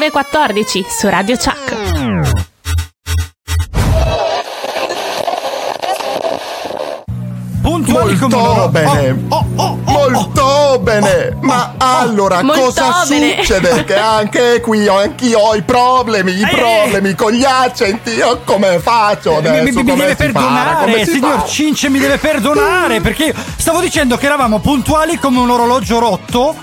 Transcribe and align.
9.14 0.00 0.84
su 0.88 1.08
Radio 1.08 1.36
Chuck. 1.36 2.84
Puntuali 7.62 8.16
come 8.16 8.36
Molto 8.36 8.54
loro. 8.54 8.68
bene. 8.68 9.24
Oh, 9.28 9.44
oh, 9.56 9.78
oh, 9.84 10.10
Molto 10.10 10.78
bene, 10.82 11.36
ma 11.40 11.74
allora 11.78 12.40
cosa 12.42 13.04
bene. 13.08 13.36
succede? 13.42 13.82
Che 13.84 13.96
anche 13.96 14.60
qui 14.60 14.86
ho, 14.86 14.98
anch'io 14.98 15.38
ho 15.40 15.54
i 15.56 15.62
problemi, 15.62 16.32
i 16.32 16.42
Eh. 16.42 16.48
problemi 16.48 17.14
con 17.16 17.32
gli 17.32 17.42
accenti. 17.44 18.10
Io 18.10 18.40
come 18.44 18.78
faccio 18.78 19.32
Mi, 19.32 19.36
adesso? 19.38 19.62
mi- 19.64 19.72
mi 19.72 19.90
Come 19.90 20.02
deve 20.04 20.14
perdonare, 20.14 20.84
Come 20.84 21.04
si 21.04 21.10
signor 21.12 21.40
fa? 21.40 21.46
Cince, 21.46 21.88
mi 21.88 21.98
deve 21.98 22.18
perdonare 22.18 23.00
perché 23.00 23.24
io 23.24 23.34
stavo 23.56 23.80
dicendo 23.80 24.16
che 24.16 24.26
eravamo 24.26 24.60
puntuali 24.60 25.18
come 25.18 25.40
un 25.40 25.50
orologio 25.50 25.98
rotto, 25.98 26.54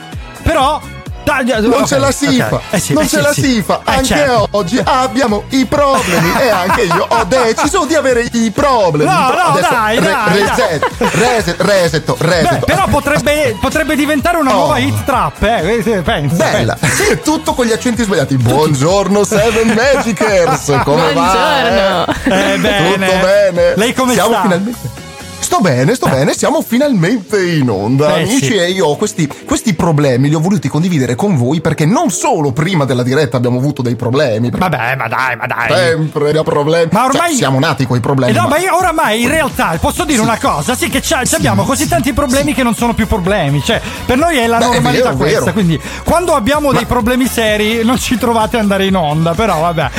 però. 0.42 0.80
Dai, 1.24 1.46
Non 1.62 1.74
ok, 1.82 1.86
ce 1.86 1.98
la 1.98 2.12
si 2.12 2.26
ok. 2.40 2.48
fa, 2.50 2.62
Eh 2.70 2.80
sì, 2.80 2.94
non 2.94 3.04
eh 3.04 3.08
ce 3.08 3.18
sì, 3.18 3.22
la 3.24 3.32
sì. 3.34 3.42
si 3.42 3.62
fa. 3.62 3.80
Eh, 3.86 3.92
Anche 3.92 4.06
certo. 4.06 4.48
oggi 4.52 4.82
abbiamo 4.84 5.44
i 5.50 5.66
problemi 5.66 6.32
e 6.40 6.50
anche 6.50 6.82
io 6.82 7.06
ho 7.08 7.24
deciso 7.28 7.86
di 7.86 7.96
avere 7.96 8.28
i 8.32 8.52
problemi. 8.52 9.10
No, 9.12 9.20
no, 9.32 9.42
Adesso 9.54 9.70
dai, 9.70 10.00
dai, 10.00 10.40
reset, 10.40 10.86
reset, 11.14 11.62
reset, 11.62 12.10
reset. 12.20 12.50
Beh, 12.60 12.66
però 12.66 12.86
potrebbe, 12.88 13.56
potrebbe 13.62 13.96
diventare 13.96 14.38
una 14.38 14.52
Oh. 14.54 14.58
nuova 14.58 14.78
hit 14.78 15.04
trap, 15.06 15.42
eh? 15.44 15.84
eh, 15.84 16.02
Pensa. 16.02 16.36
Bella, 16.52 16.78
tutto 17.24 17.54
con 17.54 17.66
gli 17.66 17.72
accenti 17.72 18.04
sbagliati. 18.04 18.38
Buongiorno 18.38 19.24
Seven 19.24 19.68
Magicers, 19.74 20.66
come 20.84 21.14
va? 21.14 22.06
Buongiorno. 22.06 22.06
Eh, 22.54 22.58
bene. 22.58 22.94
Tutto 22.94 23.18
bene. 23.26 23.74
Lei 23.76 23.94
come 23.94 24.14
siamo 24.14 24.30
sta? 24.32 24.42
finalmente. 24.42 25.02
Sto 25.44 25.60
bene, 25.60 25.94
sto 25.96 26.08
bene, 26.08 26.34
siamo 26.34 26.62
finalmente 26.62 27.40
in 27.44 27.70
onda. 27.70 28.08
Beh, 28.08 28.22
Amici, 28.24 28.46
sì. 28.46 28.54
e 28.56 28.72
io 28.72 28.88
ho 28.88 28.96
questi, 28.96 29.28
questi 29.46 29.74
problemi 29.76 30.30
li 30.30 30.36
ho 30.36 30.40
voluti 30.40 30.68
condividere 30.68 31.16
con 31.16 31.36
voi 31.38 31.62
perché 31.62 31.86
non 31.86 32.10
solo 32.12 32.52
prima 32.54 32.86
della 32.86 33.04
diretta 33.04 33.38
abbiamo 33.38 33.60
avuto 33.60 33.82
dei 33.82 33.96
problemi. 33.96 34.50
Vabbè, 34.50 34.96
ma 34.96 35.08
dai, 35.08 35.36
ma 35.36 35.46
dai. 35.46 35.68
Sempre 35.70 36.28
abbiamo 36.30 36.44
problemi. 36.50 36.90
Ma 36.92 37.06
ormai- 37.06 37.30
Cioè, 37.30 37.38
siamo 37.38 37.60
nati 37.60 37.86
con 37.86 37.96
i 37.98 38.00
Eh 38.00 38.02
problemi. 38.02 38.34
no, 38.34 38.42
ma- 38.44 38.48
ma 38.54 38.58
io 38.58 38.76
oramai 38.76 39.22
in 39.24 39.30
realtà 39.30 39.78
posso 39.80 40.06
dire 40.06 40.22
una 40.22 40.38
cosa, 40.40 40.76
sì 40.76 40.90
che 40.90 41.02
c'ha- 41.04 41.22
abbiamo 41.34 41.64
così 41.64 41.88
tanti 41.88 42.14
problemi 42.14 42.54
che 42.54 42.64
non 42.64 42.74
sono 42.74 42.94
più 42.94 43.06
problemi, 43.08 43.62
cioè 43.64 43.82
per 44.06 44.18
noi 44.18 44.38
è 44.38 44.48
la 44.48 44.58
Beh, 44.60 44.64
è 44.64 44.68
normalità 44.74 45.04
vero, 45.04 45.14
è 45.14 45.18
questa, 45.18 45.40
vero. 45.42 45.52
quindi 45.54 45.80
quando 46.04 46.34
abbiamo 46.36 46.72
dei 46.72 46.86
problemi 46.86 47.28
seri 47.28 47.84
non 47.84 48.00
ci 48.00 48.18
trovate 48.18 48.56
ad 48.56 48.62
andare 48.64 48.86
in 48.86 48.96
onda, 48.96 49.34
però 49.34 49.60
vabbè. 49.60 49.90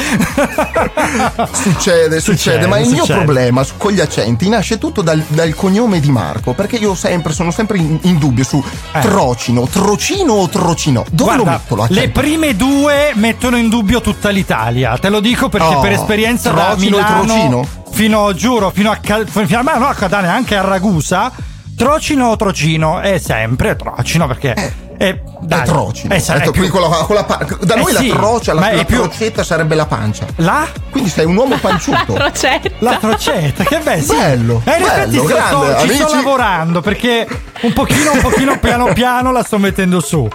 Succede, 1.52 2.20
succede, 2.20 2.66
ma 2.66 2.78
il 2.78 2.86
mio 2.88 2.98
succede. 3.04 3.22
problema 3.24 3.62
su- 3.62 3.74
con 3.76 3.92
gli 3.92 4.00
accenti 4.00 4.48
nasce 4.48 4.78
tutto 4.78 5.02
dal, 5.02 5.22
dal 5.34 5.54
cognome 5.54 6.00
di 6.00 6.10
Marco, 6.10 6.52
perché 6.52 6.76
io 6.76 6.94
sempre 6.94 7.32
sono 7.32 7.50
sempre 7.50 7.78
in, 7.78 7.98
in 8.02 8.18
dubbio 8.18 8.44
su 8.44 8.62
Eh. 8.92 9.00
Trocino, 9.00 9.66
Trocino 9.66 10.32
o 10.34 10.48
Trocino. 10.48 11.04
Dove 11.10 11.36
lo 11.36 11.42
Guarda, 11.42 11.50
metto 11.62 11.76
l'accento? 11.76 12.00
le 12.00 12.08
prime 12.10 12.56
due 12.56 13.12
mettono 13.14 13.56
in 13.56 13.68
dubbio 13.68 14.00
tutta 14.00 14.30
l'Italia, 14.30 14.96
te 14.98 15.08
lo 15.08 15.20
dico 15.20 15.48
perché 15.48 15.66
Oh, 15.74 15.80
per 15.80 15.92
esperienza 15.92 16.50
da 16.50 16.66
Trocino 16.70 16.96
e 16.98 17.00
Milano 17.02 17.24
Trocino? 17.24 17.66
fino 17.90 18.32
giuro 18.34 18.70
fino 18.70 18.90
a 18.90 18.96
Cal- 18.96 19.26
fino 19.28 19.58
a, 19.58 19.62
ma 19.62 19.76
no, 19.78 19.86
a 19.86 19.94
Catania 19.94 20.32
anche 20.32 20.56
a 20.56 20.62
Ragusa 20.62 21.30
Trocino 21.76 22.28
o 22.28 22.36
Trocino 22.36 23.00
è 23.00 23.18
sempre 23.18 23.76
Trocino 23.76 24.26
perché 24.26 24.54
è, 24.96 25.18
dai, 25.40 25.60
è 25.60 25.64
trocino. 25.64 26.14
è, 26.14 26.18
sa- 26.18 26.34
è 26.34 26.40
più- 26.42 26.50
quindi 26.52 26.68
con 26.70 26.80
la- 26.80 26.88
con 26.88 27.14
la 27.16 27.22
da 27.22 27.74
Eh 27.74 27.78
noi 27.80 27.94
sì, 27.94 28.08
la 28.08 28.14
trocia, 28.14 28.54
la, 28.54 28.72
la 28.72 28.84
più- 28.84 29.00
crocetta 29.00 29.42
sarebbe 29.44 29.74
la 29.74 29.86
pancia. 29.86 30.26
là 30.36 30.66
Quindi 30.90 31.10
sei 31.10 31.24
un 31.26 31.36
uomo 31.36 31.56
panciuto. 31.56 32.12
Crocetta. 32.14 32.70
La 32.78 32.98
crocetta, 32.98 33.64
che 33.64 33.78
bello. 33.78 34.02
sì. 34.02 34.16
Bello, 34.16 34.62
Eh, 34.64 34.76
in 34.76 34.82
effetti 34.82 35.10
bello, 35.16 35.24
sto- 35.28 35.36
sto- 35.46 35.58
grande, 35.60 35.88
ci 35.88 35.94
sto 35.94 36.14
lavorando 36.14 36.80
perché 36.80 37.26
un 37.62 37.72
pochino, 37.72 38.12
un 38.12 38.20
pochino 38.20 38.58
piano 38.58 38.92
piano 38.92 39.32
la 39.32 39.42
sto 39.42 39.58
mettendo 39.58 40.00
su. 40.00 40.28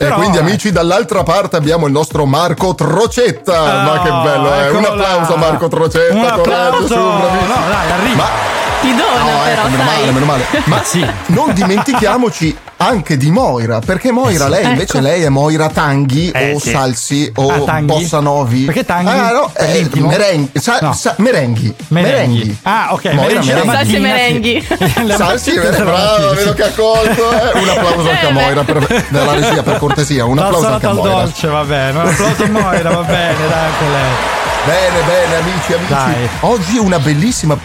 E 0.00 0.04
Però, 0.04 0.16
quindi, 0.16 0.38
eh, 0.38 0.40
amici, 0.40 0.72
dall'altra 0.72 1.22
parte 1.24 1.56
abbiamo 1.56 1.84
il 1.84 1.92
nostro 1.92 2.24
Marco 2.24 2.74
Trocetta. 2.74 3.82
ma 3.82 4.00
che 4.02 4.08
bello, 4.10 4.54
eh. 4.54 4.70
Un 4.70 4.84
applauso 4.86 5.34
a 5.34 5.36
Marco 5.36 5.68
Trocetta. 5.68 6.14
Un 6.14 6.22
coraggio, 6.42 6.50
applauso. 6.76 6.86
su. 6.86 6.94
No, 6.94 7.28
dai, 7.68 7.90
arriva. 7.90 8.14
Ma 8.16 8.28
Ti 8.80 8.94
dona 8.94 9.18
No, 9.20 9.26
però, 9.26 9.44
ecco, 9.46 9.68
meno 9.68 9.82
sai. 9.84 9.98
male, 9.98 10.10
meno 10.12 10.24
male. 10.24 10.44
Ma 10.64 10.82
sì. 10.82 11.06
Non 11.26 11.52
dimentichiamoci 11.52 12.56
anche 12.78 13.18
di 13.18 13.30
Moira, 13.30 13.80
perché 13.80 14.10
Moira, 14.10 14.48
lei 14.48 14.64
invece 14.64 14.96
Ecco. 14.96 15.06
lei 15.06 15.22
è 15.22 15.28
Moira 15.28 15.68
Tanghi 15.68 16.30
Eh, 16.30 16.54
o 16.54 16.58
sì. 16.58 16.70
Salsi 16.70 17.30
o 17.34 17.66
Ah? 17.66 17.82
Bossa 17.82 18.20
Novi. 18.20 18.64
Perché 18.64 18.86
Tanghi? 18.86 19.10
Ah, 19.10 19.32
no, 19.32 19.50
eh, 19.54 19.86
merenghi, 19.96 20.50
sa- 20.58 20.78
No. 20.80 20.94
sa- 20.94 21.12
merenghi. 21.18 21.74
Merenghi. 21.88 22.56
Ah, 22.62 22.88
ok, 22.92 23.04
Moira, 23.12 23.40
merenghi 23.42 23.52
la 23.52 23.64
merenghi. 23.64 23.94
E 23.94 23.98
merenghi. 24.00 24.66
sì. 24.66 25.12
Salsi, 25.14 25.50
eh, 25.50 25.60
brava, 25.60 25.90
mattina, 25.90 26.30
vedo 26.32 26.50
sì. 26.50 26.54
che 26.56 26.62
ha 26.62 26.70
colto. 26.74 27.30
eh. 27.32 27.58
Un 27.60 27.68
applauso 27.68 28.08
anche 28.08 28.24
a 28.24 28.28
Eh. 28.28 28.32
Moira 28.32 28.64
per, 28.64 29.04
della 29.10 29.32
regia, 29.34 29.62
per 29.62 29.76
cortesia. 29.76 29.88
Un 30.24 30.36
La 30.36 30.44
applauso 30.46 30.66
anche 30.66 30.80
salata 30.80 30.86
a 30.86 30.90
al 30.90 30.96
Moira. 30.96 31.14
dolce, 31.24 31.46
va 31.48 31.64
bene. 31.64 31.98
Un 31.98 32.06
applauso 32.08 32.42
a 32.42 32.48
Moira, 32.48 32.90
va 32.90 33.02
bene, 33.02 33.48
dai, 33.48 33.64
anche 33.64 33.84
lei. 33.90 34.10
Bene, 34.66 35.02
bene, 35.06 35.36
amici, 35.36 35.72
amici. 35.72 35.92
Dai. 35.92 36.28
Oggi 36.40 36.76
è 36.76 36.80
una 36.80 36.98
bellissima 36.98 37.56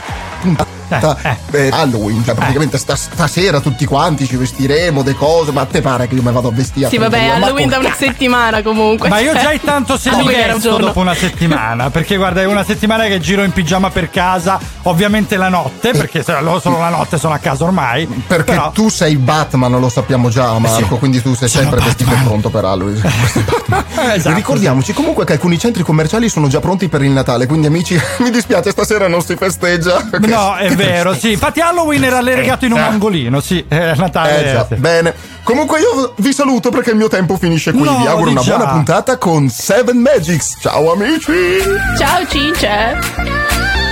puntata. 0.41 0.74
Eh, 0.87 1.37
eh, 1.51 1.69
Halloween, 1.71 2.23
cioè 2.23 2.35
praticamente 2.35 2.77
sta- 2.77 2.95
stasera 2.95 3.59
tutti 3.59 3.85
quanti 3.85 4.25
ci 4.27 4.35
vestiremo, 4.35 5.01
de 5.03 5.13
cose, 5.15 5.51
ma 5.51 5.61
a 5.61 5.65
te 5.65 5.81
pare 5.81 6.07
che 6.07 6.15
io 6.15 6.21
mi 6.21 6.31
vado 6.31 6.49
a 6.49 6.51
vestire? 6.51 6.89
Sì, 6.89 6.97
vabbè, 6.97 7.27
Halloween 7.29 7.69
da 7.69 7.77
una 7.79 7.93
settimana 7.95 8.61
comunque. 8.61 9.09
Ma 9.09 9.19
io 9.19 9.33
già 9.33 9.51
intanto 9.51 9.97
se 9.97 10.11
mi 10.15 10.25
vesto 10.25 10.77
dopo 10.77 10.99
una 10.99 11.15
settimana, 11.15 11.89
perché 11.89 12.17
guarda, 12.17 12.41
è 12.41 12.45
una 12.45 12.63
settimana 12.63 13.05
che 13.05 13.19
giro 13.19 13.43
in 13.43 13.51
pigiama 13.51 13.89
per 13.89 14.09
casa, 14.09 14.59
ovviamente 14.83 15.37
la 15.37 15.49
notte, 15.49 15.91
perché 15.91 16.23
se 16.23 16.39
lo- 16.39 16.59
solo 16.59 16.79
la 16.79 16.89
notte 16.89 17.17
sono 17.17 17.33
a 17.33 17.37
casa 17.39 17.63
ormai. 17.63 18.05
Perché 18.05 18.51
però- 18.51 18.71
tu 18.71 18.89
sei 18.89 19.15
Batman, 19.17 19.79
lo 19.79 19.89
sappiamo 19.89 20.29
già, 20.29 20.57
Marco, 20.59 20.97
quindi 20.97 21.21
tu 21.21 21.33
sei 21.35 21.49
Sono 21.49 21.63
sempre 21.69 21.83
vestito 21.85 22.11
e 22.11 22.17
pronto 22.23 22.49
per 22.49 22.65
Halloween. 22.65 23.01
Esatto, 24.15 24.35
Ricordiamoci 24.35 24.93
comunque 24.93 25.25
che 25.25 25.33
alcuni 25.33 25.57
centri 25.57 25.81
commerciali 25.83 26.29
sono 26.29 26.47
già 26.47 26.59
pronti 26.59 26.87
per 26.89 27.01
il 27.01 27.09
Natale, 27.11 27.47
quindi 27.47 27.67
amici, 27.67 27.99
mi 28.19 28.29
dispiace, 28.29 28.69
stasera 28.71 29.07
non 29.07 29.21
si 29.21 29.35
festeggia. 29.35 30.03
No, 30.21 30.55
è 30.55 30.74
vero, 30.75 31.13
sì. 31.13 31.31
Infatti 31.31 31.59
Halloween 31.61 32.03
era 32.03 32.21
legato 32.21 32.65
in 32.65 32.71
un 32.73 32.79
Eh. 32.79 32.81
angolino, 32.81 33.39
sì. 33.39 33.63
Eh, 33.67 33.93
Natale. 33.95 34.45
Eh 34.47 34.51
già, 34.51 34.65
sì. 34.67 34.75
bene. 34.75 35.13
Comunque 35.43 35.79
io 35.79 36.13
vi 36.17 36.33
saluto 36.33 36.69
perché 36.69 36.91
il 36.91 36.95
mio 36.97 37.07
tempo 37.07 37.37
finisce 37.37 37.71
qui. 37.71 37.83
No, 37.83 37.97
vi 37.97 38.07
auguro 38.07 38.31
una 38.31 38.41
già. 38.41 38.55
buona 38.55 38.71
puntata 38.71 39.17
con 39.17 39.49
Seven 39.49 39.97
Magics. 39.97 40.57
Ciao 40.61 40.91
amici! 40.93 41.59
Ciao 41.97 42.25
Cince. 42.27 42.97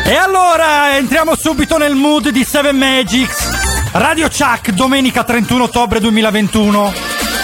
E 0.05 0.15
allora 0.15 0.97
entriamo 0.97 1.35
subito 1.35 1.77
nel 1.77 1.95
mood 1.95 2.29
di 2.29 2.43
Seven 2.43 2.75
Magics. 2.75 3.91
Radio 3.93 4.27
Chuck, 4.27 4.71
domenica 4.71 5.23
31 5.23 5.63
ottobre 5.63 5.99
2021. 5.99 6.91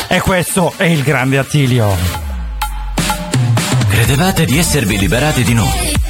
E 0.07 0.19
questo 0.21 0.73
è 0.75 0.85
il 0.85 1.03
grande 1.03 1.38
Attilio. 1.38 1.95
Credevate 3.89 4.45
di 4.45 4.57
esservi 4.57 4.97
liberati 4.97 5.44
di 5.44 5.53
noi? 5.53 5.88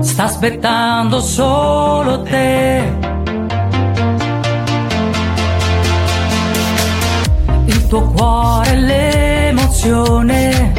Sta 0.00 0.24
aspettando 0.24 1.20
solo 1.20 2.22
te. 2.22 2.92
Il 7.66 7.86
tuo 7.86 8.02
cuore, 8.10 8.76
l'emozione. 8.76 10.72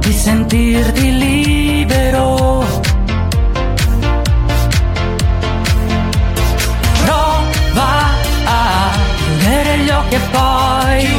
Di 0.00 0.12
sentirti 0.12 1.18
libero. 1.18 2.64
Prova 7.04 8.10
a 8.44 8.90
chiudere 9.16 9.78
gli 9.78 9.90
occhi 9.90 10.14
e 10.14 10.20
poi 10.30 11.11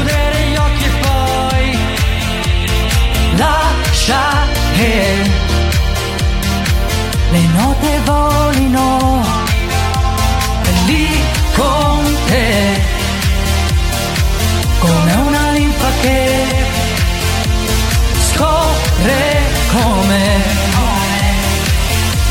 le 7.33 7.47
note 7.47 8.00
volino 8.06 9.25
lì 10.85 11.07
con 11.56 12.18
te 12.27 12.81
come 14.77 15.13
una 15.13 15.51
linfa 15.51 15.88
che 16.01 16.45
scorre 18.30 19.41
come 19.71 20.62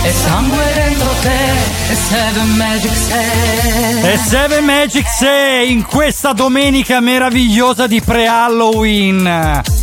e 0.05 0.13
sangue 0.13 0.73
dentro 0.75 1.09
te 1.21 1.91
e 1.91 1.95
Seven 1.95 2.57
Magic 2.57 2.95
sei. 2.95 4.13
E 4.13 4.17
7 4.17 4.61
Magic 4.61 5.07
6 5.07 5.71
in 5.71 5.85
questa 5.85 6.33
domenica 6.33 7.01
meravigliosa 7.01 7.87
di 7.87 8.01
pre-Halloween. 8.01 9.82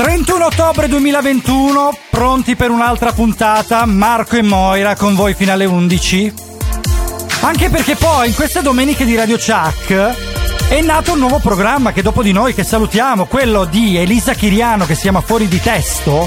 31 0.00 0.46
ottobre 0.46 0.88
2021, 0.88 1.94
pronti 2.08 2.56
per 2.56 2.70
un'altra 2.70 3.12
puntata, 3.12 3.84
Marco 3.84 4.36
e 4.36 4.40
Moira 4.40 4.96
con 4.96 5.14
voi 5.14 5.34
fino 5.34 5.52
alle 5.52 5.66
11. 5.66 6.32
Anche 7.40 7.68
perché 7.68 7.96
poi 7.96 8.28
in 8.28 8.34
queste 8.34 8.62
domeniche 8.62 9.04
di 9.04 9.14
Radio 9.14 9.36
Chuck 9.36 10.16
è 10.68 10.80
nato 10.80 11.12
un 11.12 11.18
nuovo 11.18 11.38
programma 11.38 11.92
che 11.92 12.00
dopo 12.00 12.22
di 12.22 12.32
noi 12.32 12.54
che 12.54 12.64
salutiamo, 12.64 13.26
quello 13.26 13.66
di 13.66 13.98
Elisa 13.98 14.32
Chiriano 14.32 14.86
che 14.86 14.94
si 14.94 15.02
chiama 15.02 15.20
Fuori 15.20 15.48
di 15.48 15.60
Testo. 15.60 16.26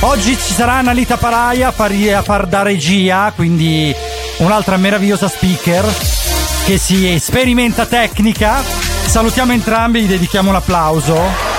Oggi 0.00 0.36
ci 0.36 0.52
sarà 0.52 0.74
Analita 0.74 1.16
Paraia 1.16 1.68
a 1.68 1.72
far, 1.72 1.92
a 1.92 2.20
far 2.20 2.46
da 2.46 2.60
regia, 2.60 3.32
quindi 3.34 3.94
un'altra 4.36 4.76
meravigliosa 4.76 5.28
speaker 5.28 5.82
che 6.66 6.76
si 6.76 7.18
sperimenta 7.20 7.86
tecnica. 7.86 8.62
Salutiamo 8.62 9.52
entrambi, 9.52 10.02
gli 10.02 10.08
dedichiamo 10.08 10.50
un 10.50 10.56
applauso. 10.56 11.55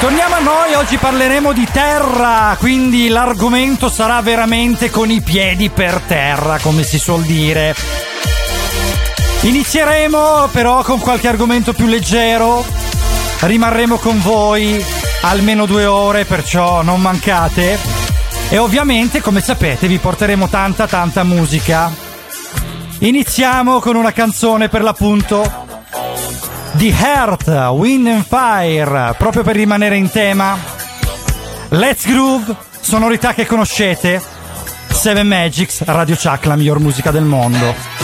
Torniamo 0.00 0.36
a 0.36 0.38
noi, 0.38 0.74
oggi 0.74 0.96
parleremo 0.96 1.52
di 1.52 1.66
terra, 1.72 2.56
quindi 2.60 3.08
l'argomento 3.08 3.88
sarà 3.88 4.20
veramente 4.22 4.90
con 4.90 5.10
i 5.10 5.20
piedi 5.20 5.70
per 5.70 6.00
terra, 6.06 6.60
come 6.60 6.84
si 6.84 6.98
suol 6.98 7.22
dire. 7.22 7.74
Inizieremo 9.40 10.50
però 10.52 10.84
con 10.84 11.00
qualche 11.00 11.26
argomento 11.26 11.72
più 11.72 11.86
leggero, 11.86 12.64
rimarremo 13.40 13.96
con 13.96 14.22
voi 14.22 14.80
almeno 15.22 15.66
due 15.66 15.84
ore, 15.84 16.24
perciò 16.24 16.82
non 16.82 17.00
mancate. 17.00 17.76
E 18.50 18.56
ovviamente, 18.56 19.20
come 19.20 19.40
sapete, 19.40 19.88
vi 19.88 19.98
porteremo 19.98 20.48
tanta 20.48 20.86
tanta 20.86 21.24
musica. 21.24 21.92
Iniziamo 23.00 23.80
con 23.80 23.96
una 23.96 24.12
canzone 24.12 24.68
per 24.68 24.82
l'appunto 24.82 25.66
The 26.76 26.92
Heart, 26.92 27.70
Wind 27.72 28.06
and 28.06 28.24
Fire, 28.24 29.14
proprio 29.18 29.42
per 29.42 29.56
rimanere 29.56 29.96
in 29.96 30.10
tema. 30.10 30.56
Let's 31.70 32.06
Groove, 32.06 32.54
sonorità 32.80 33.34
che 33.34 33.46
conoscete. 33.46 34.22
Seven 34.88 35.26
Magics, 35.26 35.82
Radio 35.84 36.16
Chuck, 36.16 36.44
la 36.44 36.56
miglior 36.56 36.78
musica 36.78 37.10
del 37.10 37.24
mondo. 37.24 37.97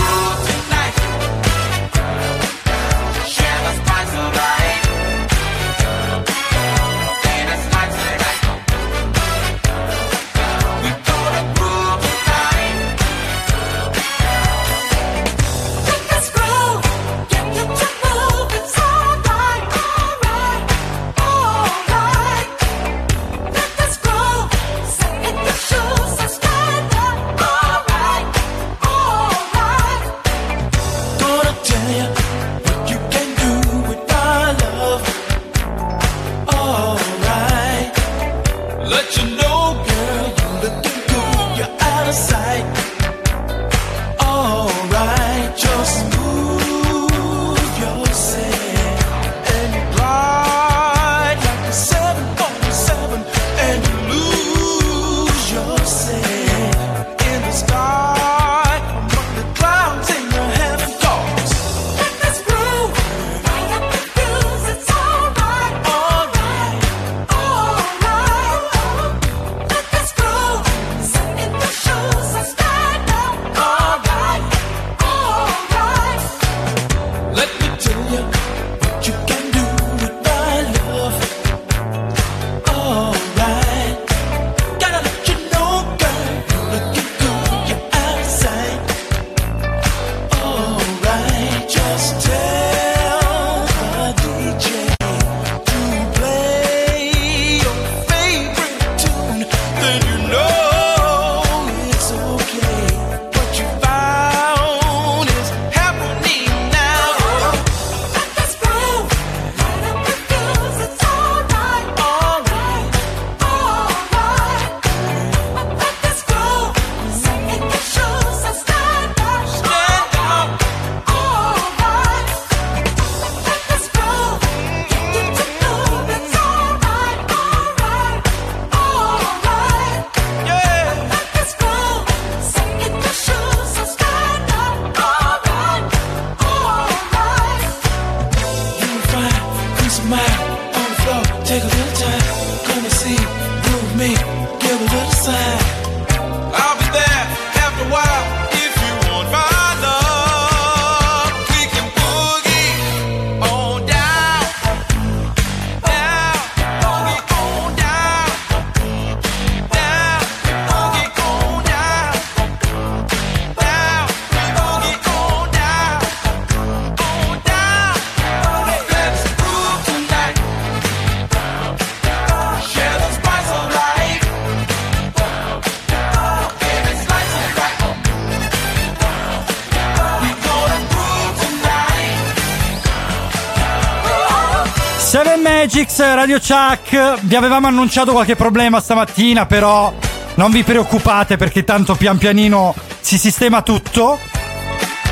Magics, 185.85 185.99
Radio 185.99 186.39
Chuck. 186.39 187.21
Vi 187.21 187.35
avevamo 187.37 187.67
annunciato 187.67 188.13
qualche 188.13 188.37
problema 188.37 188.81
stamattina, 188.81 189.45
però 189.45 189.93
non 190.37 190.51
vi 190.51 190.63
preoccupate 190.63 191.37
perché 191.37 191.63
tanto 191.63 191.95
pian 191.95 192.17
pianino 192.17 192.75
si 193.01 193.19
sistema 193.19 193.61
tutto. 193.61 194.19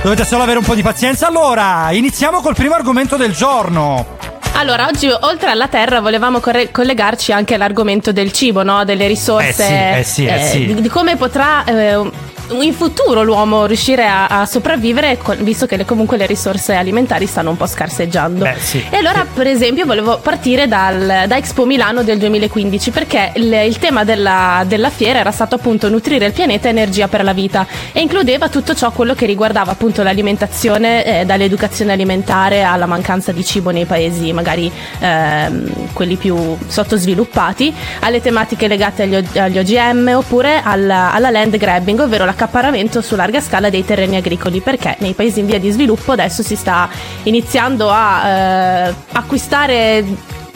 Dovete 0.03 0.25
solo 0.25 0.43
avere 0.43 0.59
un 0.59 0.65
po' 0.65 0.75
di 0.75 0.83
pazienza. 0.83 1.27
Allora, 1.27 1.91
iniziamo 1.93 2.41
col 2.41 2.55
primo 2.55 2.75
argomento 2.75 3.17
del 3.17 3.35
giorno. 3.35 4.17
Allora, 4.55 4.87
oggi 4.87 5.09
oltre 5.09 5.51
alla 5.51 5.69
terra 5.69 6.01
volevamo 6.01 6.41
corre- 6.41 6.71
collegarci 6.71 7.33
anche 7.33 7.55
all'argomento 7.55 8.11
del 8.13 8.33
cibo, 8.33 8.63
no? 8.63 8.85
Delle 8.85 9.07
risorse. 9.07 9.99
Eh 9.99 10.03
sì, 10.03 10.25
eh 10.25 10.37
sì, 10.39 10.43
eh 10.43 10.47
sì. 10.47 10.75
Di, 10.75 10.81
di 10.81 10.89
come 10.89 11.17
potrà 11.17 11.65
eh, 11.65 12.11
in 12.61 12.73
futuro 12.75 13.23
l'uomo 13.23 13.67
riuscire 13.67 14.07
a, 14.07 14.27
a 14.27 14.47
sopravvivere, 14.47 15.19
co- 15.19 15.35
visto 15.39 15.67
che 15.67 15.77
le- 15.77 15.85
comunque 15.85 16.17
le 16.17 16.27
risorse 16.27 16.75
alimentari 16.75 17.27
stanno 17.27 17.51
un 17.51 17.57
po' 17.57 17.67
scarseggiando. 17.67 18.45
Beh, 18.45 18.57
sì. 18.59 18.85
E 18.91 18.97
allora, 18.97 19.27
per 19.33 19.47
esempio, 19.47 19.87
volevo 19.87 20.19
partire 20.19 20.69
dal, 20.69 21.25
da 21.27 21.37
Expo 21.37 21.65
Milano 21.65 22.03
del 22.03 22.19
2015 22.19 22.91
perché 22.91 23.33
il, 23.37 23.53
il 23.53 23.79
tema 23.79 24.05
della, 24.05 24.65
della 24.67 24.91
fiera 24.91 25.19
era 25.21 25.31
stato 25.31 25.55
appunto 25.55 25.89
nutrire 25.89 26.27
il 26.27 26.33
pianeta 26.33 26.69
energia 26.69 27.09
per 27.09 27.25
la 27.25 27.33
vita 27.33 27.67
e 27.93 28.01
includeva 28.01 28.49
tutto 28.49 28.75
ciò 28.75 28.91
quello 28.91 29.15
che 29.15 29.27
riguardava 29.27 29.71
appunto 29.71 30.03
l'alimentazione, 30.03 31.21
eh, 31.21 31.25
dall'educazione 31.25 31.93
alimentare 31.93 32.63
alla 32.63 32.87
mancanza 32.87 33.33
di 33.33 33.45
cibo 33.45 33.71
nei 33.71 33.85
paesi 33.85 34.33
magari 34.33 34.71
ehm, 35.01 35.93
quelli 35.93 36.17
più 36.17 36.57
sottosviluppati, 36.67 37.73
alle 38.01 38.21
tematiche 38.21 38.69
legate 38.69 39.03
agli, 39.03 39.39
agli 39.39 39.59
OGM 39.59 40.13
oppure 40.17 40.61
alla, 40.63 41.13
alla 41.13 41.31
land 41.31 41.57
grabbing, 41.57 42.01
ovvero 42.01 42.25
l'accaparramento 42.43 43.01
su 43.01 43.15
larga 43.15 43.41
scala 43.41 43.71
dei 43.71 43.85
terreni 43.85 44.17
agricoli, 44.17 44.61
perché 44.61 44.97
nei 44.99 45.13
paesi 45.13 45.41
in 45.41 45.47
via 45.47 45.61
di 45.61 45.71
sviluppo 45.71 46.13
adesso 46.13 46.43
si 46.43 46.57
sta 46.57 46.89
iniziando 47.25 47.89
a 47.89 48.29
eh, 48.29 48.95
acquistare 49.13 50.05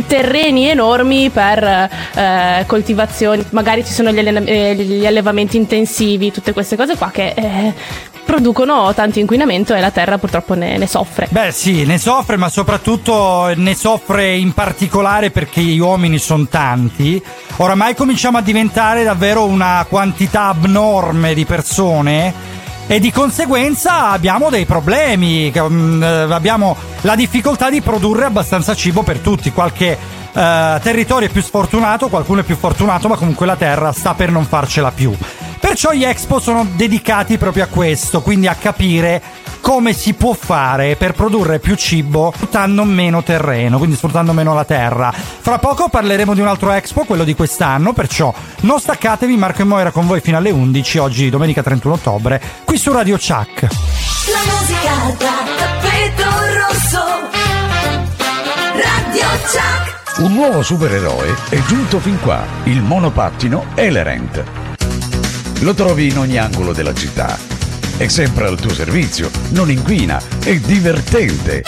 terreni 0.07 0.69
enormi 0.69 1.31
per 1.31 1.63
eh, 1.65 2.65
coltivazioni, 2.67 3.45
magari 3.51 3.85
ci 3.85 3.93
sono 3.93 4.11
gli, 4.13 4.19
alle- 4.19 4.45
eh, 4.45 4.75
gli 4.75 5.07
allevamenti 5.07 5.57
intensivi, 5.57 6.33
tutte 6.33 6.53
queste 6.53 6.77
cose 6.77 6.97
qua 6.97 7.11
che 7.11 7.35
eh, 7.37 7.75
producono 8.27 8.93
tanto 8.93 9.21
inquinamento 9.21 9.73
e 9.73 9.81
la 9.81 9.91
terra 9.91 10.19
purtroppo 10.19 10.55
ne, 10.55 10.77
ne 10.77 10.87
soffre. 10.87 11.29
Beh 11.31 11.53
sì, 11.53 11.87
ne 11.87 11.97
soffre, 11.97 12.37
ma 12.37 12.51
soprattutto 12.51 13.53
ne 13.55 13.75
soffre 13.75 14.35
in 14.35 14.53
particolare 14.53 15.31
perché 15.31 15.63
gli 15.63 15.79
uomini 15.79 16.19
sono 16.19 16.47
tanti. 16.47 17.23
Oramai 17.57 17.95
cominciamo 17.95 18.37
a 18.37 18.43
diventare 18.43 19.05
davvero 19.05 19.47
una 19.47 19.87
quantità 19.89 20.49
abnorme 20.49 21.33
di 21.33 21.47
persone 21.47 22.35
e 22.89 23.01
di 23.01 23.11
conseguenza 23.11 24.11
abbiamo 24.11 24.51
dei 24.51 24.65
problemi, 24.65 25.53
mm, 25.57 26.03
eh, 26.03 26.07
abbiamo 26.31 26.77
la 27.03 27.15
difficoltà 27.15 27.71
di 27.71 27.81
produrre 27.81 28.27
abbastanza 28.27 28.75
cibo 28.75 29.03
per 29.03 29.21
tutti. 29.21 29.53
Qualche 29.53 29.97
eh, 30.33 30.81
territorio 30.83 31.29
è 31.29 31.31
più 31.31 31.43
sfortunato, 31.43 32.09
qualcuno 32.09 32.41
è 32.41 32.45
più 32.45 32.57
fortunato, 32.57 33.09
ma 33.09 33.17
comunque 33.17 33.47
la 33.47 33.57
terra 33.57 33.93
sta 33.93 34.15
per 34.15 34.31
non 34.31 34.45
farcela 34.45 34.91
più. 34.91 35.17
Perciò 35.59 35.93
gli 35.93 36.05
expo 36.05 36.39
sono 36.39 36.67
dedicati 36.75 37.39
proprio 37.39 37.65
a 37.65 37.69
questo, 37.69 38.23
quindi 38.23 38.47
a 38.47 38.55
capire 38.55 39.23
come 39.61 39.93
si 39.93 40.15
può 40.15 40.33
fare 40.33 40.95
per 40.95 41.13
produrre 41.13 41.59
più 41.59 41.75
cibo 41.75 42.33
sfruttando 42.33 42.85
meno 42.85 43.25
terreno, 43.25 43.79
quindi 43.79 43.97
sfruttando 43.97 44.33
meno 44.33 44.55
la 44.55 44.65
terra. 44.65 45.13
Fra 45.13 45.59
poco 45.59 45.89
parleremo 45.89 46.35
di 46.35 46.41
un 46.41 46.47
altro 46.47 46.71
expo, 46.71 47.03
quello 47.03 47.25
di 47.25 47.35
quest'anno, 47.35 47.93
perciò 47.93 48.33
non 48.61 48.79
staccatevi, 48.79 49.37
Marco 49.37 49.63
e 49.63 49.65
Moira 49.65 49.91
con 49.91 50.07
voi 50.07 50.21
fino 50.21 50.37
alle 50.37 50.51
11, 50.51 50.99
oggi 50.99 51.31
domenica 51.31 51.65
31 51.65 51.95
ottobre, 51.95 52.41
qui 52.65 52.79
su 52.79 52.93
Radio 52.93 53.17
Chuck. 53.17 53.63
La 53.63 54.53
musica 54.53 55.17
da 55.19 55.35
tappeto 55.57 56.31
rosso. 56.55 57.05
Radio 58.73 59.27
Chuck. 59.51 60.21
Un 60.21 60.33
nuovo 60.33 60.63
supereroe 60.63 61.35
è 61.51 61.61
giunto 61.65 61.99
fin 61.99 62.21
qua, 62.21 62.45
il 62.65 62.83
monopattino 62.83 63.67
Elerent. 63.75 64.66
Lo 65.61 65.75
trovi 65.75 66.09
in 66.09 66.19
ogni 66.19 66.39
angolo 66.39 66.73
della 66.73 66.95
città. 66.95 67.39
È 67.97 68.09
sempre 68.09 68.47
al 68.47 68.61
tuo 68.61 68.75
servizio, 68.75 69.31
non 69.51 69.71
inquina, 69.71 70.21
è 70.45 70.57
divertente. 70.59 71.65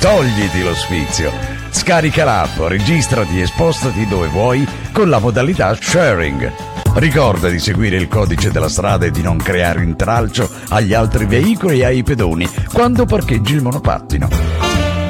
Togliti 0.00 0.62
lo 0.62 0.74
sfizio. 0.74 1.32
Scarica 1.70 2.24
l'app, 2.24 2.58
registrati 2.60 3.40
e 3.40 3.46
spostati 3.46 4.06
dove 4.06 4.28
vuoi 4.28 4.66
con 4.92 5.08
la 5.08 5.18
modalità 5.18 5.76
sharing. 5.78 6.52
Ricorda 6.94 7.48
di 7.48 7.58
seguire 7.58 7.96
il 7.96 8.08
codice 8.08 8.50
della 8.50 8.68
strada 8.68 9.06
e 9.06 9.10
di 9.10 9.22
non 9.22 9.38
creare 9.38 9.82
intralcio 9.82 10.48
agli 10.68 10.94
altri 10.94 11.26
veicoli 11.26 11.80
e 11.80 11.84
ai 11.84 12.02
pedoni 12.02 12.48
quando 12.72 13.04
parcheggi 13.06 13.54
il 13.54 13.62
monopattino. 13.62 14.28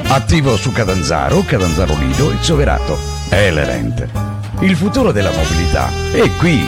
Attivo 0.08 0.56
su 0.56 0.70
Catanzaro, 0.72 1.42
Catanzaro 1.44 1.96
Lido 1.98 2.30
e 2.30 2.36
Soverato. 2.40 2.96
Elerent. 3.28 4.08
Il 4.60 4.76
futuro 4.76 5.12
della 5.12 5.30
mobilità 5.30 5.90
è 6.12 6.30
qui. 6.36 6.64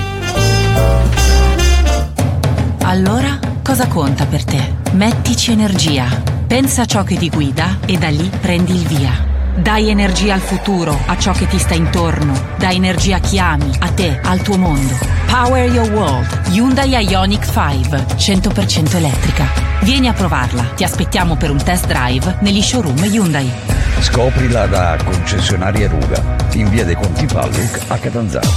Allora, 2.88 3.38
cosa 3.62 3.86
conta 3.86 4.24
per 4.24 4.44
te? 4.44 4.76
Mettici 4.92 5.52
energia. 5.52 6.06
Pensa 6.46 6.82
a 6.82 6.86
ciò 6.86 7.02
che 7.04 7.16
ti 7.16 7.28
guida 7.28 7.80
e 7.84 7.98
da 7.98 8.08
lì 8.08 8.30
prendi 8.40 8.74
il 8.74 8.86
via. 8.86 9.12
Dai 9.56 9.90
energia 9.90 10.32
al 10.32 10.40
futuro, 10.40 10.98
a 11.04 11.18
ciò 11.18 11.32
che 11.32 11.46
ti 11.46 11.58
sta 11.58 11.74
intorno. 11.74 12.32
Dai 12.56 12.76
energia 12.76 13.16
a 13.16 13.20
chi 13.20 13.38
ami, 13.38 13.70
a 13.78 13.88
te, 13.90 14.18
al 14.22 14.40
tuo 14.40 14.56
mondo. 14.56 14.96
Power 15.26 15.70
your 15.70 15.90
world. 15.90 16.48
Hyundai 16.48 17.06
Ioniq 17.06 17.44
5, 17.44 18.06
100% 18.16 18.96
elettrica. 18.96 19.46
Vieni 19.82 20.08
a 20.08 20.14
provarla. 20.14 20.70
Ti 20.74 20.84
aspettiamo 20.84 21.36
per 21.36 21.50
un 21.50 21.62
test 21.62 21.86
drive 21.86 22.38
negli 22.40 22.62
showroom 22.62 23.04
Hyundai. 23.04 23.52
Scoprila 24.00 24.66
da 24.66 24.96
concessionaria 25.04 25.88
Ruga, 25.88 26.22
in 26.54 26.70
via 26.70 26.86
dei 26.86 26.94
Conti 26.94 27.26
Palluc 27.26 27.80
a 27.88 27.98
Catanzaro. 27.98 28.48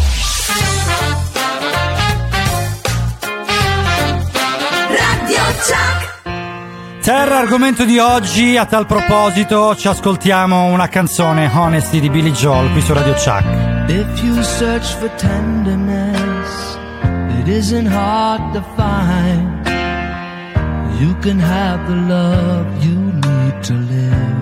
Terra, 7.02 7.38
argomento 7.38 7.84
di 7.84 8.00
oggi, 8.00 8.58
a 8.58 8.66
tal 8.66 8.86
proposito 8.86 9.76
ci 9.76 9.88
ascoltiamo 9.88 10.66
una 10.66 10.88
canzone, 10.88 11.50
Honesty 11.54 12.00
di 12.00 12.10
Billy 12.10 12.32
Joel, 12.32 12.72
qui 12.72 12.82
su 12.82 12.94
Radio 12.94 13.14
Chuck. 13.14 13.44
If 13.88 14.24
you 14.24 14.42
search 14.42 14.96
for 14.96 15.10
tenderness, 15.18 16.78
it 17.40 17.48
isn't 17.48 17.88
hard 17.88 18.54
to 18.54 18.64
find. 18.76 19.68
You 21.00 21.16
can 21.22 21.40
have 21.40 21.86
the 21.88 21.96
love 22.08 22.66
you 22.84 22.96
need 22.96 23.62
to 23.64 23.74
live. 23.74 24.42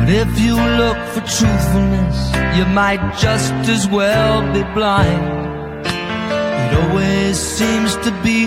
But 0.00 0.08
if 0.08 0.40
you 0.40 0.56
look 0.76 0.98
for 1.12 1.22
truthfulness, 1.22 2.32
you 2.56 2.66
might 2.66 3.00
just 3.16 3.52
as 3.68 3.88
well 3.88 4.42
be 4.52 4.64
blind. 4.74 5.37
It 6.68 6.74
always 6.74 7.38
seems 7.38 7.96
to 7.96 8.10
be 8.22 8.46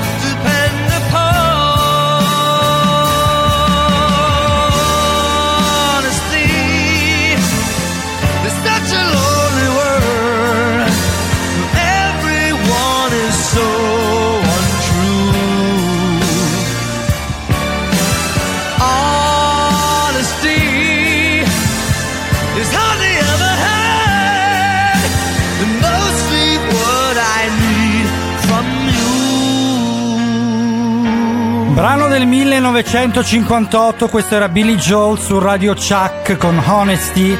del 32.21 32.29
1958, 32.29 34.07
questo 34.07 34.35
era 34.35 34.47
Billy 34.47 34.75
Joel 34.75 35.17
su 35.17 35.39
Radio 35.39 35.73
Chuck 35.73 36.37
con 36.37 36.61
Honesty, 36.63 37.35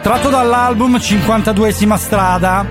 tratto 0.00 0.30
dall'album 0.30 0.96
52esima 0.96 1.98
strada. 1.98 2.64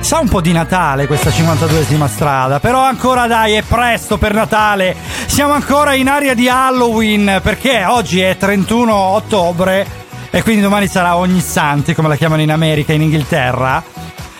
Sa 0.00 0.18
un 0.18 0.28
po' 0.28 0.40
di 0.40 0.50
Natale 0.50 1.06
questa 1.06 1.30
52esima 1.30 2.08
strada, 2.08 2.58
però 2.58 2.82
ancora 2.82 3.28
dai, 3.28 3.52
è 3.52 3.62
presto 3.62 4.18
per 4.18 4.34
Natale. 4.34 4.96
Siamo 5.26 5.52
ancora 5.52 5.94
in 5.94 6.08
aria 6.08 6.34
di 6.34 6.48
Halloween 6.48 7.38
perché 7.44 7.84
oggi 7.84 8.20
è 8.20 8.36
31 8.36 8.92
ottobre 8.92 9.86
e 10.30 10.42
quindi 10.42 10.62
domani 10.62 10.88
sarà 10.88 11.16
ogni 11.16 11.40
santi, 11.40 11.94
come 11.94 12.08
la 12.08 12.16
chiamano 12.16 12.42
in 12.42 12.50
America, 12.50 12.92
in 12.92 13.02
Inghilterra. 13.02 13.84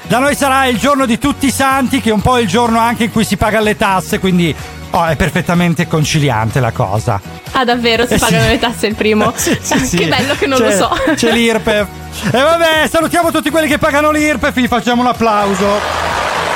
Da 0.09 0.19
noi 0.19 0.35
sarà 0.35 0.67
il 0.67 0.79
giorno 0.79 1.07
di 1.07 1.19
tutti 1.19 1.47
i 1.47 1.53
santi, 1.53 2.01
che 2.01 2.11
è 2.11 2.13
un 2.13 2.23
po' 2.23 2.39
il 2.39 2.49
giorno 2.49 2.81
anche 2.81 3.05
in 3.05 3.13
cui 3.13 3.25
si 3.25 3.37
paga 3.37 3.61
le 3.61 3.77
tasse, 3.77 4.19
quindi 4.19 4.53
oh, 4.91 5.05
è 5.07 5.17
perfettamente 5.17 5.87
conciliante 5.87 6.61
la 6.61 6.71
cosa. 6.73 7.21
Ah, 7.53 7.65
davvero? 7.65 8.07
Si 8.07 8.15
Eh, 8.15 8.19
pagano 8.19 8.45
sì. 8.45 8.49
le 8.51 8.59
tasse 8.59 8.87
il 8.87 8.95
primo? 8.95 9.33
Sì, 9.37 9.57
sì, 9.61 9.79
sì. 9.87 9.97
Che 9.99 10.07
bello 10.07 10.35
che 10.37 10.47
non 10.47 10.59
C'è- 10.59 10.65
lo 10.65 10.71
so. 10.77 10.97
C'è 11.15 11.33
l'IRPEF. 11.33 11.87
E 12.33 12.41
vabbè, 12.41 12.89
salutiamo 12.91 13.31
tutti 13.31 13.51
quelli 13.51 13.69
che 13.69 13.79
pagano 13.79 14.11
l'IRPEF, 14.11 14.57
gli 14.59 14.67
facciamo 14.67 15.03
un 15.03 15.09
applauso. 15.09 15.67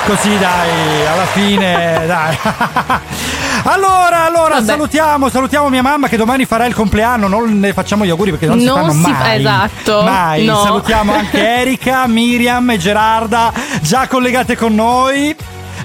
Così 0.05 0.37
dai, 0.37 1.07
alla 1.07 1.25
fine, 1.27 2.01
dai. 2.07 2.37
Allora, 3.65 4.25
allora, 4.25 4.55
Vabbè. 4.55 4.65
salutiamo, 4.65 5.29
salutiamo 5.29 5.69
mia 5.69 5.81
mamma 5.81 6.09
che 6.09 6.17
domani 6.17 6.43
farà 6.43 6.65
il 6.65 6.73
compleanno, 6.73 7.29
non 7.29 7.59
le 7.61 7.71
facciamo 7.71 8.03
gli 8.03 8.09
auguri 8.09 8.31
perché 8.31 8.45
non, 8.47 8.59
si 8.59 8.65
Non 8.65 8.75
fanno 8.81 8.91
si 8.91 9.01
fa- 9.03 9.09
mai. 9.19 9.39
esatto, 9.39 10.01
Mai. 10.01 10.45
no. 10.45 10.61
Salutiamo 10.63 11.13
anche 11.13 11.47
Erika, 11.59 12.05
Miriam 12.07 12.69
e 12.71 12.77
Gerarda, 12.77 13.53
già 13.81 14.07
collegate 14.07 14.57
con 14.57 14.75
noi. 14.75 15.33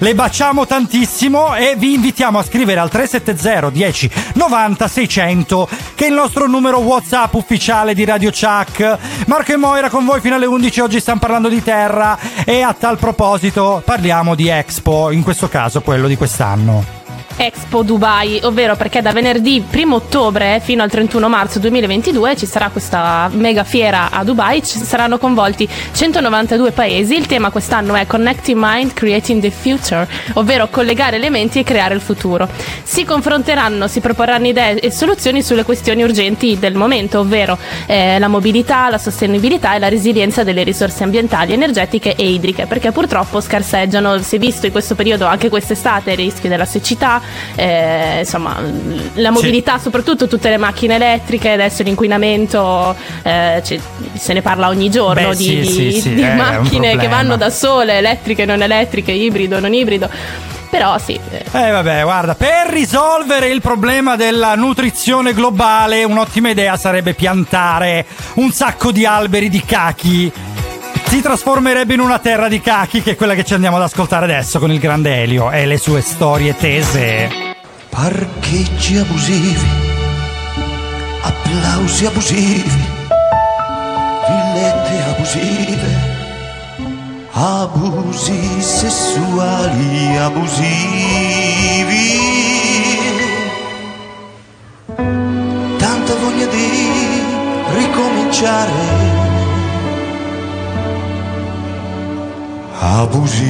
Le 0.01 0.15
baciamo 0.15 0.65
tantissimo 0.65 1.55
e 1.55 1.75
vi 1.75 1.93
invitiamo 1.93 2.39
a 2.39 2.43
scrivere 2.43 2.79
al 2.79 2.89
370 2.89 3.69
10 3.69 4.11
90 4.35 4.87
600 4.87 5.69
che 5.93 6.05
è 6.05 6.07
il 6.07 6.13
nostro 6.13 6.47
numero 6.47 6.77
WhatsApp 6.77 7.33
ufficiale 7.33 7.93
di 7.93 8.05
Radio 8.05 8.31
Chuck. 8.31 8.97
Marco 9.27 9.51
e 9.51 9.57
Moira 9.57 9.89
con 9.89 10.05
voi 10.05 10.21
fino 10.21 10.35
alle 10.35 10.45
11 10.45 10.79
oggi 10.79 10.99
stanno 11.01 11.19
parlando 11.19 11.49
di 11.49 11.61
terra 11.61 12.17
e 12.45 12.61
a 12.61 12.73
tal 12.73 12.97
proposito 12.97 13.81
parliamo 13.83 14.35
di 14.35 14.47
Expo, 14.47 15.11
in 15.11 15.21
questo 15.21 15.49
caso 15.49 15.81
quello 15.81 16.07
di 16.07 16.15
quest'anno. 16.15 16.98
Expo 17.41 17.83
Dubai, 17.83 18.37
ovvero 18.43 18.75
perché 18.75 19.01
da 19.01 19.13
venerdì 19.13 19.63
1 19.71 19.95
ottobre 19.95 20.59
fino 20.61 20.83
al 20.83 20.89
31 20.89 21.29
marzo 21.29 21.57
2022 21.59 22.35
ci 22.35 22.45
sarà 22.45 22.67
questa 22.67 23.29
mega 23.31 23.63
fiera 23.63 24.11
a 24.11 24.25
Dubai, 24.25 24.61
ci 24.61 24.77
saranno 24.77 25.17
coinvolti 25.17 25.65
192 25.93 26.71
paesi, 26.71 27.15
il 27.15 27.27
tema 27.27 27.49
quest'anno 27.49 27.95
è 27.95 28.05
Connecting 28.05 28.59
Mind, 28.61 28.91
Creating 28.91 29.41
the 29.41 29.51
Future, 29.51 30.05
ovvero 30.33 30.67
collegare 30.67 31.15
elementi 31.15 31.59
e 31.59 31.63
creare 31.63 31.93
il 31.93 32.01
futuro. 32.01 32.45
Si 32.83 33.05
confronteranno, 33.05 33.87
si 33.87 34.01
proporranno 34.01 34.47
idee 34.47 34.77
e 34.77 34.91
soluzioni 34.91 35.41
sulle 35.41 35.63
questioni 35.63 36.03
urgenti 36.03 36.59
del 36.59 36.75
momento, 36.75 37.19
ovvero 37.19 37.57
eh, 37.85 38.19
la 38.19 38.27
mobilità, 38.27 38.89
la 38.89 38.97
sostenibilità 38.97 39.75
e 39.75 39.79
la 39.79 39.87
resilienza 39.87 40.43
delle 40.43 40.63
risorse 40.63 41.05
ambientali, 41.05 41.53
energetiche 41.53 42.15
e 42.15 42.31
idriche, 42.31 42.65
perché 42.65 42.91
purtroppo 42.91 43.39
scarseggiano, 43.39 44.21
si 44.21 44.35
è 44.35 44.39
visto 44.39 44.65
in 44.65 44.73
questo 44.73 44.95
periodo 44.95 45.25
anche 45.25 45.47
quest'estate 45.47 46.11
il 46.11 46.17
rischio 46.17 46.49
della 46.49 46.65
siccità, 46.65 47.27
eh, 47.55 48.19
insomma 48.19 48.57
la 49.13 49.31
mobilità, 49.31 49.77
soprattutto 49.77 50.27
tutte 50.27 50.49
le 50.49 50.57
macchine 50.57 50.95
elettriche, 50.95 51.51
adesso 51.51 51.83
l'inquinamento, 51.83 52.95
eh, 53.23 53.61
ci- 53.63 53.79
se 54.13 54.33
ne 54.33 54.41
parla 54.41 54.67
ogni 54.67 54.89
giorno 54.89 55.29
Beh, 55.29 55.35
di, 55.35 55.43
sì, 55.43 55.59
di- 55.59 55.91
sì, 55.91 56.01
sì, 56.01 56.13
di 56.15 56.21
un 56.21 56.35
macchine 56.35 56.97
che 56.97 57.07
vanno 57.07 57.35
da 57.37 57.49
sole, 57.49 57.97
elettriche, 57.97 58.45
non 58.45 58.61
elettriche, 58.61 59.11
ibrido, 59.11 59.59
non 59.59 59.73
ibrido. 59.73 60.09
Però 60.69 60.99
sì, 60.99 61.19
eh, 61.31 61.43
Eh 61.51 61.71
vabbè, 61.71 62.03
guarda, 62.03 62.35
per 62.35 62.67
risolvere 62.69 63.47
il 63.49 63.59
problema 63.59 64.15
della 64.15 64.53
nutrizione 64.53 65.33
globale, 65.33 66.03
un'ottima 66.03 66.49
idea 66.49 66.77
sarebbe 66.77 67.15
piantare 67.15 68.05
un 68.35 68.51
sacco 68.51 68.91
di 68.91 69.03
alberi 69.03 69.49
di 69.49 69.63
cachi. 69.65 70.31
Si 71.09 71.21
trasformerebbe 71.21 71.95
in 71.95 72.01
una 72.01 72.19
terra 72.19 72.47
di 72.47 72.61
cachi, 72.61 73.01
che 73.01 73.11
è 73.11 73.15
quella 73.15 73.33
che 73.33 73.43
ci 73.43 73.55
andiamo 73.55 73.77
ad 73.77 73.81
ascoltare 73.81 74.25
adesso 74.25 74.59
con 74.59 74.71
il 74.71 74.77
grande 74.77 75.23
Elio 75.23 75.49
e 75.49 75.65
le 75.65 75.79
sue 75.79 76.01
storie 76.01 76.55
tese. 76.55 77.55
Parcheggi 77.89 78.95
abusivi, 78.97 79.67
applausi 81.23 82.05
abusivi, 82.05 82.71
villette 84.27 85.03
abusive, 85.09 85.97
abusi 87.31 88.61
sessuali 88.61 90.15
abusivi. 90.15 90.67
Tanta 95.75 96.15
voglia 96.15 96.45
di 96.45 96.69
ricominciare. 97.73 99.18
Abusiva. 102.81 103.49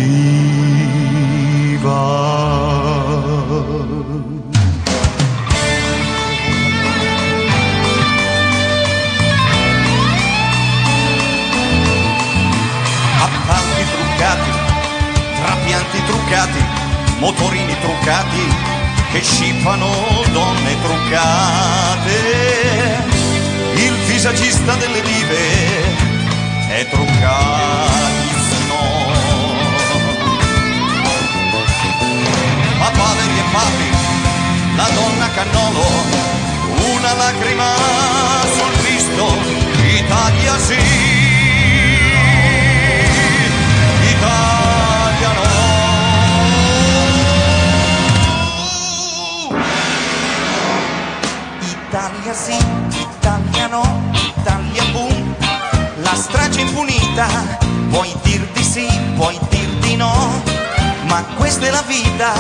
appalti 13.22 13.84
truccati, 13.92 14.50
trapianti 15.44 16.04
truccati, 16.06 16.64
motorini 17.20 17.78
truccati 17.82 18.80
che 19.12 19.22
scippano 19.22 19.90
donne 20.32 20.76
truccate. 20.82 22.18
Il 23.76 23.94
visagista 24.08 24.74
delle 24.74 25.02
dive 25.02 25.38
è 26.70 26.88
truccatissimo. 26.90 28.19
Papi, 33.52 33.90
la 34.76 34.90
donna 34.94 35.30
cannolo, 35.32 35.86
una 36.94 37.14
lacrima 37.14 37.74
sul 38.56 38.74
visto, 38.84 39.26
Italia 39.98 40.58
sì. 40.58 40.78
Italia 44.12 44.90
Italia 51.90 52.34
sì, 52.34 52.56
Italia 53.00 53.68
no, 53.68 54.12
Italia 54.14 54.84
boom, 54.92 55.36
la 56.04 56.14
strage 56.14 56.62
impunita, 56.62 57.28
puoi 57.90 58.14
dir 58.22 58.48
di 58.54 58.64
sì, 58.64 58.88
puoi 59.16 59.38
dir 59.50 59.68
di 59.80 59.96
no, 59.96 60.49
ma 61.10 61.24
questa 61.36 61.66
è 61.66 61.72
la 61.72 61.84
vita. 61.86 62.32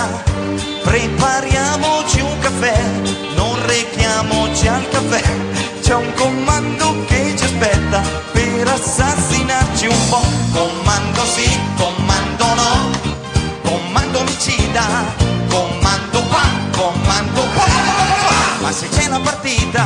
Prepariamoci 0.84 2.22
un 2.22 2.40
caffè, 2.40 2.82
non 3.36 3.66
rechiamoci 3.66 4.68
al 4.68 4.88
caffè. 4.90 5.22
C'è 5.82 5.96
un 5.96 6.14
comando 6.14 7.04
che 7.06 7.36
ci 7.36 7.44
aspetta 7.44 8.02
per 8.32 8.68
assassinarci 8.68 9.88
un 9.88 10.10
po'. 10.10 10.24
Comando 10.54 11.26
sì, 11.26 11.50
comando 11.78 12.46
no, 12.54 12.92
comando 13.64 14.20
omicida, 14.20 14.86
comando 15.50 16.22
qua, 16.30 16.46
comando 16.72 17.42
qua. 17.54 17.66
Ma 18.62 18.72
se 18.72 18.88
c'è 18.90 19.08
la 19.10 19.20
partita, 19.20 19.86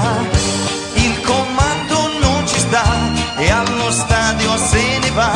il 0.96 1.22
comando 1.22 2.10
non 2.19 2.48
ci 2.48 2.60
sta 2.60 2.84
e 3.38 3.50
allo 3.50 3.91
stadio 3.91 4.58
se 4.58 5.00
ne 5.00 5.10
va, 5.12 5.32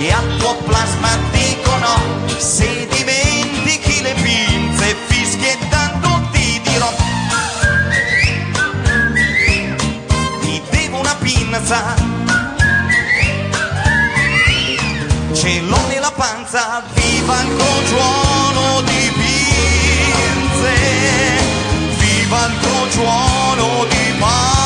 e 0.00 0.10
al 0.10 0.36
tuo 0.38 0.54
plasma 0.66 1.10
dico 1.30 1.76
no. 1.76 2.28
Se 2.38 2.88
dimentichi 2.88 4.00
le 4.00 4.14
pinze 4.14 4.96
fischiettando 5.08 6.28
ti 6.32 6.60
dirò. 6.64 6.90
Ti 10.40 10.62
devo 10.70 10.98
una 11.00 11.14
pinza. 11.16 11.94
Ce 15.32 15.60
l'ho 15.60 15.86
nella 15.88 16.10
panza, 16.12 16.82
viva 16.94 17.40
il 17.42 17.56
crogiuolo 17.56 18.82
di 18.82 19.12
pinze, 19.20 20.74
viva 21.98 22.46
il 22.46 22.58
crogiuolo 22.60 23.86
di 23.88 24.14
panze, 24.18 24.59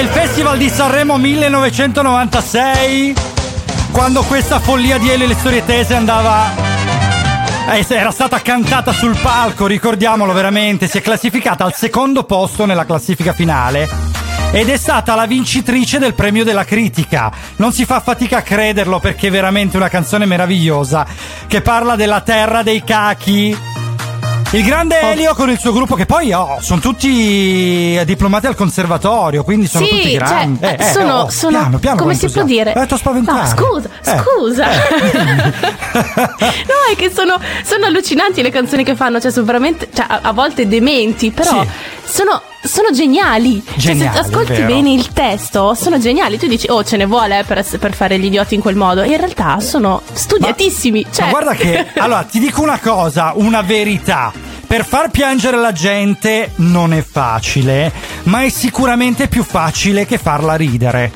il 0.00 0.08
Festival 0.08 0.56
di 0.56 0.68
Sanremo 0.70 1.18
1996 1.18 3.14
quando 3.92 4.22
questa 4.22 4.58
follia 4.58 4.96
di 4.96 5.10
Elio 5.10 5.26
e 5.26 5.28
le 5.28 5.34
storie 5.34 5.64
tese 5.64 5.94
andava 5.94 6.50
eh, 7.70 7.84
era 7.88 8.10
stata 8.10 8.40
cantata 8.40 8.92
sul 8.92 9.16
palco, 9.20 9.66
ricordiamolo 9.66 10.32
veramente, 10.32 10.88
si 10.88 10.98
è 10.98 11.02
classificata 11.02 11.64
al 11.64 11.74
secondo 11.74 12.24
posto 12.24 12.64
nella 12.64 12.86
classifica 12.86 13.34
finale 13.34 13.88
ed 14.52 14.68
è 14.68 14.76
stata 14.76 15.14
la 15.14 15.26
vincitrice 15.26 15.98
del 15.98 16.14
premio 16.14 16.44
della 16.44 16.64
critica. 16.64 17.30
Non 17.56 17.72
si 17.72 17.84
fa 17.84 18.00
fatica 18.00 18.38
a 18.38 18.42
crederlo 18.42 18.98
perché 18.98 19.28
è 19.28 19.30
veramente 19.30 19.76
una 19.76 19.88
canzone 19.88 20.24
meravigliosa 20.24 21.06
che 21.46 21.60
parla 21.60 21.94
della 21.94 22.22
terra 22.22 22.62
dei 22.62 22.82
cachi. 22.82 23.56
Il 24.52 24.64
grande 24.64 25.00
Elio 25.00 25.32
con 25.34 25.48
il 25.48 25.58
suo 25.60 25.72
gruppo 25.72 25.94
che 25.94 26.06
poi 26.06 26.32
oh, 26.32 26.58
sono 26.60 26.80
tutti 26.80 28.00
diplomati 28.04 28.46
al 28.48 28.56
conservatorio, 28.56 29.44
quindi 29.44 29.68
sono 29.68 29.84
sì, 29.84 29.90
tutti 29.92 30.12
grandi. 30.14 30.58
cioè, 30.60 30.76
Eh, 30.76 30.82
eh, 30.88 30.92
sono, 30.92 31.14
oh, 31.20 31.30
sono- 31.30 31.58
piano, 31.58 31.78
piano 31.78 31.96
come 32.02 32.14
si 32.14 32.28
può 32.28 32.42
dire? 32.42 32.72
Eh. 32.74 32.74
No, 33.32 33.46
scusa, 33.46 33.88
Eh, 34.02 34.18
scusa. 34.18 34.66
no, 35.94 36.92
è 36.92 36.96
che 36.96 37.12
sono, 37.14 37.38
sono 37.64 37.86
allucinanti 37.86 38.42
le 38.42 38.50
canzoni 38.50 38.82
che 38.82 38.96
fanno, 38.96 39.20
cioè 39.20 39.30
sono 39.30 39.46
veramente, 39.46 39.88
cioè, 39.94 40.06
a, 40.08 40.18
a 40.22 40.32
volte 40.32 40.66
dementi, 40.66 41.30
però 41.30 41.64
sono, 42.04 42.42
sono 42.62 42.90
geniali. 42.90 43.62
Geniali, 43.76 44.14
cioè, 44.14 44.24
se 44.24 44.28
ascolti 44.28 44.62
bene 44.62 44.92
il 44.92 45.08
testo, 45.12 45.74
sono 45.74 45.98
geniali. 45.98 46.38
Tu 46.38 46.46
dici, 46.46 46.66
oh, 46.68 46.84
ce 46.84 46.96
ne 46.96 47.06
vuole 47.06 47.44
per, 47.46 47.64
per 47.78 47.94
fare 47.94 48.18
gli 48.18 48.26
idioti 48.26 48.54
in 48.54 48.60
quel 48.60 48.76
modo. 48.76 49.02
In 49.02 49.16
realtà 49.16 49.60
sono 49.60 50.02
studiatissimi. 50.12 51.06
cioè... 51.10 51.26
Ma 51.26 51.30
guarda 51.30 51.54
che, 51.54 51.86
allora, 51.96 52.22
ti 52.24 52.38
dico 52.38 52.62
una 52.62 52.78
cosa, 52.78 53.32
una 53.34 53.62
verità. 53.62 54.32
Per 54.66 54.84
far 54.84 55.10
piangere 55.10 55.56
la 55.56 55.72
gente 55.72 56.52
non 56.56 56.92
è 56.92 57.02
facile, 57.02 57.92
ma 58.24 58.44
è 58.44 58.50
sicuramente 58.50 59.26
più 59.26 59.42
facile 59.42 60.06
che 60.06 60.16
farla 60.16 60.54
ridere. 60.54 61.10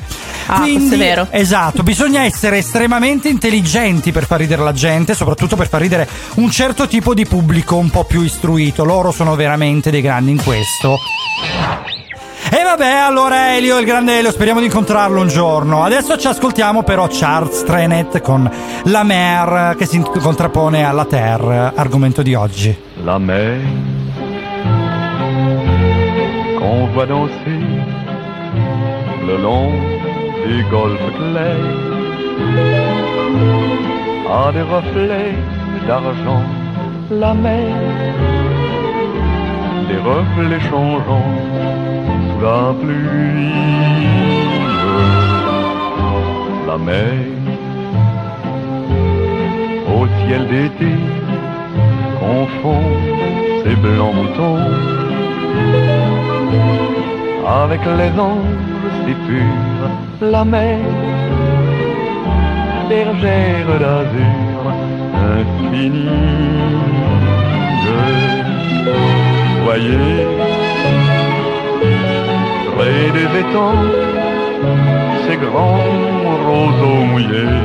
Ah, 0.47 0.59
questo 0.59 0.93
è 0.93 0.97
vero. 0.97 1.27
Esatto, 1.31 1.83
bisogna 1.83 2.23
essere 2.23 2.57
estremamente 2.57 3.29
intelligenti 3.29 4.11
per 4.11 4.25
far 4.25 4.39
ridere 4.39 4.63
la 4.63 4.73
gente, 4.73 5.13
soprattutto 5.13 5.55
per 5.55 5.67
far 5.67 5.81
ridere 5.81 6.07
un 6.35 6.49
certo 6.51 6.87
tipo 6.87 7.13
di 7.13 7.25
pubblico 7.25 7.75
un 7.77 7.89
po' 7.89 8.03
più 8.03 8.21
istruito. 8.21 8.83
Loro 8.83 9.11
sono 9.11 9.35
veramente 9.35 9.91
dei 9.91 10.01
grandi 10.01 10.31
in 10.31 10.43
questo. 10.43 10.97
E 12.51 12.63
vabbè, 12.63 12.89
allora 12.89 13.55
Elio, 13.55 13.79
il 13.79 13.85
grande 13.85 14.19
Elio, 14.19 14.31
speriamo 14.31 14.59
di 14.59 14.67
incontrarlo 14.67 15.19
un 15.19 15.27
giorno. 15.27 15.83
Adesso 15.83 16.17
ci 16.17 16.27
ascoltiamo 16.27 16.83
però 16.83 17.07
Charles 17.09 17.63
Trenet 17.63 18.21
con 18.21 18.49
La 18.83 19.03
Mer 19.03 19.75
che 19.77 19.85
si 19.85 19.99
contrappone 19.99 20.83
alla 20.83 21.05
Terre, 21.05 21.71
argomento 21.75 22.21
di 22.21 22.35
oggi. 22.35 22.77
La 23.03 23.17
mer 23.17 23.59
qu'on 26.57 26.91
voit 26.93 27.07
danser 27.07 27.59
le 29.25 29.37
long 29.37 29.94
des 30.47 30.63
golfes 30.69 31.11
clairs 31.17 31.73
a 34.43 34.51
des 34.51 34.67
reflets 34.75 35.35
d'argent. 35.87 36.45
La 37.11 37.33
mer, 37.33 37.75
des 39.89 40.01
reflets 40.11 40.63
changeants 40.69 41.33
sous 42.27 42.41
la 42.47 42.61
pluie. 42.81 43.53
La 46.67 46.77
mer 46.77 47.17
au 49.97 50.01
ciel 50.19 50.43
d'été 50.51 50.93
confond 52.19 52.85
ses 53.63 53.75
blancs 53.83 54.15
moutons 54.19 54.59
avec 57.63 57.81
les 57.99 58.19
anges 58.19 58.74
si 59.05 59.13
purs, 59.25 59.89
la 60.21 60.43
mer, 60.45 60.79
bergère 62.89 63.79
d'azur 63.79 64.59
infinie. 65.35 66.09
Voyez, 69.63 70.27
près 72.75 73.11
des 73.17 73.29
étangs, 73.39 73.85
ces 75.27 75.37
grands 75.37 75.91
roseaux 76.47 77.03
mouillés. 77.11 77.61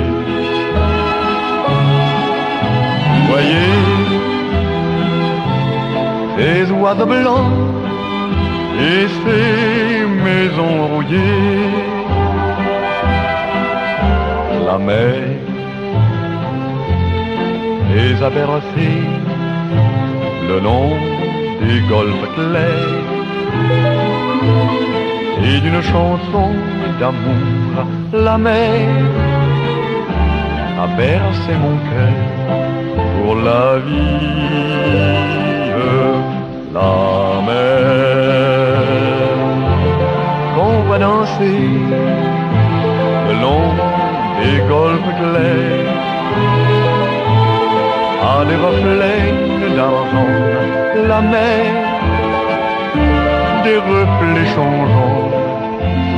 Voyez, 3.30 3.72
ces 6.36 6.72
oiseaux 6.72 7.06
blancs 7.06 7.79
et 8.88 9.06
ces 9.22 10.06
maisons 10.26 10.78
rouillées. 10.92 11.70
La 14.66 14.78
mer 14.78 15.40
les 17.92 18.22
a 18.22 18.30
bercés 18.30 19.06
le 20.48 20.60
long 20.60 20.90
des 21.60 21.80
golfes 21.92 22.28
clairs 22.36 23.10
et 25.46 25.60
d'une 25.60 25.82
chanson 25.82 26.48
d'amour 27.00 27.74
la 28.12 28.36
mer 28.38 28.88
a 30.84 30.86
bercé 30.96 31.52
mon 31.64 31.76
cœur 31.88 32.16
pour 33.16 33.34
la 33.48 33.78
vie 33.86 35.20
la 36.74 37.40
mer 37.46 38.09
danser 41.00 41.62
le 43.26 43.34
long 43.44 43.68
des 44.40 44.58
golfes 44.72 45.12
clairs. 45.20 45.98
À 48.32 48.44
des 48.48 48.58
reflets 48.66 49.32
d'argent 49.76 50.34
la 51.10 51.20
mer 51.34 51.90
des 53.64 53.78
reflets 53.92 54.50
changeants 54.56 55.30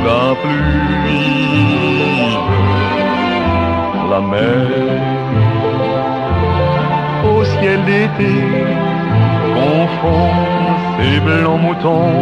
la 0.06 0.24
pluie 0.42 1.32
la 4.10 4.20
mer. 4.32 4.66
Au 7.32 7.44
ciel 7.44 7.80
d'été 7.88 8.34
confond 9.56 10.28
ses 10.96 11.16
blancs 11.26 11.60
moutons 11.66 12.14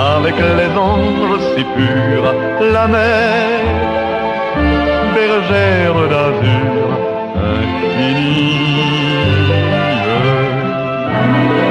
avec 0.00 0.36
les 0.36 0.72
anges 0.78 1.40
si 1.54 1.62
purs 1.74 2.28
la 2.72 2.86
mer 2.88 3.60
bergère 5.14 5.98
d'azur 6.12 6.86
infinie. 7.54 8.60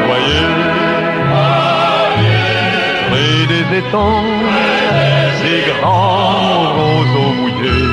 Voyez 0.07 0.47
près 3.09 3.41
des 3.53 3.65
étangs 3.81 4.31
ces 5.39 5.61
grands 5.69 6.65
roseaux 6.77 7.33
mouillés. 7.39 7.87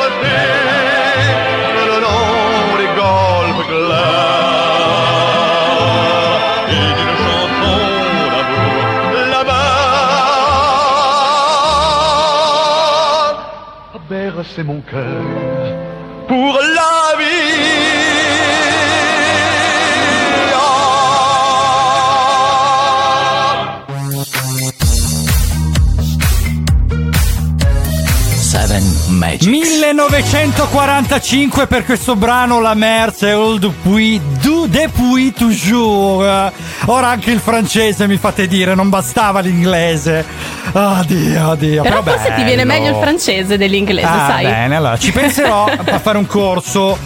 la 0.00 0.10
mer 0.22 0.78
les 1.10 1.76
a 1.78 1.84
le 1.90 1.98
long 2.06 2.76
des 2.80 2.90
golfes 3.00 3.64
clairs. 3.68 4.90
Et 6.68 6.90
d'une 6.96 7.16
chanson 7.26 7.78
d'amour 8.32 8.82
là-bas 9.32 9.70
a 13.94 14.62
mon 14.62 14.80
cœur 14.80 15.24
pour 16.28 16.52
la 16.76 17.00
Seven 17.18 17.89
1945 29.92 31.66
per 31.66 31.84
questo 31.84 32.14
brano 32.14 32.60
La 32.60 32.74
Merce 32.74 33.32
Old 33.32 33.60
Depuis 33.82 34.20
du 34.40 34.66
Depuis 34.68 35.32
toujours. 35.34 36.52
Ora 36.86 37.08
anche 37.08 37.30
il 37.32 37.40
francese 37.40 38.06
mi 38.06 38.16
fate 38.16 38.46
dire, 38.46 38.74
non 38.74 38.88
bastava 38.88 39.40
l'inglese. 39.40 40.24
Oddio, 40.72 41.48
oddio. 41.48 41.82
Però 41.82 42.02
però 42.02 42.16
forse 42.16 42.34
ti 42.36 42.44
viene 42.44 42.64
bello. 42.64 42.80
meglio 42.82 42.96
il 42.96 43.02
francese 43.02 43.56
dell'inglese, 43.58 44.06
Ah, 44.06 44.26
sai? 44.28 44.44
bene, 44.44 44.76
allora 44.76 44.96
ci 44.96 45.10
penserò 45.10 45.64
a 45.66 45.98
fare 45.98 46.18
un 46.18 46.26
corso. 46.26 46.96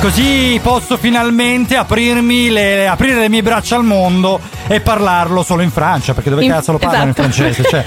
Così 0.00 0.58
posso 0.62 0.96
finalmente 0.96 1.76
aprirmi 1.76 2.50
le, 2.50 2.86
aprire 2.88 3.20
le 3.20 3.28
mie 3.28 3.42
braccia 3.42 3.76
al 3.76 3.84
mondo 3.84 4.40
e 4.68 4.80
parlarlo 4.80 5.42
solo 5.42 5.62
in 5.62 5.70
Francia, 5.70 6.14
perché 6.14 6.30
dove 6.30 6.44
In- 6.44 6.50
cazzo 6.50 6.72
lo 6.72 6.78
parlano 6.78 7.10
esatto. 7.10 7.22
in 7.22 7.32
francese? 7.32 7.68
Cioè, 7.68 7.84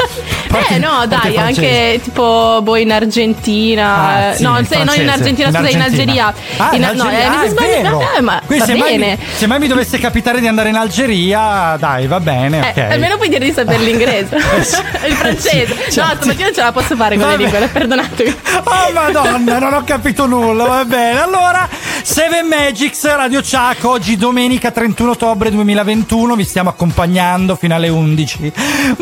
Eh 0.72 0.78
no, 0.80 1.06
dai, 1.08 1.38
anche 1.38 2.00
tipo 2.04 2.60
boh 2.64 2.76
in 2.76 2.92
Argentina. 2.92 4.30
Ah, 4.30 4.34
sì, 4.34 4.44
no, 4.44 4.58
in 4.58 4.66
se 4.66 4.84
non 4.84 4.96
in. 4.96 5.08
Argentina, 5.10 5.48
In 5.50 5.54
scusa, 5.56 5.70
in. 5.70 5.82
Algeria. 5.82 6.34
Ah, 6.58 6.70
in 6.74 6.82
no, 6.82 6.88
Algeria, 6.88 7.20
eh, 7.20 7.26
ah, 7.26 7.38
mi 7.40 7.46
è 7.46 7.50
sbaglio- 7.50 7.70
vero. 7.82 8.10
eh, 8.18 8.22
ma 8.22 8.42
Quindi 8.46 8.66
va 8.66 8.74
se 8.74 8.80
bene. 8.80 9.18
se 9.36 9.48
mai 9.48 9.60
mi 9.60 9.68
dovesse 9.68 10.00
capitare 10.00 10.40
di 10.40 10.48
andare 10.48 10.70
in 10.70 10.76
Algeria, 10.76 11.76
dai, 11.80 12.08
va 12.08 12.20
bene, 12.20 12.74
Eh, 12.74 12.82
ok. 12.86 12.92
almeno 12.92 13.18
puoi 13.18 13.30
dire 13.30 13.46
di 13.46 13.52
sapere 13.54 13.84
l'inglese. 13.84 14.36
il 15.08 15.14
francese. 15.14 15.76
sì, 15.86 15.92
certo. 15.92 16.16
No, 16.16 16.22
stamattina 16.22 16.52
ce 16.52 16.62
la 16.62 16.72
posso 16.72 16.96
fare 16.96 17.16
con 17.18 17.26
le 17.28 17.38
Vabbè. 17.38 17.50
lingue, 17.50 17.68
perdonatemi. 17.68 18.36
Oh 18.64 18.92
madonna, 18.94 19.60
non 19.60 19.74
ho 19.74 19.84
capito 19.84 20.26
nulla, 20.26 20.66
va 20.66 20.86
bene. 20.86 21.22
Allora, 21.22 21.68
Seven 22.02 22.48
Magics, 22.48 23.06
Radio 23.16 23.42
Chuck, 23.42 23.84
oggi 23.84 24.16
domenica 24.18 24.72
31 24.72 25.12
ottobre 25.12 25.52
2021, 25.52 26.36
vi 26.36 26.44
stiamo 26.44 26.70
accompagnando 26.70 27.56
fino 27.56 27.76
alle 27.76 27.90
11. 27.90 28.52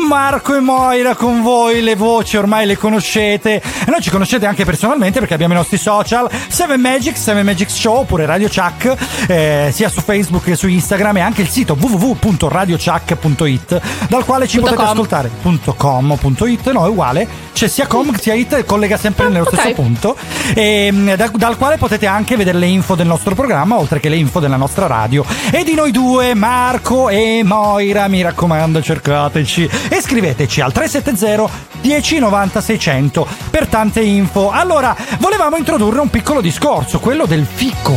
Marco 0.08 0.54
e 0.54 0.60
Moira 0.60 1.14
con 1.14 1.42
voi, 1.42 1.80
le 1.80 1.96
voci 1.96 2.36
ormai 2.36 2.66
le 2.66 2.76
conoscete. 2.76 3.56
E 3.56 3.90
noi 3.90 4.02
ci 4.02 4.10
conoscete 4.10 4.46
anche 4.46 4.64
personalmente 4.64 5.18
perché 5.20 5.34
abbiamo 5.34 5.54
i 5.54 5.56
nostri 5.56 5.78
social, 5.78 6.28
Seven 6.48 6.80
Magics, 6.80 7.20
Seven 7.22 7.44
Magics 7.44 7.74
Show, 7.74 8.00
oppure 8.00 8.26
Radio 8.26 8.48
Chuck, 8.48 8.94
eh, 9.28 9.70
sia 9.72 9.88
su 9.88 10.00
Facebook 10.00 10.44
che 10.44 10.56
su 10.56 10.68
Instagram 10.68 11.16
e 11.16 11.20
anche 11.20 11.42
il 11.42 11.48
sito 11.48 11.76
www.radiochuck.it, 11.78 13.80
dal 14.08 14.24
quale 14.24 14.46
ci 14.46 14.58
potete 14.58 14.76
com. 14.76 14.86
ascoltare. 14.86 15.30
.com.it, 15.76 16.70
no, 16.72 16.84
è 16.84 16.88
uguale, 16.88 17.26
c'è 17.52 17.68
sia 17.68 17.86
com 17.86 18.14
sia 18.16 18.34
it, 18.34 18.64
collega 18.64 18.96
sempre 18.96 19.28
nello 19.28 19.44
ok. 19.44 19.54
stesso 19.54 19.74
punto, 19.74 20.16
e, 20.54 20.90
mm, 20.92 21.12
da- 21.14 21.30
dal 21.32 21.56
quale 21.56 21.76
potete 21.78 22.06
anche 22.06 22.36
vedere 22.36 22.58
le 22.58 22.66
info 22.66 22.87
del 22.94 23.06
nostro 23.06 23.34
programma, 23.34 23.76
oltre 23.78 24.00
che 24.00 24.08
le 24.08 24.16
info 24.16 24.40
della 24.40 24.56
nostra 24.56 24.86
radio. 24.86 25.24
E 25.50 25.64
di 25.64 25.74
noi 25.74 25.90
due, 25.90 26.34
Marco 26.34 27.08
e 27.08 27.42
Moira, 27.44 28.08
mi 28.08 28.22
raccomando, 28.22 28.82
cercateci 28.82 29.68
e 29.88 30.00
scriveteci 30.00 30.60
al 30.60 30.72
370 30.72 31.66
1090 31.80 32.60
600 32.60 33.26
per 33.50 33.66
tante 33.66 34.00
info. 34.00 34.50
Allora, 34.50 34.96
volevamo 35.18 35.56
introdurre 35.56 36.00
un 36.00 36.10
piccolo 36.10 36.40
discorso, 36.40 36.98
quello 37.00 37.24
del 37.26 37.46
fico. 37.46 37.94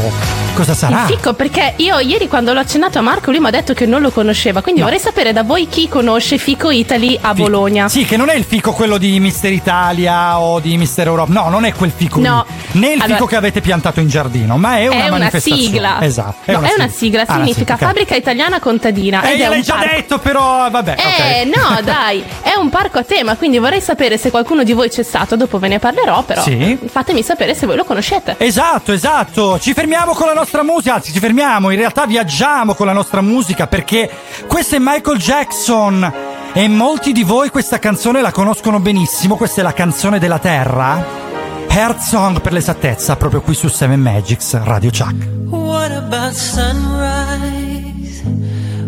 Cosa 0.53 0.73
sarà? 0.73 1.01
Il 1.07 1.15
fico, 1.15 1.33
perché 1.33 1.73
io 1.77 1.97
ieri 1.99 2.27
quando 2.27 2.53
l'ho 2.53 2.59
accennato 2.59 2.99
a 2.99 3.01
Marco, 3.01 3.31
lui 3.31 3.39
mi 3.39 3.47
ha 3.47 3.51
detto 3.51 3.73
che 3.73 3.85
non 3.85 4.01
lo 4.01 4.11
conosceva. 4.11 4.61
Quindi 4.61 4.81
No. 4.81 4.87
vorrei 4.87 5.01
sapere 5.01 5.33
da 5.33 5.43
voi 5.43 5.67
chi 5.67 5.87
conosce 5.87 6.37
Fico 6.37 6.69
Italy 6.69 7.15
a 7.19 7.33
Fico. 7.33 7.43
Bologna. 7.49 7.87
Sì, 7.89 8.05
che 8.05 8.17
non 8.17 8.29
è 8.29 8.35
il 8.35 8.43
fico 8.43 8.71
quello 8.73 8.97
di 8.97 9.19
Mister 9.19 9.51
Italia 9.51 10.39
o 10.39 10.59
di 10.59 10.77
Mister 10.77 11.07
Europa. 11.07 11.31
No, 11.31 11.49
non 11.49 11.63
è 11.65 11.73
quel 11.73 11.91
fico 11.95 12.19
No. 12.19 12.45
lì. 12.71 12.79
Né 12.81 12.87
il 12.93 12.99
Allora- 13.01 13.13
fico 13.15 13.25
che 13.27 13.35
avete 13.35 13.61
piantato 13.61 13.99
in 13.99 14.07
giardino, 14.09 14.57
ma 14.57 14.77
è 14.77 14.80
una 14.87 15.05
È 15.05 15.09
una 15.09 15.29
sigla. 15.31 15.97
Esatto. 16.01 16.51
No, 16.51 16.61
è 16.61 16.73
una 16.75 16.87
sigla, 16.89 17.21
Ah, 17.21 17.35
una 17.35 17.43
significa 17.43 17.73
sigla. 17.73 17.87
Fabbrica 17.87 18.15
Italiana 18.15 18.59
Contadina. 18.59 19.21
Eh, 19.23 19.33
ed 19.33 19.41
è 19.41 19.47
l'hai 19.49 19.61
già 19.61 19.75
parco. 19.75 19.95
detto, 19.95 20.19
però 20.19 20.69
vabbè. 20.69 20.95
Eh, 20.97 21.49
ok. 21.49 21.55
no, 21.57 21.81
dai, 21.83 22.23
è 22.41 22.53
un 22.55 22.69
parco 22.69 22.99
a 22.99 23.03
tema, 23.03 23.35
quindi 23.35 23.57
vorrei 23.59 23.81
sapere 23.81 24.17
se 24.17 24.29
qualcuno 24.31 24.63
di 24.63 24.73
voi 24.73 24.89
c'è 24.89 25.03
stato, 25.03 25.35
dopo 25.35 25.59
ve 25.59 25.67
ne 25.67 25.79
parlerò, 25.79 26.23
però 26.23 26.41
Sì. 26.41 26.77
fatemi 26.85 27.23
sapere 27.23 27.53
se 27.55 27.65
voi 27.65 27.75
lo 27.75 27.83
conoscete. 27.83 28.35
Esatto, 28.37 28.91
esatto. 28.91 29.59
Ci 29.59 29.73
fermiamo 29.73 30.13
con 30.13 30.27
la 30.27 30.33
nostra 30.33 30.63
musica, 30.63 30.95
anzi 30.95 31.11
ci 31.13 31.19
fermiamo, 31.19 31.69
in 31.69 31.77
realtà 31.77 32.05
viaggiamo 32.05 32.73
con 32.73 32.85
la 32.85 32.93
nostra 32.93 33.21
musica 33.21 33.67
perché 33.67 34.09
questo 34.47 34.75
è 34.75 34.79
Michael 34.79 35.17
Jackson 35.17 36.13
e 36.53 36.67
molti 36.67 37.11
di 37.13 37.23
voi 37.23 37.49
questa 37.49 37.79
canzone 37.79 38.21
la 38.21 38.31
conoscono 38.31 38.79
benissimo, 38.79 39.35
questa 39.35 39.61
è 39.61 39.63
la 39.63 39.73
canzone 39.73 40.19
della 40.19 40.39
terra. 40.39 41.30
Heart 41.73 41.99
Song 42.01 42.41
per 42.41 42.51
l'esattezza, 42.51 43.15
proprio 43.15 43.39
qui 43.39 43.53
su 43.53 43.69
Seven 43.69 44.01
Magics 44.01 44.61
Radio 44.63 44.89
Chuck. 44.89 45.15
What 45.47 45.89
about 45.93 46.33
sunrise? 46.33 48.21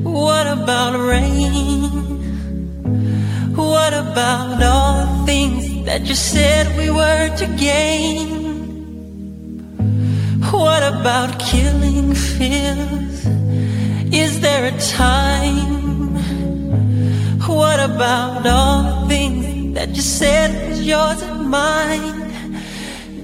What 0.02 0.48
about 0.48 1.00
rain? 1.00 1.90
What 3.56 3.94
about 3.94 4.62
all 4.62 5.06
the 5.06 5.24
things 5.26 5.86
that 5.86 6.02
you 6.02 6.14
said 6.14 6.76
we 6.76 6.90
were 6.90 7.34
to 7.38 7.46
gain? 7.56 8.42
What 10.52 10.84
about 10.84 11.38
killing 11.40 12.14
fears? 12.14 13.26
Is 14.12 14.42
there 14.42 14.66
a 14.66 14.78
time? 14.78 16.18
What 17.48 17.80
about 17.80 18.46
all 18.46 18.84
the 18.84 19.08
things 19.08 19.74
that 19.74 19.96
you 19.96 20.02
said 20.02 20.68
was 20.68 20.86
yours 20.86 21.22
and 21.22 21.50
mine? 21.50 22.23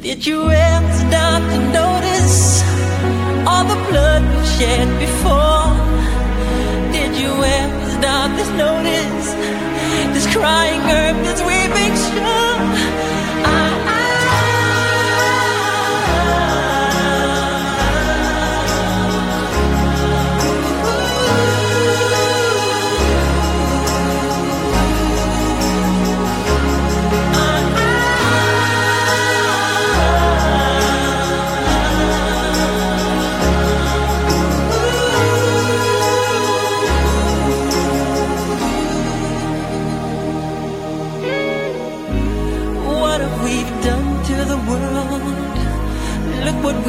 Did 0.02 0.26
you 0.26 0.50
ever 0.50 0.94
stop 0.94 1.42
to 1.52 1.60
notice 1.74 2.64
all 3.46 3.66
the 3.66 3.76
blood 3.90 4.24
we've 4.32 4.48
shed 4.48 4.88
before? 4.98 5.76
Did 6.94 7.20
you 7.20 7.28
ever 7.28 7.92
stop 8.00 8.32
to 8.32 8.46
notice? 8.56 9.34
This 10.14 10.26
crying 10.34 10.82
earth, 10.90 11.20
this 11.28 11.42
weeping 11.42 11.96
shore. 12.08 12.79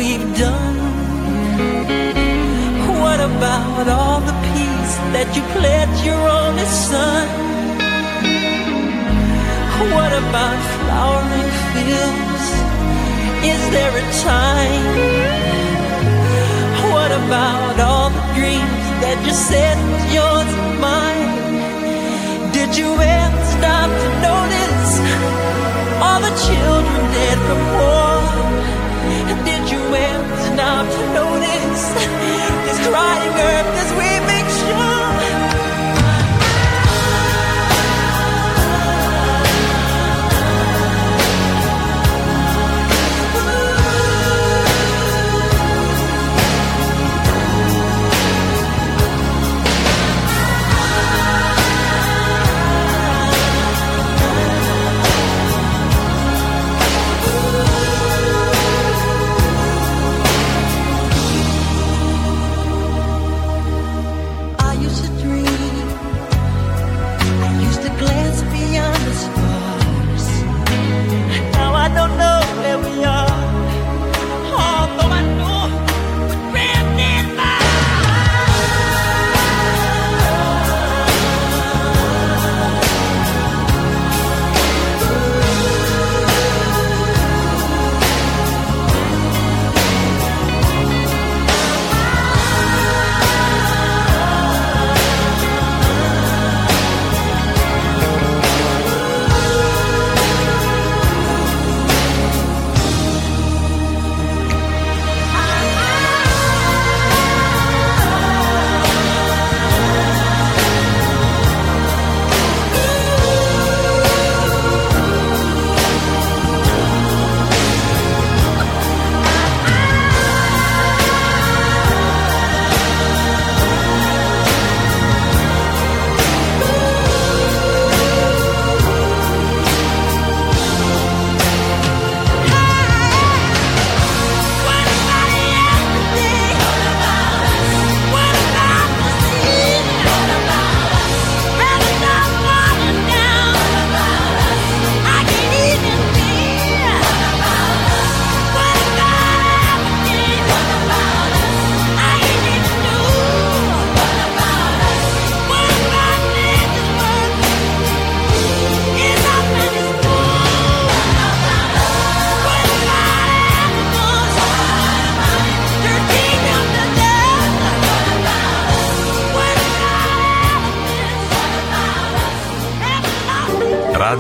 We've 0.01 0.31
done. 0.39 0.79
What 3.03 3.21
about 3.31 3.87
all 3.97 4.21
the 4.31 4.37
peace 4.49 4.95
that 5.15 5.29
you 5.37 5.43
pledged 5.57 6.01
your 6.09 6.23
only 6.41 6.69
son? 6.89 7.25
What 9.95 10.13
about 10.23 10.59
flowering 10.77 11.53
fields? 11.73 12.47
Is 13.53 13.63
there 13.75 13.95
a 14.03 14.07
time? 14.33 14.87
What 16.95 17.11
about 17.23 17.75
all 17.89 18.09
the 18.19 18.25
dreams 18.39 18.87
that 19.05 19.19
you 19.27 19.35
said 19.49 19.77
was 19.93 20.05
yours 20.19 20.51
and 20.61 20.75
mine? 20.89 21.31
Did 22.57 22.71
you 22.81 22.89
ever 23.21 23.43
stop 23.55 23.91
to 24.03 24.09
notice 24.29 24.93
all 26.05 26.21
the 26.29 26.35
children 26.47 27.03
dead 27.17 27.39
from 27.47 27.63
war? 27.81 28.10
birthday. 33.41 33.80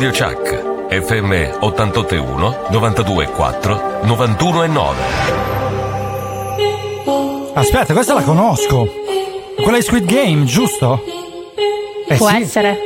Radio 0.00 0.26
Chuck, 0.26 0.88
FM 0.88 1.30
881 1.60 2.56
924 2.70 3.98
919. 4.04 4.96
Aspetta, 7.52 7.92
questa 7.92 8.14
la 8.14 8.22
conosco. 8.22 8.88
Quella 9.56 9.76
di 9.76 9.82
Squid 9.82 10.06
Game, 10.06 10.44
giusto? 10.44 11.04
Eh 12.08 12.14
Può 12.16 12.28
sì. 12.28 12.36
essere. 12.36 12.78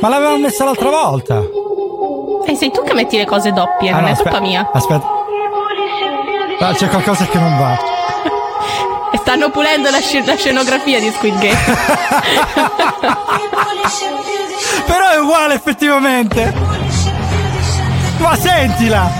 Ma 0.00 0.10
l'avevamo 0.10 0.38
messa 0.38 0.64
l'altra 0.64 0.90
volta. 0.90 1.42
E 2.46 2.54
sei 2.54 2.70
tu 2.70 2.84
che 2.84 2.94
metti 2.94 3.16
le 3.16 3.26
cose 3.26 3.50
doppie, 3.52 3.88
Ah, 3.90 3.94
non 3.94 4.02
no, 4.02 4.06
è 4.06 4.10
aspetta, 4.12 4.30
colpa 4.30 4.46
mia. 4.46 4.70
Aspetta. 4.72 5.08
Ah, 6.60 6.72
c'è 6.72 6.88
qualcosa 6.88 7.26
che 7.26 7.38
non 7.40 7.58
va. 7.58 7.76
E 9.10 9.16
stanno 9.26 9.50
pulendo 9.50 9.90
la, 9.90 9.98
sci- 9.98 10.24
la 10.24 10.36
scenografia 10.36 11.00
di 11.00 11.10
Squid 11.10 11.36
Game. 11.36 11.58
Però 14.86 15.10
è 15.10 15.18
uguale 15.18 15.54
effettivamente. 15.54 16.52
Ma 18.18 18.36
sentila. 18.36 19.10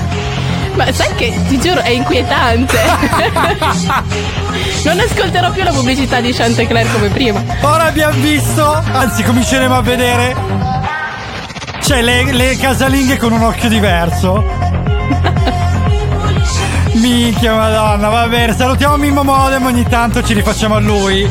Ma 0.74 0.92
sai 0.92 1.14
che 1.14 1.34
ti 1.48 1.58
giuro 1.58 1.80
è 1.80 1.90
inquietante. 1.90 2.78
non 4.84 5.00
ascolterò 5.00 5.50
più 5.50 5.62
la 5.62 5.72
pubblicità 5.72 6.20
di 6.20 6.32
Chantecler 6.32 6.90
come 6.92 7.08
prima. 7.08 7.42
Ora 7.62 7.84
abbiamo 7.84 8.20
visto, 8.20 8.82
anzi 8.92 9.22
cominceremo 9.22 9.76
a 9.76 9.82
vedere. 9.82 10.36
C'è 11.80 12.02
le, 12.02 12.32
le 12.32 12.56
casalinghe 12.56 13.16
con 13.16 13.32
un 13.32 13.42
occhio 13.42 13.68
diverso. 13.68 14.44
Minchia 16.94 17.54
madonna, 17.54 18.08
va 18.08 18.26
bene, 18.26 18.54
salutiamo 18.54 18.96
Mimmo 18.96 19.22
Modem, 19.22 19.64
ogni 19.64 19.86
tanto 19.88 20.22
ci 20.22 20.34
rifacciamo 20.34 20.74
a 20.74 20.80
lui. 20.80 21.28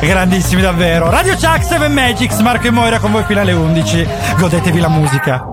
Grandissimi 0.00 0.62
davvero. 0.62 1.10
Radio 1.10 1.34
Chuck 1.34 1.62
7 1.62 1.88
Magics, 1.88 2.40
Marco 2.40 2.66
e 2.66 2.70
Moira 2.70 2.98
con 2.98 3.12
voi 3.12 3.22
fino 3.24 3.40
alle 3.40 3.52
11. 3.52 4.06
Godetevi 4.38 4.80
la 4.80 4.88
musica. 4.88 5.49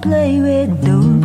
Play 0.00 0.40
with 0.40 0.80
those 0.82 1.17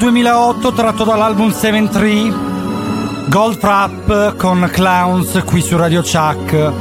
2008 0.00 0.72
tratto 0.72 1.04
dall'album 1.04 1.50
7-3 1.50 3.28
Gold 3.28 3.58
Trap 3.58 4.34
con 4.36 4.66
Clowns 4.72 5.42
qui 5.44 5.60
su 5.60 5.76
Radio 5.76 6.00
Chuck. 6.00 6.72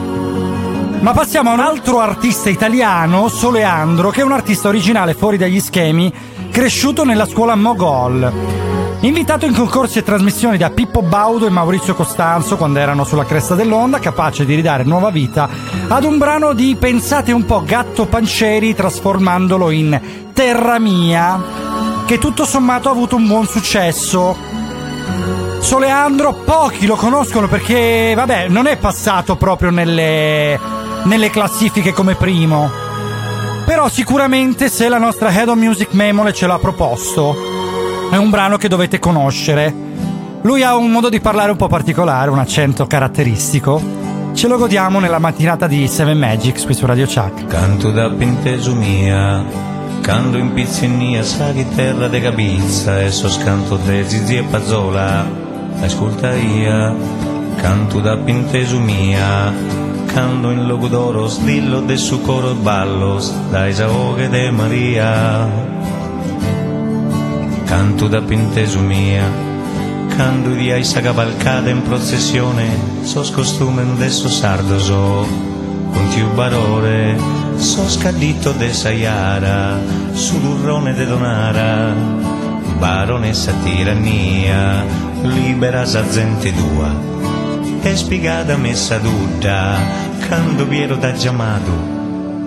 Ma 1.01 1.11
passiamo 1.11 1.49
a 1.49 1.53
un 1.53 1.59
altro 1.59 1.99
artista 1.99 2.49
italiano, 2.49 3.27
Soleandro, 3.27 4.09
che 4.09 4.21
è 4.21 4.23
un 4.23 4.31
artista 4.31 4.69
originale 4.69 5.15
fuori 5.15 5.35
dagli 5.35 5.59
schemi, 5.59 6.13
cresciuto 6.49 7.03
nella 7.03 7.25
scuola 7.25 7.55
Mogol. 7.55 8.31
Invitato 9.01 9.45
in 9.45 9.53
concorsi 9.53 9.99
e 9.99 10.03
trasmissioni 10.03 10.57
da 10.57 10.69
Pippo 10.69 11.01
Baudo 11.01 11.45
e 11.45 11.49
Maurizio 11.49 11.95
Costanzo 11.95 12.55
quando 12.55 12.79
erano 12.79 13.03
sulla 13.03 13.25
cresta 13.25 13.53
dell'onda, 13.53 13.99
capace 13.99 14.45
di 14.45 14.55
ridare 14.55 14.83
nuova 14.83 15.09
vita 15.09 15.49
ad 15.89 16.05
un 16.05 16.17
brano 16.17 16.53
di, 16.53 16.77
pensate 16.79 17.33
un 17.33 17.43
po', 17.43 17.63
Gatto 17.65 18.05
Panceri 18.05 18.73
trasformandolo 18.73 19.71
in 19.71 20.01
Terra 20.31 20.79
Mia, 20.79 21.58
che 22.09 22.17
tutto 22.17 22.43
sommato 22.43 22.89
ha 22.89 22.91
avuto 22.91 23.17
un 23.17 23.27
buon 23.27 23.45
successo. 23.45 24.35
Soleandro 25.59 26.33
pochi 26.43 26.87
lo 26.87 26.95
conoscono 26.95 27.47
perché, 27.47 28.13
vabbè, 28.15 28.47
non 28.47 28.65
è 28.65 28.77
passato 28.77 29.35
proprio 29.35 29.69
nelle, 29.69 30.59
nelle 31.03 31.29
classifiche 31.29 31.93
come 31.93 32.15
primo. 32.15 32.67
Però 33.63 33.87
sicuramente 33.89 34.69
se 34.69 34.89
la 34.89 34.97
nostra 34.97 35.31
Head 35.31 35.49
of 35.49 35.57
Music 35.57 35.89
Memole 35.91 36.33
ce 36.33 36.47
l'ha 36.47 36.57
proposto, 36.57 37.35
è 38.09 38.15
un 38.15 38.31
brano 38.31 38.57
che 38.57 38.69
dovete 38.69 38.97
conoscere. 38.97 39.71
Lui 40.41 40.63
ha 40.63 40.75
un 40.75 40.89
modo 40.89 41.09
di 41.09 41.19
parlare 41.19 41.51
un 41.51 41.57
po' 41.57 41.67
particolare, 41.67 42.31
un 42.31 42.39
accento 42.39 42.87
caratteristico. 42.87 43.79
Ce 44.33 44.47
lo 44.47 44.57
godiamo 44.57 44.99
nella 44.99 45.19
mattinata 45.19 45.67
di 45.67 45.87
Seven 45.87 46.17
Magics 46.17 46.65
qui 46.65 46.73
su 46.73 46.87
Radio 46.87 47.05
Chuck. 47.05 47.45
Canto 47.45 47.91
da 47.91 48.09
penteso 48.09 48.73
mia, 50.09 50.15
canto 50.15 50.37
in 50.37 50.53
pizzinia, 50.53 51.23
sa 51.23 51.53
chitarra 51.53 52.07
de 52.07 52.19
capizza 52.19 53.01
e 53.01 53.11
so 53.11 53.29
scanto 53.29 53.77
de 53.77 54.03
zizi 54.07 54.37
e 54.37 54.43
pazzola, 54.43 55.25
ascolta 55.81 56.33
ia, 56.35 56.95
canto 57.57 57.99
da 57.99 58.17
penteso 58.17 58.79
mia, 58.79 59.53
canto 60.07 60.49
in 60.49 60.65
logo 60.65 60.87
d'oro, 60.87 61.27
stillo 61.27 61.81
de 61.81 61.95
su 61.95 62.21
coro 62.21 62.55
ballos, 62.55 63.31
dai 63.51 63.73
savoghe 63.73 64.29
de 64.29 64.51
Maria. 64.51 65.47
Canto 67.65 68.07
da 68.07 68.21
penteso 68.21 68.79
mia, 68.79 69.29
canto 70.17 70.49
di 70.55 70.71
aisa 70.71 71.01
cavalcata 71.01 71.69
in 71.69 71.83
processione, 71.83 72.65
sos 73.03 73.29
costume 73.29 73.85
de 73.97 74.09
so 74.09 74.27
sardoso, 74.27 75.27
con 75.93 76.07
tiu 76.09 76.33
barore, 76.33 77.48
so 77.59 77.87
scadito 77.89 78.53
de 78.53 78.73
Sayara, 78.73 79.77
sulurrone 80.13 80.93
de 80.93 81.05
Donara, 81.05 81.93
baronessa 82.79 83.53
tirannia, 83.63 84.85
libera 85.23 85.85
sa 85.85 86.01
gente 86.03 86.51
tua, 86.53 86.89
e 87.83 87.95
spiegata 87.95 88.57
messa 88.57 88.97
tutta, 88.99 89.77
quando 90.27 90.65
viero 90.65 90.95
da 90.95 91.11
chiamato, 91.11 91.71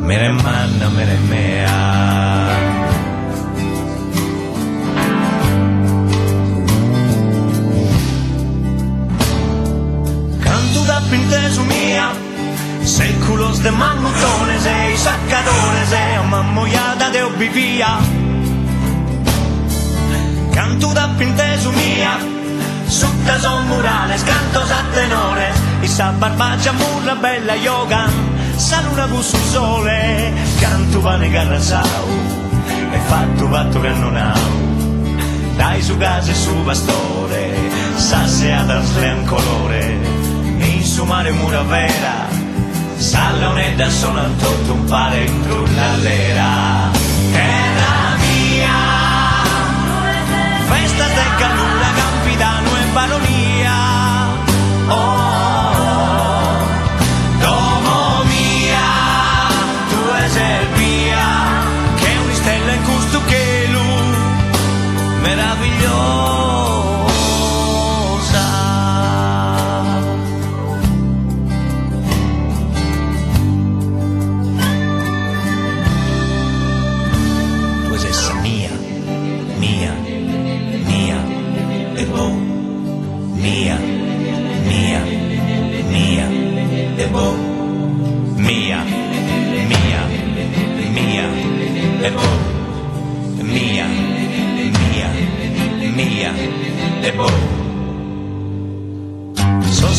mere 0.01 0.31
manna, 0.31 0.89
mere 0.89 1.19
mea. 1.29 2.62
Séculos 13.03 13.61
de 13.65 13.73
mamutones 13.73 14.63
y 14.95 14.97
sacadores 14.97 15.91
de 15.91 16.29
mamoyada 16.31 17.11
de 17.11 17.25
vivía. 17.37 17.99
Canto 20.55 20.95
da 20.95 21.09
pintesu 21.19 21.73
mia, 21.73 22.17
sutta 22.89 23.41
son 23.41 23.67
murales, 23.67 24.23
cantos 24.23 24.71
a 24.71 24.83
tenores, 24.95 25.55
y 25.83 25.89
sa 25.89 26.13
barbaccia 26.13 26.73
murra 26.73 27.15
bella 27.17 27.57
yoga, 27.57 28.07
sa 28.57 28.81
luna 28.83 29.07
busso 29.09 29.39
sole, 29.51 30.33
canto 30.61 31.01
va 31.01 31.17
negare 31.17 31.61
sau, 31.61 32.07
e 32.93 32.99
fatto 33.09 33.49
vatto 33.49 33.81
che 33.81 33.91
non 33.95 34.17
ha. 34.17 34.33
Dai 35.57 35.83
su 35.83 35.97
casa 35.99 36.31
e 36.31 36.35
su 36.35 36.55
bastore, 36.63 37.53
sa 37.97 38.29
se 38.29 38.53
ha 38.53 38.63
da 38.63 38.81
slean 38.85 39.27
colore, 39.27 39.99
in 40.59 40.85
su 40.85 41.05
mare 41.05 41.33
mura 41.33 41.63
vera, 41.63 42.32
sa 43.03 43.33
leonetta 43.33 43.91
sono 43.91 44.23
tutto 44.37 44.73
un 44.75 44.85
pare 44.85 45.25
in 45.25 45.43
l'era. 45.97 46.89
Terra 47.33 48.17
mia, 48.23 48.79
Festas 50.69 51.09
de 51.09 51.27
calura, 51.41 51.89
campidano 51.97 52.71
en 52.77 52.95
baronía. 52.95 53.77
Oh, 54.89 55.32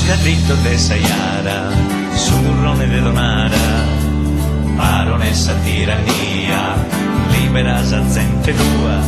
Sos 0.03 0.17
carrito 0.17 0.55
de 0.63 0.77
Sayara, 0.77 1.69
surrone 2.13 3.01
Donara, 3.01 3.85
baronessa 4.75 5.53
tirannia, 5.63 6.75
libera 7.31 7.83
sa 7.85 8.01
gente 8.09 8.53
tua, 8.53 8.99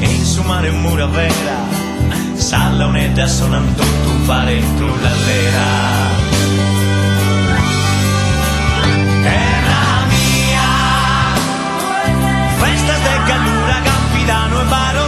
e 0.00 0.04
in 0.04 0.24
su 0.24 0.42
mare 0.42 0.70
mura 0.70 1.06
vera, 1.06 1.58
salla 2.34 2.86
un'età 2.86 3.26
sonan 3.26 3.74
tutto 3.74 4.10
un 4.10 4.20
fare 4.22 4.60
l'allera. 4.60 5.68
Terra 9.22 10.06
mia, 10.08 10.68
festas 12.58 13.02
de 13.02 13.16
calura, 13.26 13.80
campidano 13.82 14.60
e 14.60 14.64
baronía. 14.66 15.01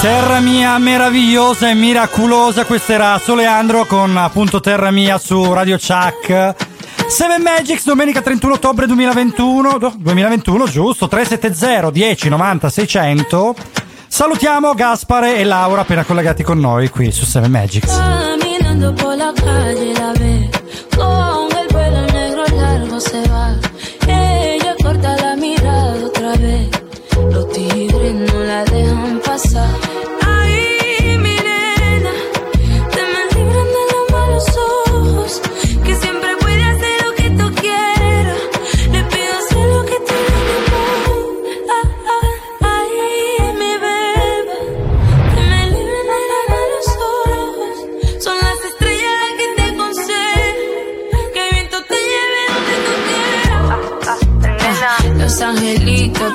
Terra 0.00 0.38
mia 0.40 0.78
meravigliosa 0.78 1.68
e 1.68 1.74
miraculosa, 1.74 2.64
questo 2.64 2.92
era 2.92 3.18
Soleandro 3.22 3.84
con 3.84 4.16
appunto 4.16 4.60
Terra 4.60 4.90
mia 4.90 5.18
su 5.18 5.52
Radio 5.52 5.76
Chuck. 5.76 6.54
Seven 7.08 7.42
Magics 7.42 7.84
domenica 7.84 8.20
31 8.20 8.54
ottobre 8.54 8.86
2021, 8.86 9.78
do- 9.78 9.92
2021 9.96 10.66
giusto, 10.66 11.08
370 11.08 11.90
10 11.90 12.28
90 12.28 12.70
600. 12.70 13.54
Salutiamo 14.06 14.72
Gaspare 14.74 15.36
e 15.36 15.44
Laura 15.44 15.80
appena 15.82 16.04
collegati 16.04 16.42
con 16.42 16.58
noi 16.60 16.88
qui 16.90 17.10
su 17.10 17.24
Seven 17.24 17.50
Magics. 17.50 17.96
Caminando 17.96 18.92
por 18.92 19.16
la 19.16 19.32
calle 19.34 19.92
la 19.94 20.12
ve 20.16 20.48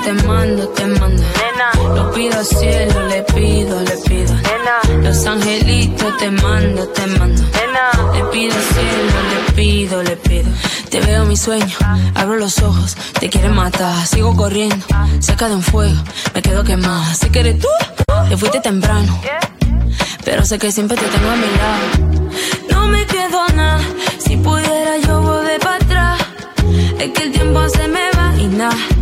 te 0.03 0.13
mando, 0.27 0.67
te 0.69 0.85
mando. 0.85 1.23
Lo 1.95 2.11
pido 2.11 2.37
al 2.37 2.45
cielo, 2.45 3.07
le 3.07 3.23
pido, 3.23 3.79
le 3.81 3.97
pido. 3.97 4.35
Los 5.01 5.25
angelitos 5.25 6.17
te 6.17 6.31
mando, 6.31 6.87
te 6.89 7.07
mando. 7.07 7.41
Le 8.13 8.23
pido 8.25 8.55
al 8.55 8.63
cielo, 8.63 9.13
le 9.31 9.53
pido, 9.53 10.03
le 10.03 10.15
pido. 10.17 10.49
Te 10.89 10.99
veo 11.01 11.25
mi 11.25 11.37
sueño, 11.37 11.75
abro 12.13 12.35
los 12.35 12.59
ojos 12.59 12.95
Te 13.19 13.27
quieren 13.27 13.55
matar, 13.55 14.05
sigo 14.05 14.35
corriendo 14.35 14.85
Cerca 15.17 15.49
de 15.49 15.55
un 15.55 15.63
fuego, 15.63 15.99
me 16.35 16.41
quedo 16.43 16.63
quemada 16.63 17.15
Sé 17.15 17.31
que 17.31 17.39
eres 17.39 17.59
tú, 17.59 17.67
te 18.29 18.37
fuiste 18.37 18.59
temprano. 18.59 19.19
Pero 20.23 20.45
sé 20.45 20.59
que 20.59 20.71
siempre 20.71 20.95
te 20.95 21.05
tengo 21.05 21.29
a 21.29 21.35
mi 21.35 21.47
lado. 21.57 22.31
No 22.69 22.87
me 22.89 23.05
quedo 23.07 23.47
nada, 23.55 23.81
si 24.19 24.37
pudiera 24.37 24.97
yo 24.97 25.21
volver 25.21 25.59
para 25.59 25.75
atrás. 25.75 26.21
Es 26.99 27.09
que 27.11 27.23
el 27.23 27.31
tiempo 27.31 27.67
se 27.69 27.87
me 27.87 28.11
va 28.11 28.33
y 28.37 28.47
nada. 28.47 28.92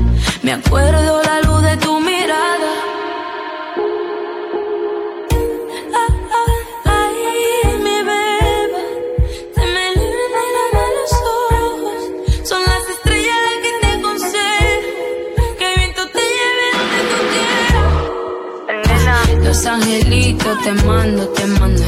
Me 0.52 0.58
acuerdo 0.58 1.22
la 1.24 1.40
luz 1.44 1.62
de 1.62 1.78
tu 1.78 1.98
mirada. 2.02 2.72
Ay, 6.84 7.78
mi 7.86 7.98
beba, 8.10 8.84
te 9.56 9.62
me 9.62 9.86
libran 9.96 10.50
de 10.76 10.86
los 10.98 11.14
ojos. 11.40 12.02
Son 12.44 12.62
las 12.64 12.84
estrellas 12.96 13.38
las 13.46 13.58
que 13.64 13.72
te 13.80 13.88
aconsejan. 13.98 14.82
Que 15.58 15.66
el 15.72 15.76
viento 15.80 16.04
te 16.10 16.20
lleve 16.20 16.66
donde 16.76 17.00
tú 17.12 17.20
quieras. 18.68 19.46
Los 19.46 19.66
angelitos 19.66 20.62
te 20.64 20.72
mando, 20.84 21.30
te 21.30 21.46
mando. 21.46 21.84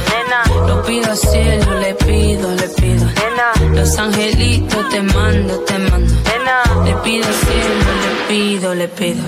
Lo 0.68 0.82
pido 0.84 1.11
al 1.11 1.18
cielo, 1.18 1.80
le 1.80 1.93
pido, 1.95 2.51
le 2.55 2.68
pido. 2.70 3.07
Los 3.74 3.97
angelitos 3.97 4.89
te 4.89 5.01
mando, 5.01 5.59
te 5.61 5.78
mando. 5.80 6.14
Le 6.86 6.93
pido 7.03 7.26
al 7.28 7.34
cielo, 7.34 7.89
le 8.03 8.11
pido, 8.28 8.76
le 8.76 8.88
pido. 8.88 9.24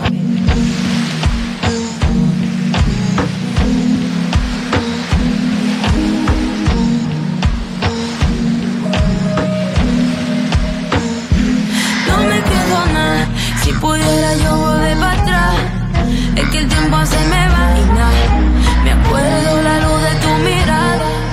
No 12.08 12.18
me 12.30 12.42
quedo 12.50 12.86
nada, 12.94 13.28
si 13.64 13.72
pudiera 13.74 14.36
yo 14.44 14.58
volver 14.58 14.98
para 15.00 15.22
atrás. 15.22 15.56
Es 16.36 16.50
que 16.50 16.58
el 16.60 16.68
tiempo 16.68 17.06
se 17.06 17.20
me 17.32 17.48
va 17.50 17.78
y 17.80 17.86
nada. 17.94 18.26
Me 18.84 18.92
acuerdo 18.92 19.62
la 19.64 19.80
luz 19.80 20.02
de 20.02 20.16
tu 20.22 20.30
mirada. 20.44 21.25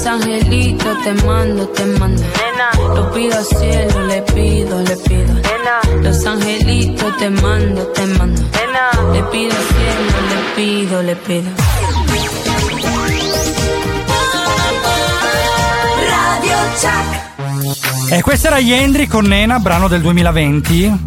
Los 0.00 0.08
angelitos 0.08 0.96
te 1.04 1.12
mando, 1.26 1.68
te 1.68 1.84
mando. 1.84 2.22
Lo 2.94 3.10
pido 3.12 3.36
al 3.36 3.44
cielo, 3.44 4.06
le 4.06 4.22
pido, 4.22 4.80
le 4.80 4.96
pido. 4.96 5.34
Los 6.00 6.24
angelitos 6.24 7.18
te 7.18 7.28
mando, 7.28 7.86
te 7.88 8.06
mando. 8.06 8.40
Le 9.12 9.22
pido 9.24 9.54
al 9.54 9.66
cielo, 9.68 10.20
le 10.30 10.54
pido, 10.56 11.02
le 11.02 11.16
pido. 11.16 11.50
Radio 16.08 16.56
Chuck. 16.80 18.12
E 18.12 18.22
questa 18.22 18.48
era 18.48 18.58
Yendri 18.58 19.06
con 19.06 19.26
Nena, 19.26 19.58
brano 19.58 19.86
del 19.86 20.00
2020. 20.00 20.98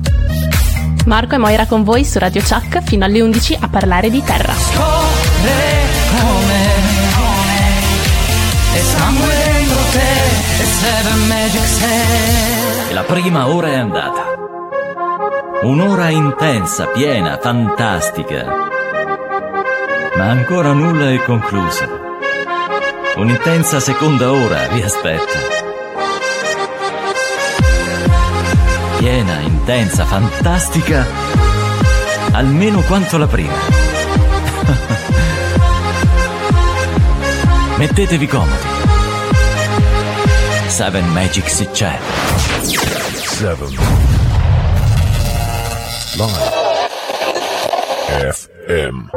Marco 1.07 1.33
e 1.33 1.37
Moira 1.39 1.65
con 1.65 1.83
voi 1.83 2.05
su 2.05 2.19
Radio 2.19 2.43
Chuck 2.43 2.83
fino 2.83 3.05
alle 3.05 3.23
11 3.23 3.57
a 3.59 3.67
parlare 3.69 4.11
di 4.11 4.23
terra. 4.23 4.53
Prima 13.03 13.47
ora 13.47 13.67
è 13.67 13.75
andata. 13.75 14.23
Un'ora 15.61 16.09
intensa, 16.09 16.87
piena, 16.87 17.37
fantastica. 17.41 18.45
Ma 20.15 20.29
ancora 20.29 20.73
nulla 20.73 21.11
è 21.11 21.23
conclusa. 21.23 21.87
Un'intensa 23.15 23.79
seconda 23.79 24.31
ora 24.31 24.67
vi 24.67 24.81
aspetta. 24.81 25.39
Piena, 28.97 29.39
intensa, 29.39 30.05
fantastica, 30.05 31.05
almeno 32.31 32.81
quanto 32.81 33.17
la 33.17 33.27
prima. 33.27 33.53
Mettetevi 37.77 38.27
comodi. 38.27 38.71
Seven 40.67 41.07
Magic 41.09 41.49
si 41.49 41.67
c'è. 41.69 42.52
Seven. 43.43 43.75
Live. 46.15 46.51
FM. 48.31 49.09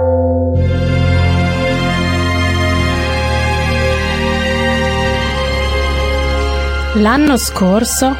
L'anno 6.94 7.36
scorso 7.36 8.16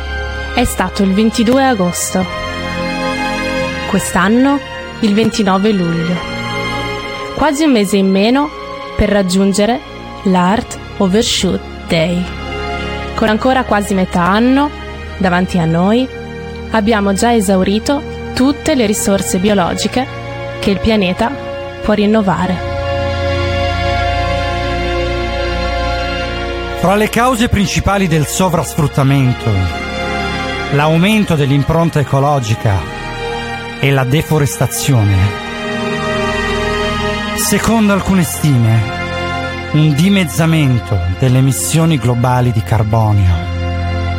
è 0.54 0.62
stato 0.62 1.02
il 1.02 1.12
22 1.12 1.64
agosto. 1.64 2.24
Quest'anno 3.88 4.61
il 5.00 5.12
29 5.12 5.72
luglio. 5.72 6.14
Quasi 7.34 7.64
un 7.64 7.72
mese 7.72 7.96
in 7.96 8.09
meno 8.09 8.48
per 8.94 9.09
raggiungere 9.09 9.80
l'Art 10.22 10.78
Overshoot 10.98 11.61
Day. 11.88 12.24
Con 13.16 13.28
ancora 13.28 13.64
quasi 13.64 13.94
metà 13.94 14.22
anno 14.22 14.84
davanti 15.18 15.58
a 15.58 15.64
noi, 15.64 16.06
abbiamo 16.70 17.12
già 17.12 17.34
esaurito 17.34 18.02
tutte 18.34 18.74
le 18.74 18.86
risorse 18.86 19.38
biologiche 19.38 20.06
che 20.60 20.70
il 20.70 20.78
pianeta 20.78 21.30
può 21.82 21.94
rinnovare. 21.94 22.74
Fra 26.78 26.94
le 26.94 27.08
cause 27.08 27.48
principali 27.48 28.06
del 28.06 28.26
sovrasfruttamento, 28.26 29.50
l'aumento 30.72 31.34
dell'impronta 31.34 32.00
ecologica 32.00 32.74
e 33.80 33.90
la 33.90 34.04
deforestazione, 34.04 35.16
secondo 37.36 37.92
alcune 37.92 38.22
stime, 38.22 38.94
un 39.72 39.94
dimezzamento 39.94 40.98
delle 41.18 41.38
emissioni 41.38 41.98
globali 41.98 42.52
di 42.52 42.62
carbonio 42.62 43.55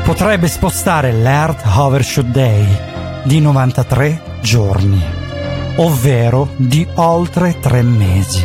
potrebbe 0.07 0.47
spostare 0.47 1.11
l'Earth 1.11 1.65
Overshoot 1.65 2.27
Day 2.27 2.65
di 3.25 3.41
93 3.41 4.37
giorni, 4.39 5.03
ovvero 5.75 6.53
di 6.55 6.87
oltre 6.93 7.59
tre 7.59 7.81
mesi. 7.81 8.41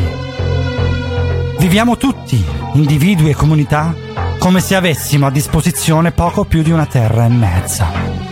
Viviamo 1.57 1.95
tutti, 1.95 2.43
individui 2.73 3.29
e 3.29 3.33
comunità, 3.33 3.95
come 4.39 4.59
se 4.59 4.75
avessimo 4.75 5.27
a 5.27 5.31
disposizione 5.31 6.11
poco 6.11 6.43
più 6.43 6.63
di 6.63 6.71
una 6.71 6.85
terra 6.85 7.23
e 7.23 7.29
mezza. 7.29 8.22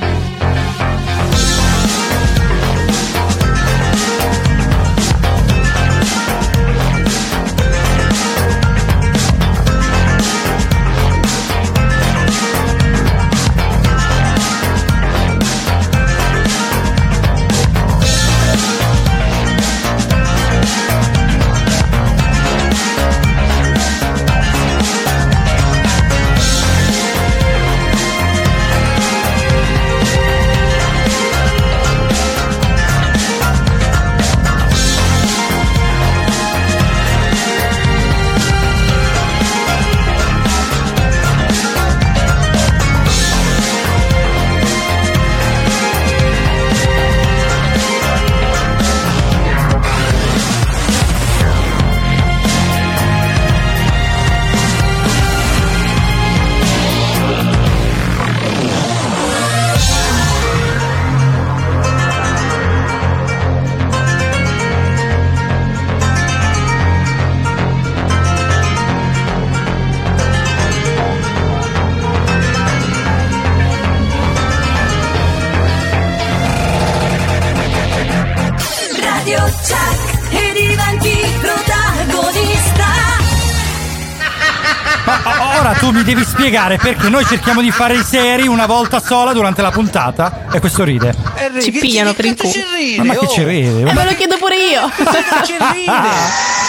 Spiegare 86.41 86.77
perché 86.77 87.07
noi 87.07 87.23
cerchiamo 87.23 87.61
di 87.61 87.69
fare 87.69 87.93
i 87.93 88.01
seri 88.01 88.47
una 88.47 88.65
volta 88.65 88.99
sola 88.99 89.31
durante 89.31 89.61
la 89.61 89.69
puntata 89.69 90.47
e 90.51 90.59
questo 90.59 90.83
ride. 90.83 91.13
Ci 91.61 91.69
pigliano 91.71 92.13
per 92.13 92.25
il 92.25 92.35
culo. 92.35 92.51
Ma, 92.97 93.03
ma 93.03 93.15
che 93.15 93.27
ci 93.27 93.43
ride? 93.43 93.87
Eh, 93.87 93.93
me 93.93 94.05
lo 94.05 94.15
chiedo 94.15 94.37
pure 94.37 94.55
io. 94.55 94.89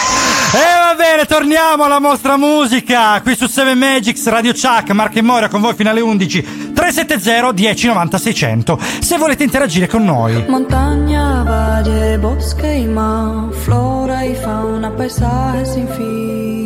E 0.53 0.59
va 0.61 0.93
bene, 0.95 1.25
torniamo 1.25 1.85
alla 1.85 1.97
nostra 1.97 2.37
musica 2.37 3.19
qui 3.23 3.35
su 3.35 3.47
7 3.47 3.73
Magics 3.73 4.27
Radio 4.27 4.51
Chuck, 4.51 4.91
Marco 4.91 5.17
e 5.17 5.23
Moira 5.23 5.47
con 5.49 5.61
voi 5.61 5.73
fino 5.73 5.89
alle 5.89 6.01
11 6.01 6.73
370 6.75 7.53
1090 7.53 8.17
600 8.19 8.79
se 8.99 9.17
volete 9.17 9.43
interagire 9.43 9.87
con 9.87 10.03
noi. 10.03 10.45
Montaña, 10.47 11.41
valle, 11.41 12.19
bosque 12.19 12.75
y 12.75 12.85
mar, 12.85 13.51
flora 13.51 14.23
y 14.23 14.35
fauna, 14.35 14.91
paisaje 14.91 15.65
sin 15.65 15.87
fin. 15.87 16.62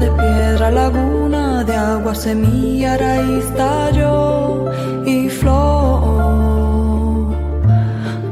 De 0.00 0.10
piedra, 0.10 0.70
laguna 0.70 1.64
de 1.64 1.74
agua, 1.74 2.14
semilla, 2.14 2.98
raíz, 2.98 3.46
tallo 3.54 4.70
y 5.06 5.30
flor. 5.30 6.16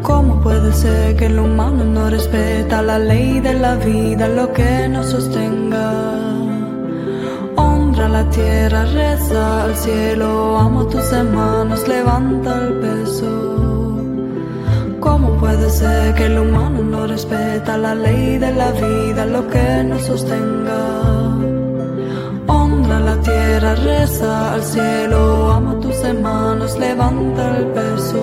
¿Cómo 0.03 0.41
puede 0.43 0.73
ser 0.75 1.17
que 1.17 1.27
el 1.27 1.39
humano 1.39 1.85
no 1.85 2.11
respeta 2.11 2.83
la 2.83 2.99
ley 2.99 3.41
de 3.41 3.55
la 3.55 3.77
vida, 3.77 4.29
lo 4.29 4.53
que 4.53 4.89
nos 4.89 5.07
sostenga? 5.07 5.91
Honra 7.57 8.09
la 8.11 8.29
tierra, 8.29 8.85
reza 8.85 9.65
al 9.65 9.75
cielo, 9.75 10.59
amo 10.59 10.87
tus 10.87 11.11
hermanos, 11.13 11.89
levanta 11.89 12.59
el 12.59 12.75
peso. 12.75 13.64
¿Cómo 15.35 15.47
puede 15.47 15.69
ser 15.69 16.15
que 16.15 16.27
el 16.27 16.39
humano 16.39 16.81
no 16.83 17.07
respeta 17.09 17.77
la 17.77 17.93
ley 17.95 18.39
de 18.39 18.53
la 18.53 18.71
vida, 18.71 19.27
lo 19.27 19.49
que 19.49 19.83
nos 19.83 20.03
sostenga? 20.03 20.81
Honra 22.47 23.01
la 23.01 23.17
tierra, 23.21 23.75
reza 23.75 24.55
al 24.55 24.63
cielo, 24.63 25.51
amo 25.51 25.75
tus 25.81 25.97
hermanos, 26.05 26.79
levanta 26.79 27.57
el 27.57 27.67
peso. 27.67 28.23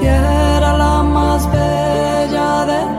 Tierra 0.00 0.76
la 0.76 1.02
más 1.04 1.46
bella 1.52 2.64
de 2.72 2.97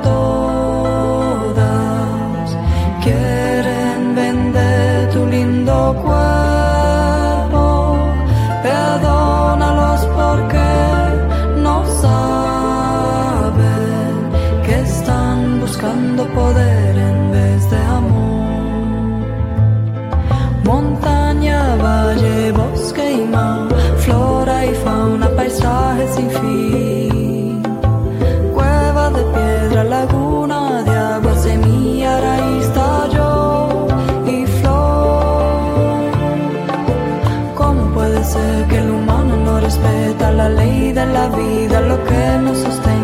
hace 38.29 38.65
que 38.69 38.77
el 38.77 38.91
humano 38.91 39.37
no 39.37 39.59
respeta 39.59 40.31
la 40.31 40.49
ley 40.49 40.91
de 40.91 41.05
la 41.05 41.29
vida, 41.29 41.81
lo 41.81 42.03
que 42.03 42.37
nos 42.43 42.57
sostiene. 42.59 42.98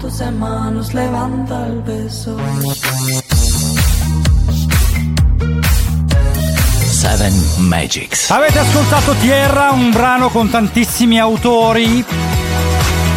Tus 0.00 0.20
hermanos, 0.20 0.92
levanta 0.92 1.66
el 1.66 1.80
beso. 1.82 2.36
Seven 6.90 7.32
Magics. 7.68 8.30
Avete 8.30 8.58
ascoltato 8.58 9.12
Tierra, 9.14 9.70
un 9.70 9.90
brano 9.90 10.30
con 10.30 10.48
tantissimi 10.50 11.18
autori. 11.18 12.04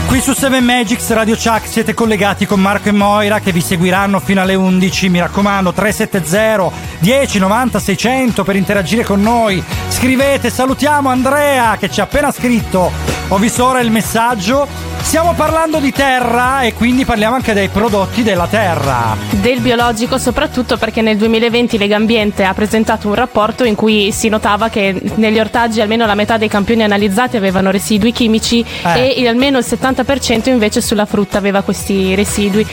Qui 0.08 0.22
su 0.22 0.34
7 0.34 0.62
Magics 0.62 1.10
Radio 1.12 1.36
Chuck 1.36 1.68
siete 1.68 1.94
collegati 1.94 2.46
con 2.46 2.62
Marco 2.62 2.88
e 2.88 2.94
Moira 2.94 3.42
che 3.42 3.52
vi 3.52 3.60
seguiranno 3.60 4.22
fino 4.22 4.42
alle 4.42 4.56
11. 4.56 5.10
Mi 5.10 5.20
raccomando, 5.20 5.74
370 5.74 6.72
10 7.00 7.40
90 7.40 7.80
600 7.80 8.44
per 8.44 8.56
interagire 8.56 9.04
con 9.04 9.22
noi. 9.22 9.62
Scrivete, 9.90 10.50
salutiamo 10.50 11.10
Andrea 11.10 11.76
che 11.78 11.90
ci 11.90 12.00
ha 12.00 12.04
appena 12.04 12.32
scritto. 12.32 12.90
Ho 13.28 13.38
visto 13.38 13.66
ora 13.66 13.82
il 13.82 13.92
messaggio. 13.92 14.87
Stiamo 15.02 15.34
parlando 15.34 15.80
di 15.80 15.92
terra 15.94 16.64
e 16.64 16.74
quindi 16.74 17.06
parliamo 17.06 17.36
anche 17.36 17.54
dei 17.54 17.70
prodotti 17.70 18.24
della 18.24 18.46
terra. 18.48 19.16
Del 19.30 19.62
biologico 19.62 20.18
soprattutto 20.18 20.76
perché 20.78 21.02
nel 21.02 21.16
2020 21.16 21.78
Legambiente 21.78 22.44
ha 22.44 22.54
presentato 22.54 23.08
un 23.08 23.16
rapporto 23.16 23.64
in 23.64 23.76
cui 23.76 24.12
si 24.12 24.28
notava 24.28 24.68
che 24.68 25.00
negli 25.16 25.40
ortaggi 25.40 25.80
almeno 25.80 26.06
la 26.06 26.14
metà 26.16 26.38
dei 26.38 26.50
campioni 26.50 26.84
analizzati 26.84 27.38
avevano 27.38 27.72
residui 27.72 28.12
chimici 28.12 28.64
Eh. 28.84 29.16
e 29.18 29.28
almeno 29.28 29.58
il 29.60 29.66
70% 29.68 30.50
invece 30.50 30.82
sulla 30.82 31.06
frutta 31.06 31.38
aveva 31.38 31.62
questi 31.62 32.14
residui. 32.14 32.66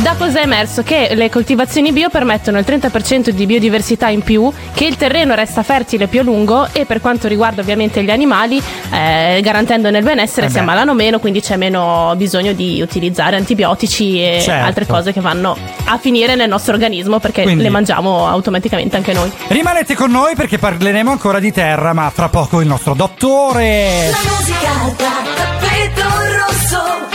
Da 0.00 0.14
cosa 0.16 0.38
è 0.38 0.42
emerso? 0.44 0.84
Che 0.84 1.10
le 1.14 1.28
coltivazioni 1.28 1.90
bio 1.90 2.08
permettono 2.08 2.58
il 2.58 2.64
30% 2.66 3.30
di 3.30 3.46
biodiversità 3.46 4.08
in 4.08 4.22
più, 4.22 4.50
che 4.72 4.84
il 4.84 4.96
terreno 4.96 5.34
resta 5.34 5.64
fertile 5.64 6.06
più 6.06 6.20
a 6.20 6.22
lungo 6.22 6.68
e 6.72 6.84
per 6.84 7.00
quanto 7.00 7.26
riguarda 7.26 7.62
ovviamente 7.62 8.02
gli 8.04 8.10
animali, 8.10 8.62
eh, 8.92 9.40
garantendone 9.42 9.98
il 9.98 10.04
benessere, 10.04 10.46
Eh 10.46 10.50
si 10.50 10.58
ammalano 10.60 10.94
meno, 10.94 11.18
quindi 11.18 11.40
c'è 11.40 11.56
meno 11.56 12.14
bisogno 12.16 12.52
di 12.52 12.80
utilizzare 12.80 13.34
antibiotici 13.36 14.22
e 14.22 14.40
Certo. 14.40 14.66
altre 14.66 14.86
cose 14.86 15.12
che 15.12 15.20
vanno 15.20 15.56
a 15.86 15.98
finire 15.98 16.36
nel 16.36 16.48
nostro 16.48 16.74
organismo 16.74 17.18
perché 17.18 17.42
Quindi- 17.42 17.64
le 17.64 17.68
mangiamo 17.70 18.28
automaticamente 18.28 18.94
anche 18.96 19.12
noi. 19.12 19.30
Rimanete 19.48 19.96
con 19.96 20.12
noi 20.12 20.36
perché 20.36 20.58
parleremo 20.58 21.10
ancora 21.10 21.40
di 21.40 21.50
terra, 21.52 21.92
ma 21.92 22.08
fra 22.14 22.28
poco 22.28 22.60
il 22.60 22.68
nostro 22.68 22.94
dottore. 22.94 24.10
La 24.10 24.30
musica 24.30 24.94
da 24.96 25.12
tappeto 25.34 26.02
rosso. 26.36 27.06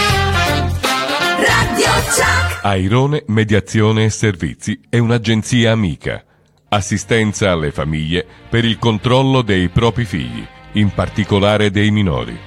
Airone 2.61 3.23
Mediazione 3.27 4.05
e 4.05 4.09
Servizi 4.09 4.79
è 4.89 4.97
un'agenzia 4.97 5.71
amica. 5.71 6.23
Assistenza 6.69 7.51
alle 7.51 7.71
famiglie 7.71 8.25
per 8.49 8.63
il 8.63 8.79
controllo 8.79 9.41
dei 9.41 9.69
propri 9.69 10.05
figli, 10.05 10.45
in 10.73 10.91
particolare 10.93 11.71
dei 11.71 11.91
minori. 11.91 12.37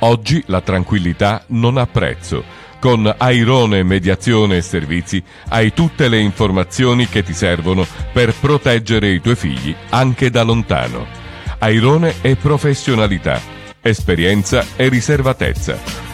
Oggi 0.00 0.42
la 0.46 0.60
tranquillità 0.60 1.44
non 1.48 1.76
ha 1.76 1.86
prezzo. 1.86 2.44
Con 2.78 3.12
Airone 3.16 3.82
Mediazione 3.82 4.58
e 4.58 4.62
Servizi 4.62 5.22
hai 5.48 5.72
tutte 5.72 6.08
le 6.08 6.18
informazioni 6.18 7.08
che 7.08 7.22
ti 7.22 7.32
servono 7.32 7.86
per 8.12 8.34
proteggere 8.34 9.08
i 9.08 9.20
tuoi 9.20 9.36
figli 9.36 9.74
anche 9.90 10.30
da 10.30 10.42
lontano. 10.42 11.06
Airone 11.58 12.20
è 12.20 12.36
professionalità, 12.36 13.40
esperienza 13.80 14.64
e 14.76 14.88
riservatezza. 14.88 16.13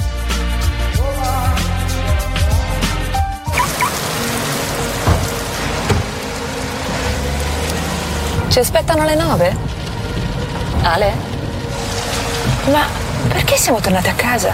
Ci 8.51 8.59
aspettano 8.59 9.03
alle 9.03 9.15
nove? 9.15 9.55
Ale? 10.81 11.13
Ma 12.69 12.85
perché 13.29 13.55
siamo 13.55 13.79
tornati 13.79 14.09
a 14.09 14.13
casa? 14.13 14.53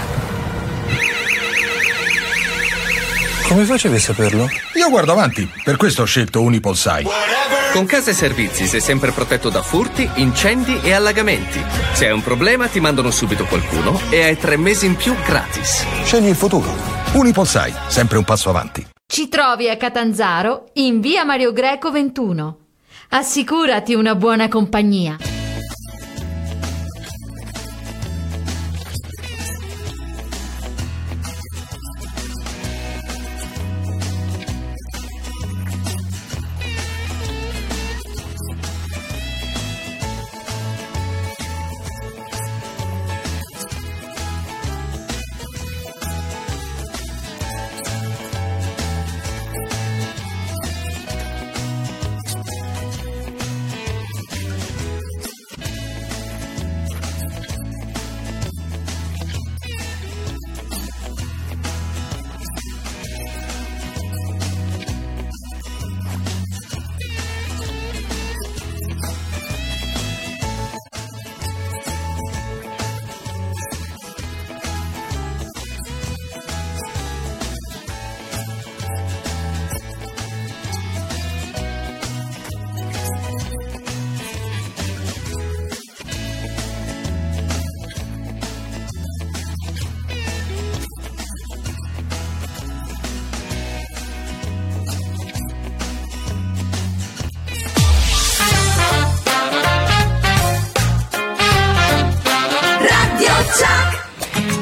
Come 3.48 3.64
facevi 3.64 3.96
a 3.96 3.98
saperlo? 3.98 4.46
Io 4.74 4.88
guardo 4.88 5.10
avanti, 5.10 5.50
per 5.64 5.76
questo 5.76 6.02
ho 6.02 6.04
scelto 6.04 6.42
Unipolsai. 6.42 7.08
Con 7.72 7.86
Casa 7.86 8.12
e 8.12 8.14
Servizi 8.14 8.68
sei 8.68 8.80
sempre 8.80 9.10
protetto 9.10 9.48
da 9.48 9.62
furti, 9.62 10.08
incendi 10.14 10.80
e 10.80 10.92
allagamenti. 10.92 11.60
Se 11.92 12.06
hai 12.06 12.12
un 12.12 12.22
problema 12.22 12.68
ti 12.68 12.78
mandano 12.78 13.10
subito 13.10 13.46
qualcuno 13.46 14.00
e 14.10 14.22
hai 14.22 14.38
tre 14.38 14.56
mesi 14.56 14.86
in 14.86 14.94
più 14.94 15.16
gratis. 15.24 15.84
Scegli 16.04 16.28
il 16.28 16.36
futuro. 16.36 16.70
Unipolsai, 17.14 17.74
sempre 17.88 18.16
un 18.18 18.22
passo 18.22 18.48
avanti. 18.48 18.86
Ci 19.04 19.26
trovi 19.26 19.68
a 19.68 19.76
Catanzaro 19.76 20.66
in 20.74 21.00
via 21.00 21.24
Mario 21.24 21.52
Greco 21.52 21.90
21. 21.90 22.67
Assicurati 23.10 23.94
una 23.94 24.14
buona 24.14 24.48
compagnia. 24.48 25.37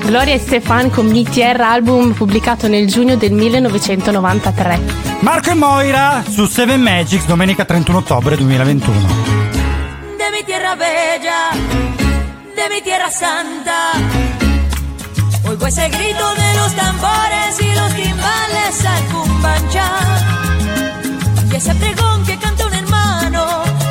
Gloria 0.07 0.35
e 0.35 0.39
Stefan 0.39 0.89
con 0.89 1.11
BTR 1.11 1.61
album 1.61 2.13
pubblicato 2.13 2.69
nel 2.69 2.87
giugno 2.87 3.17
del 3.17 3.33
1993. 3.33 4.81
Marco 5.21 5.51
e 5.51 5.55
Moira 5.55 6.23
su 6.29 6.47
Seven 6.47 6.81
Magics 6.81 7.27
domenica 7.27 7.65
31 7.65 7.99
ottobre 7.99 8.37
2021. 8.37 9.01
de 10.17 10.31
mi 10.31 10.45
tierra 10.45 10.77
bella, 10.77 11.51
de 12.55 12.75
mi 12.75 12.81
tierra 12.83 13.11
santa. 13.11 13.93
Oigo 15.49 15.67
ese 15.67 15.89
grito 15.89 16.35
de 16.35 16.55
los 16.55 16.73
tambores 16.75 17.61
y 17.61 17.75
los 17.75 17.95
timbales 17.95 18.85
al 18.87 19.05
cumbancha. 19.13 19.89
Y 21.51 21.57
ese 21.57 21.75
pregón 21.75 22.25
que 22.25 22.39
canta 22.39 22.65
un 22.67 22.75
hermano 22.75 23.45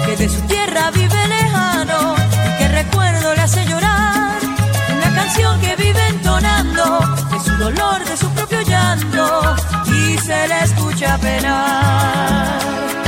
que 0.05 0.16
de 0.16 0.30
su 0.30 0.41
tierra 0.43 0.91
vive 0.91 1.28
lejano 1.28 2.16
y 2.16 2.57
que 2.57 2.68
recuerdo 2.70 3.36
le 3.36 3.41
hace 3.41 3.66
llorar. 3.66 3.84
Canción 5.26 5.59
que 5.59 5.76
vive 5.78 6.07
entonando 6.09 6.99
de 7.32 7.39
su 7.39 7.57
dolor, 7.57 8.05
de 8.05 8.15
su 8.15 8.30
propio 8.30 8.61
llanto 8.61 9.55
y 9.88 10.17
se 10.19 10.47
le 10.47 10.59
escucha 10.63 11.17
penar. 11.17 13.04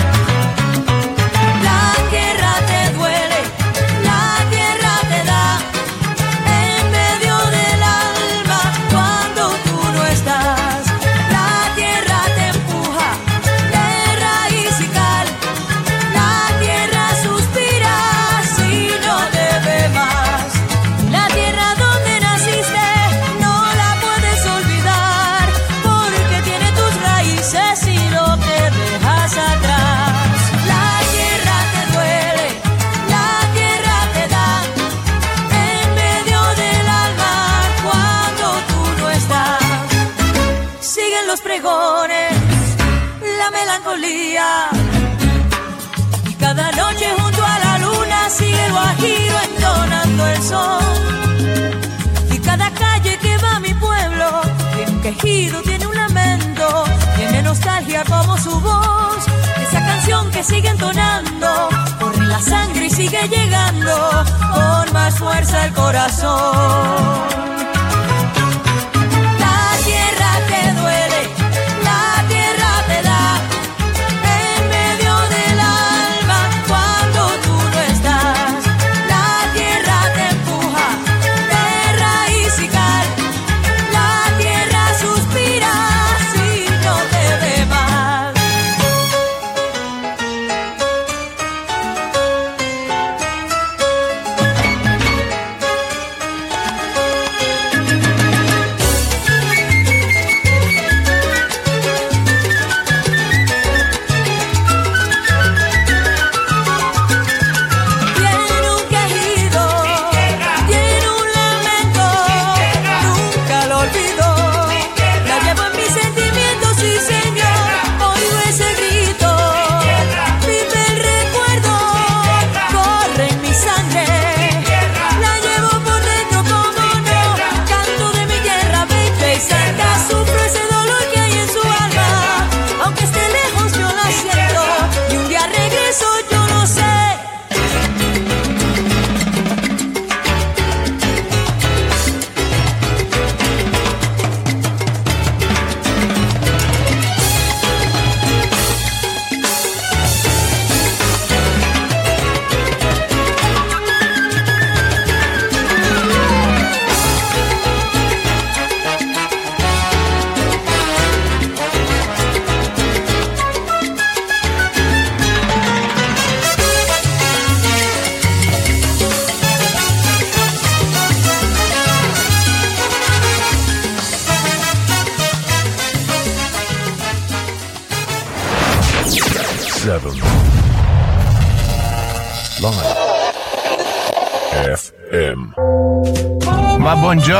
Tiene 55.18 55.88
un 55.88 55.96
lamento, 55.96 56.86
tiene 57.16 57.42
nostalgia 57.42 58.04
como 58.06 58.38
su 58.38 58.60
voz. 58.60 59.26
Esa 59.62 59.80
canción 59.86 60.32
que 60.32 60.44
sigue 60.44 60.70
entonando, 60.70 61.70
corre 62.00 62.26
la 62.26 62.40
sangre 62.40 62.86
y 62.86 62.90
sigue 62.90 63.28
llegando 63.28 64.26
con 64.54 64.94
más 64.94 65.18
fuerza 65.18 65.66
el 65.66 65.74
corazón. 65.74 67.57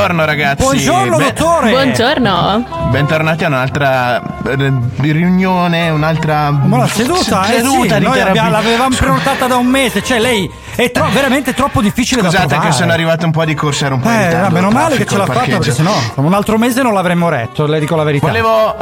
Buongiorno 0.08 0.24
ragazzi. 0.24 0.62
Buongiorno, 0.62 1.18
dottore. 1.18 1.70
Buongiorno. 1.70 2.66
Bentornati 2.90 3.44
a 3.44 3.48
un'altra 3.48 4.22
eh, 4.46 4.72
riunione, 5.00 5.90
un'altra 5.90 6.50
Ma 6.50 6.78
la 6.78 6.86
seduta, 6.86 7.44
eh, 7.48 7.56
seduta 7.56 7.94
sì, 7.94 7.98
di 7.98 8.04
noi 8.04 8.12
terapia. 8.14 8.22
abbiamo- 8.28 8.50
l'avevamo 8.50 8.96
prenotata 8.96 9.46
da 9.46 9.56
un 9.56 9.66
mese, 9.66 10.02
cioè 10.02 10.18
lei 10.18 10.50
è 10.74 10.90
tro- 10.90 11.08
veramente 11.12 11.52
troppo 11.52 11.82
difficile 11.82 12.22
da 12.22 12.28
Scusate 12.28 12.48
trovare. 12.48 12.68
che 12.70 12.74
sono 12.74 12.92
arrivato 12.92 13.26
un 13.26 13.32
po' 13.32 13.44
di 13.44 13.54
corsa, 13.54 13.86
era 13.86 13.94
un 13.96 14.00
po' 14.00 14.08
in 14.08 14.14
Eh, 14.14 14.24
ritardo, 14.28 14.46
no, 14.48 14.52
meno 14.54 14.70
male 14.70 14.96
che 14.96 15.04
ce 15.06 15.16
l'ha 15.18 15.26
fatta 15.26 15.40
perché 15.40 15.70
sennò 15.72 15.92
un 16.14 16.32
altro 16.34 16.56
mese 16.56 16.82
non 16.82 16.94
l'avremmo 16.94 17.28
retto, 17.28 17.66
le 17.66 17.78
dico 17.80 17.94
la 17.96 18.04
verità. 18.04 18.26
Volevo 18.26 18.76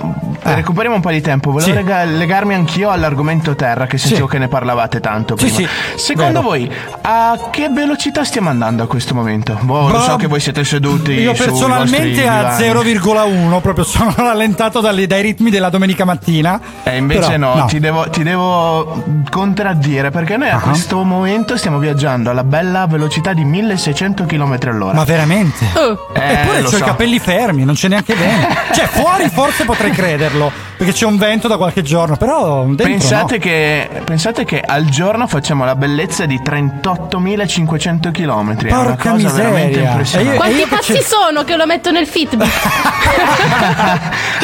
recuperiamo 0.54 0.96
un 0.96 1.02
po' 1.02 1.10
di 1.10 1.20
tempo, 1.20 1.50
volevo 1.50 1.70
Sì. 1.70 1.76
rega- 1.76 2.04
legarmi 2.04 2.54
anch'io 2.54 2.90
all'argomento 2.90 3.54
terra 3.54 3.86
che 3.86 3.98
sentivo 3.98 4.26
Sì. 4.26 4.32
che 4.32 4.38
ne 4.38 4.48
parlavate 4.48 5.00
tanto 5.00 5.34
prima. 5.34 5.54
sì, 5.56 5.68
Secondo 5.96 6.40
vero. 6.40 6.42
voi 6.42 6.72
a 7.02 7.38
che 7.50 7.68
velocità 7.68 8.24
stiamo 8.24 8.48
andando 8.48 8.82
a 8.82 8.86
questo 8.86 9.14
momento? 9.14 9.56
Boh, 9.60 9.88
lo 9.88 9.98
Ma- 9.98 10.00
so 10.02 10.16
che 10.16 10.26
voi 10.26 10.40
siete 10.40 10.64
seduti 10.64 11.12
Io 11.12 11.32
personalmente 11.32 12.26
a 12.28 12.56
divani. 12.56 12.62
0,1 12.64 13.60
proprio 13.60 13.84
sono 13.84 14.12
rallentato 14.16 14.80
dalle- 14.80 15.06
dai 15.06 15.22
ritmi 15.22 15.50
della 15.50 15.70
domenica 15.70 16.04
mattina. 16.04 16.60
E 16.82 16.96
invece 16.96 17.30
Però, 17.38 17.54
no, 17.56 17.64
Ti, 17.66 17.78
devo, 17.80 18.08
ti 18.10 18.22
devo 18.22 19.02
contraddire 19.30 20.10
perché 20.10 20.36
noi 20.36 20.48
a 20.50 20.56
Ah. 20.56 20.60
questo 20.60 21.02
momento 21.02 21.56
stiamo 21.56 21.78
viaggiando 21.78 22.30
alla 22.30 22.44
bella 22.44 22.86
velocità 22.86 23.32
di 23.32 23.44
1600 23.44 24.24
km 24.24 24.58
all'ora. 24.66 24.94
Ma 24.94 25.04
veramente? 25.04 25.64
Eh, 26.14 26.32
Eppure 26.32 26.60
lo 26.62 26.68
c'ho 26.68 26.76
so. 26.76 26.82
i 26.82 26.86
capelli 26.86 27.18
fermi, 27.18 27.64
non 27.64 27.74
c'è 27.74 27.88
neanche 27.88 28.14
vento. 28.14 28.46
cioè, 28.74 28.86
fuori 28.86 29.28
forse 29.28 29.64
potrei 29.64 29.90
crederlo, 29.90 30.35
perché 30.76 30.92
c'è 30.92 31.06
un 31.06 31.16
vento 31.16 31.48
da 31.48 31.56
qualche 31.56 31.82
giorno, 31.82 32.16
però 32.16 32.64
dentro 32.64 32.84
Pensate 32.86 33.34
no. 33.36 33.42
che, 33.42 33.88
pensate 34.04 34.44
che 34.44 34.60
al 34.60 34.84
giorno 34.86 35.26
facciamo 35.26 35.64
la 35.64 35.74
bellezza 35.74 36.26
di 36.26 36.40
38.500 36.44 38.10
km. 38.10 38.56
È 38.56 38.72
una 38.72 38.82
Porca 38.82 39.10
cosa 39.10 39.28
veramente 39.30 39.66
miseria. 39.68 39.90
impressionante. 39.90 40.36
Quanti 40.36 40.66
passi 40.68 41.02
sono 41.02 41.44
che 41.44 41.56
lo 41.56 41.66
metto 41.66 41.90
nel 41.90 42.06
Fitbit? 42.06 42.48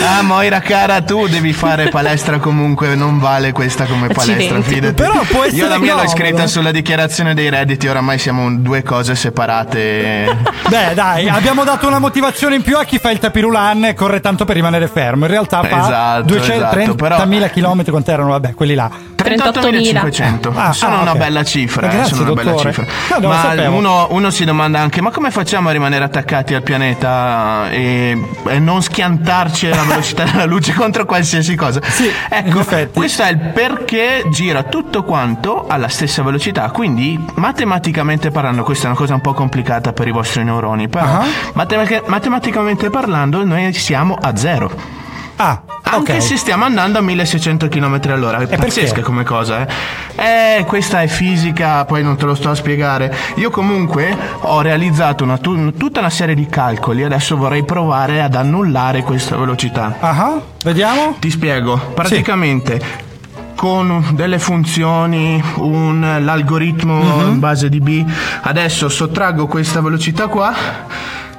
Ah, 0.05 0.23
Moira 0.23 0.61
cara, 0.61 1.01
tu 1.03 1.29
devi 1.29 1.53
fare 1.53 1.89
palestra 1.89 2.39
comunque, 2.39 2.95
non 2.97 3.19
vale 3.21 3.53
questa 3.53 3.85
come 3.85 4.09
palestra, 4.09 4.61
fidati. 4.63 4.95
Però 4.95 5.21
può 5.29 5.43
essere 5.45 5.57
Io 5.63 5.69
la 5.69 5.79
mia 5.79 5.95
l'ho 5.95 6.01
comodo. 6.01 6.19
iscritta 6.19 6.47
sulla 6.49 6.71
dichiarazione 6.73 7.35
dei 7.35 7.49
redditi, 7.51 7.87
oramai 7.87 8.19
siamo 8.19 8.51
due 8.57 8.83
cose 8.83 9.15
separate. 9.15 10.37
Beh, 10.69 10.95
dai, 10.95 11.29
abbiamo 11.29 11.63
dato 11.65 11.87
una 11.87 11.99
motivazione 12.01 12.57
in 12.57 12.63
più 12.63 12.77
a 12.79 12.85
chi 12.85 12.99
fa 12.99 13.11
il 13.11 13.19
tapirulan 13.19 13.85
e 13.87 13.95
corre 13.95 14.21
tanto 14.21 14.45
per 14.45 14.57
rimanere 14.57 14.89
fermo. 14.89 15.25
In 15.27 15.31
realtà 15.31 15.63
fa 15.63 15.82
Esatto, 15.83 16.35
230.000 16.35 17.51
km, 17.51 17.91
quanti 17.91 18.11
erano? 18.11 18.31
Vabbè, 18.31 18.55
quelli 18.55 18.75
là. 18.75 18.91
38.500 19.23 20.51
Ah, 20.55 20.73
sono 20.73 20.97
ah, 20.97 21.01
una 21.03 21.13
ok. 21.13 21.17
bella 21.19 21.45
cifra, 21.45 21.87
Eh, 21.87 21.91
eh, 21.91 21.97
grazie, 21.97 22.17
sono 22.17 22.33
una 22.33 22.43
bella 22.43 22.51
dottore. 22.53 22.73
cifra. 22.73 23.19
No, 23.21 23.29
Ma 23.29 23.69
uno, 23.69 24.07
uno 24.11 24.31
si 24.31 24.45
domanda 24.45 24.81
anche: 24.81 25.01
ma 25.01 25.11
come 25.11 25.31
facciamo 25.31 25.69
a 25.69 25.73
rimanere 25.73 26.05
attaccati 26.05 26.55
al 26.55 26.63
pianeta 26.63 27.71
e, 27.71 28.21
e 28.49 28.59
non 28.59 28.83
schiantarci 28.83 29.69
alla 29.69 29.83
velocità 29.85 30.25
della 30.25 30.45
luce 30.45 30.73
contro 30.75 31.05
qualsiasi 31.05 31.55
cosa? 31.55 31.81
ecco, 32.29 32.65
questo 32.93 33.23
è 33.23 33.31
il 33.31 33.39
perché 33.39 34.25
gira 34.31 34.65
tutto 34.65 35.05
quanto 35.05 35.67
alla 35.69 35.89
stessa 35.89 36.23
velocità. 36.23 36.69
Quindi, 36.71 37.23
matematicamente 37.35 38.31
parlando, 38.31 38.65
questa 38.65 38.85
è 38.85 38.89
una 38.89 38.97
cosa 38.99 39.15
un 39.15 39.21
po' 39.21 39.35
complicata 39.35 39.93
per 39.93 40.09
i 40.09 40.13
vostri 40.13 40.43
neuroni, 40.45 40.89
però 40.89 41.05
Ah. 41.05 41.25
matematica- 41.55 42.03
matematicamente 42.07 42.91
parlando, 42.91 43.45
noi 43.45 43.73
siamo 43.73 44.19
a 44.21 44.37
zero. 44.37 45.01
Ah, 45.37 45.63
Anche 45.85 46.13
ok. 46.15 46.23
se 46.23 46.37
stiamo 46.37 46.65
andando 46.65 46.99
a 46.99 47.01
1600 47.03 47.69
km 47.69 48.01
all'ora, 48.09 48.39
è 48.39 48.47
pazzesca 48.47 48.87
perché? 48.95 49.01
come 49.03 49.25
cosa, 49.25 49.67
eh. 49.67 50.59
Eh, 50.59 50.65
questa 50.65 51.03
è 51.03 51.09
fisica, 51.09 51.85
poi 51.85 52.03
non 52.05 52.17
te 52.17 52.27
lo 52.27 52.35
sto 52.35 52.51
a 52.51 52.55
spiegare. 52.55 53.13
Io 53.37 53.51
comunque 53.51 54.17
ho 54.43 54.61
realizzato 54.61 55.25
una 55.25 55.39
tu- 55.39 55.73
tutta 55.77 55.99
una 56.01 56.11
serie 56.11 56.35
di 56.35 56.47
calcoli, 56.47 57.03
adesso 57.03 57.37
vorrei 57.37 57.65
provare 57.65 58.23
ad 58.23 58.35
annullare 58.37 59.03
questa 59.03 59.37
velocità. 59.37 59.97
Ah, 60.01 60.41
vediamo. 60.63 61.17
Ti 61.19 61.31
spiego, 61.31 61.77
praticamente 61.95 63.11
con 63.57 64.11
delle 64.15 64.39
funzioni, 64.41 65.41
un, 65.57 66.19
l'algoritmo 66.21 66.95
Mhm. 67.01 67.29
in 67.33 67.39
base 67.39 67.69
di 67.69 67.81
B, 67.81 68.05
adesso 68.43 68.89
sottraggo 68.89 69.47
questa 69.47 69.81
velocità 69.81 70.27
qua. 70.29 70.53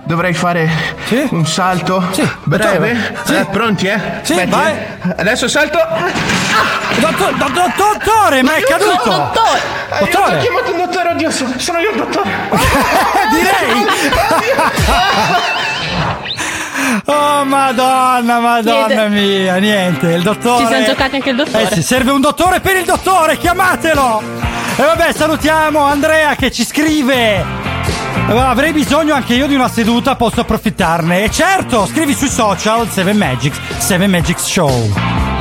Dovrei 0.05 0.33
fare 0.33 0.69
un 1.29 1.45
salto 1.47 2.03
breve. 2.43 3.15
Sì. 3.23 3.35
Eh, 3.35 3.45
pronti, 3.45 3.87
eh? 3.87 3.99
Sì, 4.21 4.33
Aspetti, 4.33 4.49
vai. 4.49 4.73
eh. 4.73 5.15
Adesso 5.17 5.47
salto. 5.47 5.79
Dottor- 6.97 7.33
do- 7.35 7.49
do- 7.49 7.71
dottore, 7.75 8.43
ma 8.43 8.53
è 8.53 8.55
Aiuto, 8.57 8.71
caduto! 8.71 9.09
dottore! 9.09 9.59
Aiuto, 9.89 10.11
Dottore! 10.17 10.35
ho 10.35 10.39
chiamato 10.41 10.71
un 10.71 10.77
dottore, 10.77 11.09
oddio, 11.09 11.31
sono, 11.31 11.53
sono 11.57 11.79
io 11.79 11.89
il 11.91 11.95
dottore. 11.97 12.29
Oh 17.05 17.43
madonna, 17.45 18.39
madonna 18.39 19.07
Niente. 19.07 19.09
mia, 19.09 19.55
niente, 19.55 20.07
il 20.13 20.21
dottore. 20.21 20.61
Ci 20.63 20.67
siamo 20.67 20.85
giocati 20.85 21.15
anche 21.15 21.29
il 21.31 21.35
dottore. 21.35 21.63
Eh 21.63 21.73
sì, 21.73 21.81
serve 21.81 22.11
un 22.11 22.21
dottore 22.21 22.59
per 22.59 22.75
il 22.77 22.85
dottore, 22.85 23.37
chiamatelo! 23.37 24.21
E 24.75 24.83
vabbè, 24.83 25.11
salutiamo 25.13 25.79
Andrea 25.79 26.35
che 26.35 26.51
ci 26.51 26.63
scrive. 26.65 27.62
Eh, 28.29 28.37
Avrei 28.37 28.71
bisogno 28.71 29.13
anche 29.13 29.33
io 29.33 29.47
di 29.47 29.55
una 29.55 29.67
seduta, 29.67 30.15
posso 30.15 30.41
approfittarne. 30.41 31.23
E 31.25 31.29
certo, 31.29 31.85
scrivi 31.85 32.13
sui 32.13 32.29
social 32.29 32.89
7 32.89 33.13
Magics, 33.13 33.59
7 33.77 34.07
Magics 34.07 34.45
Show. 34.45 35.32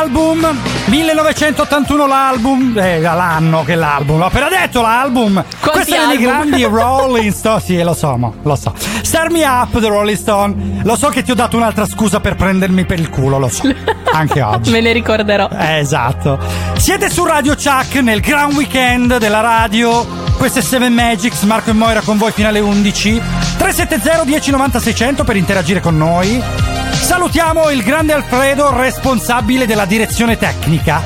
L'album 0.00 0.56
1981 0.86 2.06
l'album 2.06 2.78
eh, 2.78 3.00
l'anno 3.00 3.62
che 3.64 3.74
l'album 3.74 4.16
l'ho 4.16 4.24
appena 4.26 4.48
detto 4.48 4.80
l'album 4.80 5.44
questi 5.60 5.92
erano 5.92 6.12
i 6.12 6.16
album? 6.16 6.30
grandi 6.30 6.64
Rolling 6.64 7.32
Stone 7.32 7.60
sì 7.60 7.82
lo 7.82 7.92
so 7.92 8.16
mo, 8.16 8.34
lo 8.42 8.56
so 8.56 8.72
Star 9.02 9.30
Me 9.30 9.44
Up 9.44 9.78
The 9.78 9.88
Rolling 9.88 10.16
Stone 10.16 10.80
lo 10.84 10.96
so 10.96 11.08
che 11.08 11.22
ti 11.22 11.32
ho 11.32 11.34
dato 11.34 11.58
un'altra 11.58 11.84
scusa 11.86 12.18
per 12.18 12.34
prendermi 12.34 12.86
per 12.86 12.98
il 12.98 13.10
culo 13.10 13.36
lo 13.38 13.48
so 13.48 13.68
anche 14.12 14.40
oggi 14.42 14.70
Me 14.70 14.80
ne 14.80 14.92
ricorderò. 14.92 15.48
Eh, 15.50 15.78
esatto. 15.78 16.38
Siete 16.76 17.10
su 17.10 17.24
Radio 17.24 17.54
Chuck 17.54 17.96
nel 17.96 18.20
gran 18.20 18.54
weekend 18.54 19.18
della 19.18 19.40
radio. 19.40 20.06
Questo 20.36 20.60
è 20.60 20.62
Seven 20.62 20.92
Magics, 20.92 21.42
Marco 21.42 21.70
e 21.70 21.72
Moira 21.72 22.00
con 22.00 22.16
voi 22.16 22.32
fino 22.32 22.48
alle 22.48 22.60
11. 22.60 23.20
370 23.58 24.24
1090 24.24 24.80
600 24.80 25.24
per 25.24 25.36
interagire 25.36 25.80
con 25.80 25.96
noi. 25.96 26.69
Salutiamo 27.10 27.70
il 27.70 27.82
grande 27.82 28.12
Alfredo, 28.12 28.70
responsabile 28.72 29.66
della 29.66 29.84
direzione 29.84 30.36
tecnica. 30.36 31.02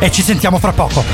E 0.00 0.10
ci 0.10 0.20
sentiamo 0.20 0.58
fra 0.58 0.72
poco. 0.72 1.04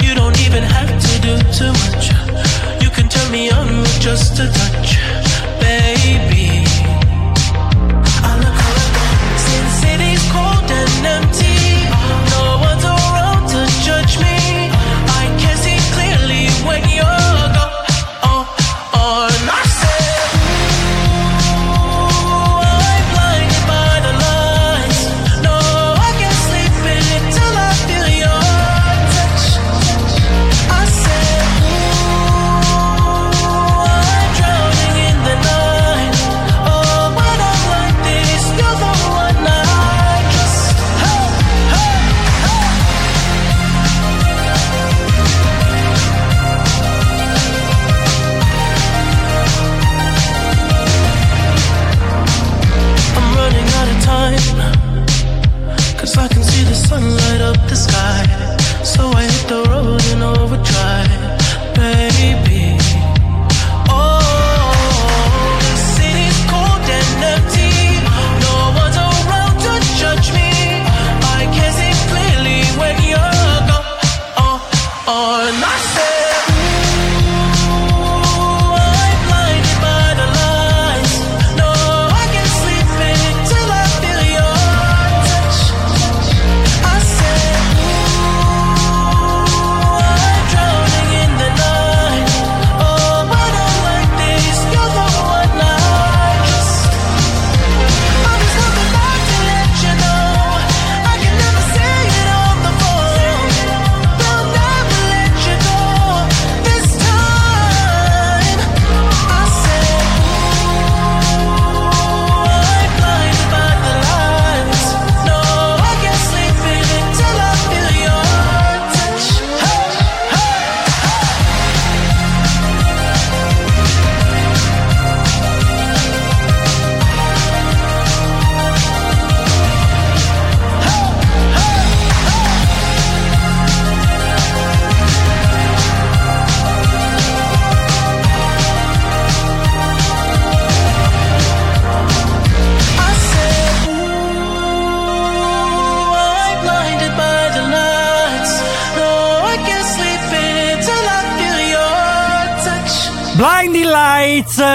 You 0.00 0.14
don't 0.14 0.38
even 0.40 0.62
have 0.62 0.88
to 0.98 1.18
do 1.20 1.36
too 1.52 1.72
much. 1.84 2.10
You 2.80 2.88
can 2.88 3.08
turn 3.10 3.30
me 3.30 3.50
on 3.50 3.82
with 3.82 4.00
just 4.00 4.38
a 4.38 4.46
touch, 4.50 4.96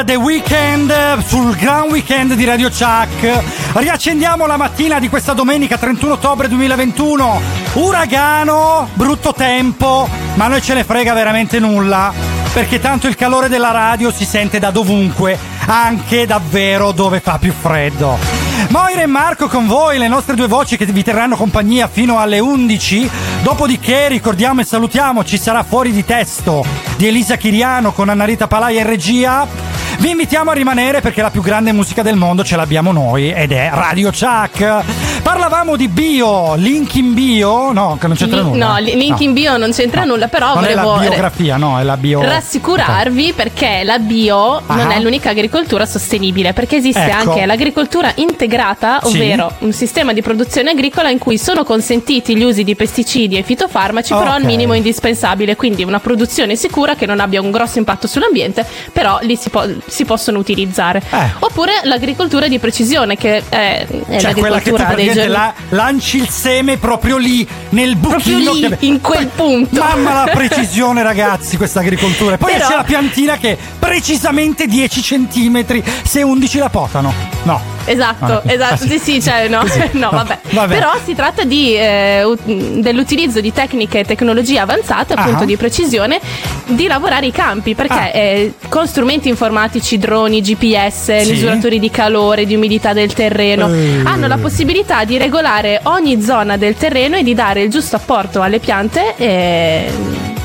The 0.04 0.16
Weekend, 0.16 1.20
sul 1.26 1.56
gran 1.56 1.90
weekend 1.90 2.34
di 2.34 2.46
Radio 2.46 2.70
Chuck. 2.70 3.44
Riaccendiamo 3.74 4.48
la 4.48 4.58
mattina 4.58 5.00
di 5.00 5.10
questa 5.10 5.34
domenica 5.34 5.78
31 5.78 6.14
ottobre 6.14 6.48
2021. 6.48 7.42
Uragano, 7.74 8.90
brutto 8.94 9.34
tempo, 9.34 10.10
ma 10.36 10.48
noi 10.48 10.62
ce 10.62 10.74
ne 10.74 10.84
frega 10.84 11.14
veramente 11.14 11.60
nulla. 11.60 12.12
Perché 12.52 12.80
tanto 12.80 13.08
il 13.08 13.16
calore 13.16 13.48
della 13.48 13.72
radio 13.72 14.12
si 14.12 14.26
sente 14.26 14.60
da 14.60 14.72
dovunque, 14.72 15.38
anche 15.66 16.26
davvero 16.26 16.92
dove 16.92 17.20
fa 17.20 17.38
più 17.38 17.54
freddo. 17.54 18.18
Moira 18.70 19.02
e 19.02 19.08
Marco 19.08 19.48
con 19.48 19.68
voi, 19.68 19.98
le 19.98 20.08
nostre 20.08 20.36
due 20.36 20.48
voci 20.48 20.78
che 20.78 20.86
vi 20.86 21.04
terranno 21.04 21.36
compagnia 21.36 21.88
fino 21.88 22.20
alle 22.20 22.40
11. 22.40 23.10
Dopodiché 23.44 24.08
ricordiamo 24.08 24.62
e 24.62 24.66
salutiamo, 24.66 25.24
ci 25.24 25.38
sarà 25.38 25.64
fuori 25.64 25.92
di 25.92 26.04
testo 26.04 26.66
di 26.98 27.08
Elisa 27.08 27.36
Chiriano 27.36 27.92
con 27.92 28.10
Annarita 28.10 28.48
Palaia 28.48 28.82
in 28.82 28.88
regia. 28.88 29.71
Vi 30.02 30.10
invitiamo 30.10 30.50
a 30.50 30.56
rimanere 30.56 31.00
perché 31.00 31.22
la 31.22 31.30
più 31.30 31.44
grande 31.44 31.72
musica 31.72 32.02
del 32.02 32.16
mondo 32.16 32.44
ce 32.44 32.56
l'abbiamo 32.56 32.92
noi 32.92 33.32
ed 33.32 33.52
è 33.52 33.70
Radio 33.72 34.10
Chuck. 34.10 34.84
Parlavamo 35.32 35.78
di 35.78 35.88
bio, 35.88 36.56
link 36.56 36.94
in 36.96 37.14
bio, 37.14 37.72
no, 37.72 37.98
che 37.98 38.08
non 38.08 38.18
c'entra 38.18 38.42
Link- 38.42 38.52
nulla. 38.52 38.74
no, 38.74 38.78
li- 38.80 38.96
link 38.98 39.18
in 39.22 39.32
bio 39.32 39.56
non 39.56 39.72
c'entra 39.72 40.04
nulla, 40.04 40.28
però 40.28 40.56
non 40.56 40.66
è 40.66 40.74
volevo 40.74 40.96
la 40.96 41.00
biografia, 41.00 41.56
no, 41.56 41.80
è 41.80 41.84
la 41.84 41.96
bio. 41.96 42.22
rassicurarvi 42.22 43.32
perché 43.32 43.84
la 43.86 43.98
bio 43.98 44.62
non 44.68 44.90
Ah. 44.92 44.94
è 44.96 45.00
l'unica 45.00 45.30
agricoltura 45.30 45.86
sostenibile, 45.86 46.52
perché 46.52 46.76
esiste 46.76 47.00
Ecco. 47.06 47.30
anche 47.32 47.46
l'agricoltura 47.46 48.12
integrata, 48.16 49.00
Sì. 49.04 49.16
ovvero 49.16 49.54
un 49.60 49.72
sistema 49.72 50.12
di 50.12 50.22
produzione 50.22 50.72
agricola 50.72 51.10
in 51.10 51.18
cui 51.18 51.38
sono 51.38 51.64
consentiti 51.64 52.36
gli 52.36 52.44
usi 52.44 52.66
di 52.66 52.76
pesticidi 52.76 53.38
e 53.38 53.44
fitofarmaci, 53.44 54.14
però 54.14 54.32
al 54.32 54.44
minimo 54.44 54.74
indispensabile, 54.74 55.56
quindi 55.56 55.84
una 55.86 56.02
produzione 56.02 56.58
sicura 56.58 56.96
che 56.96 57.06
non 57.06 57.22
abbia 57.22 57.40
un 57.40 57.52
grosso 57.52 57.78
impatto 57.78 58.06
sull'ambiente, 58.06 58.66
però 58.92 59.18
li 59.22 59.38
si, 59.38 59.50
po- 59.50 59.64
si 59.88 60.04
possono 60.04 60.40
utilizzare. 60.40 61.02
Oppure 61.40 61.72
l'agricoltura 61.84 62.50
di 62.50 62.60
precisione, 62.60 63.16
che 63.16 63.38
è, 63.38 63.44
è 63.48 63.88
Eh. 64.10 64.20
Cioè 64.20 64.34
tu 64.34 64.42
l'agricoltura 64.42 64.94
dei 64.94 65.10
praticamente 65.26 65.28
giorni. 65.28 65.34
la- 65.70 65.78
lanci 65.84 66.18
il 66.18 66.30
seme 66.30 66.78
proprio 66.78 67.18
lì 67.18 67.48
nel 67.70 67.98
Proprio 67.98 68.36
buchino 68.38 68.54
lì, 68.54 68.60
che- 68.78 68.86
in 68.86 69.02
quel 69.02 69.28
punto. 69.28 69.80
Mamma 69.80 70.26
la 70.26 70.32
precisione 70.34 71.04
ragazzi 71.04 71.58
questa 71.58 71.80
agricoltura 71.80 72.36
E 72.36 72.38
poi 72.38 72.54
Però- 72.54 72.68
c'è 72.68 72.76
la 72.76 72.84
piantina 72.84 73.38
che 73.38 73.58
precisamente 73.80 74.68
10 74.68 75.02
centimetri 75.02 75.84
se 76.04 76.22
11 76.22 76.58
la 76.58 76.70
potano 76.70 77.14
no 77.44 77.80
Esatto, 77.84 78.26
Ah, 78.26 78.42
esatto, 78.46 78.86
sì, 78.86 79.00
sì, 79.00 79.20
cioè, 79.22 79.48
no, 79.48 79.64
no, 79.94 80.10
vabbè. 80.12 80.40
Vabbè. 80.52 80.72
Però 80.76 80.92
si 81.04 81.16
tratta 81.16 81.44
di, 81.44 81.74
eh, 81.76 82.24
ut- 82.24 82.46
dell'utilizzo 82.80 83.42
di 83.42 83.52
tecniche 83.52 84.00
e 84.02 84.06
tecnologie 84.06 84.60
avanzate, 84.60 85.14
appunto 85.14 85.42
Ah. 85.42 85.46
di 85.48 85.58
precisione, 85.58 86.20
di 86.68 86.86
lavorare 86.86 87.26
i 87.26 87.32
campi, 87.32 87.74
perché 87.74 88.14
eh, 88.14 88.54
con 88.70 88.86
strumenti 88.88 89.30
informatici, 89.30 89.98
droni, 89.98 90.42
GPS, 90.42 91.22
Sì. 91.24 91.32
misuratori 91.32 91.80
di 91.80 91.90
calore, 91.90 92.46
di 92.46 92.54
umidità 92.54 92.94
del 92.94 93.12
terreno, 93.14 93.68
Eh. 93.74 94.02
hanno 94.04 94.28
la 94.28 94.38
possibilità 94.38 95.04
di 95.04 95.11
regolare 95.18 95.80
ogni 95.84 96.22
zona 96.22 96.58
del 96.58 96.76
terreno 96.76 97.16
e 97.18 97.24
di 97.24 97.34
dare 97.34 97.62
il 97.64 97.70
giusto 97.70 97.96
apporto 97.96 98.42
alle 98.42 98.60
piante. 98.60 99.16
eh, 99.18 99.92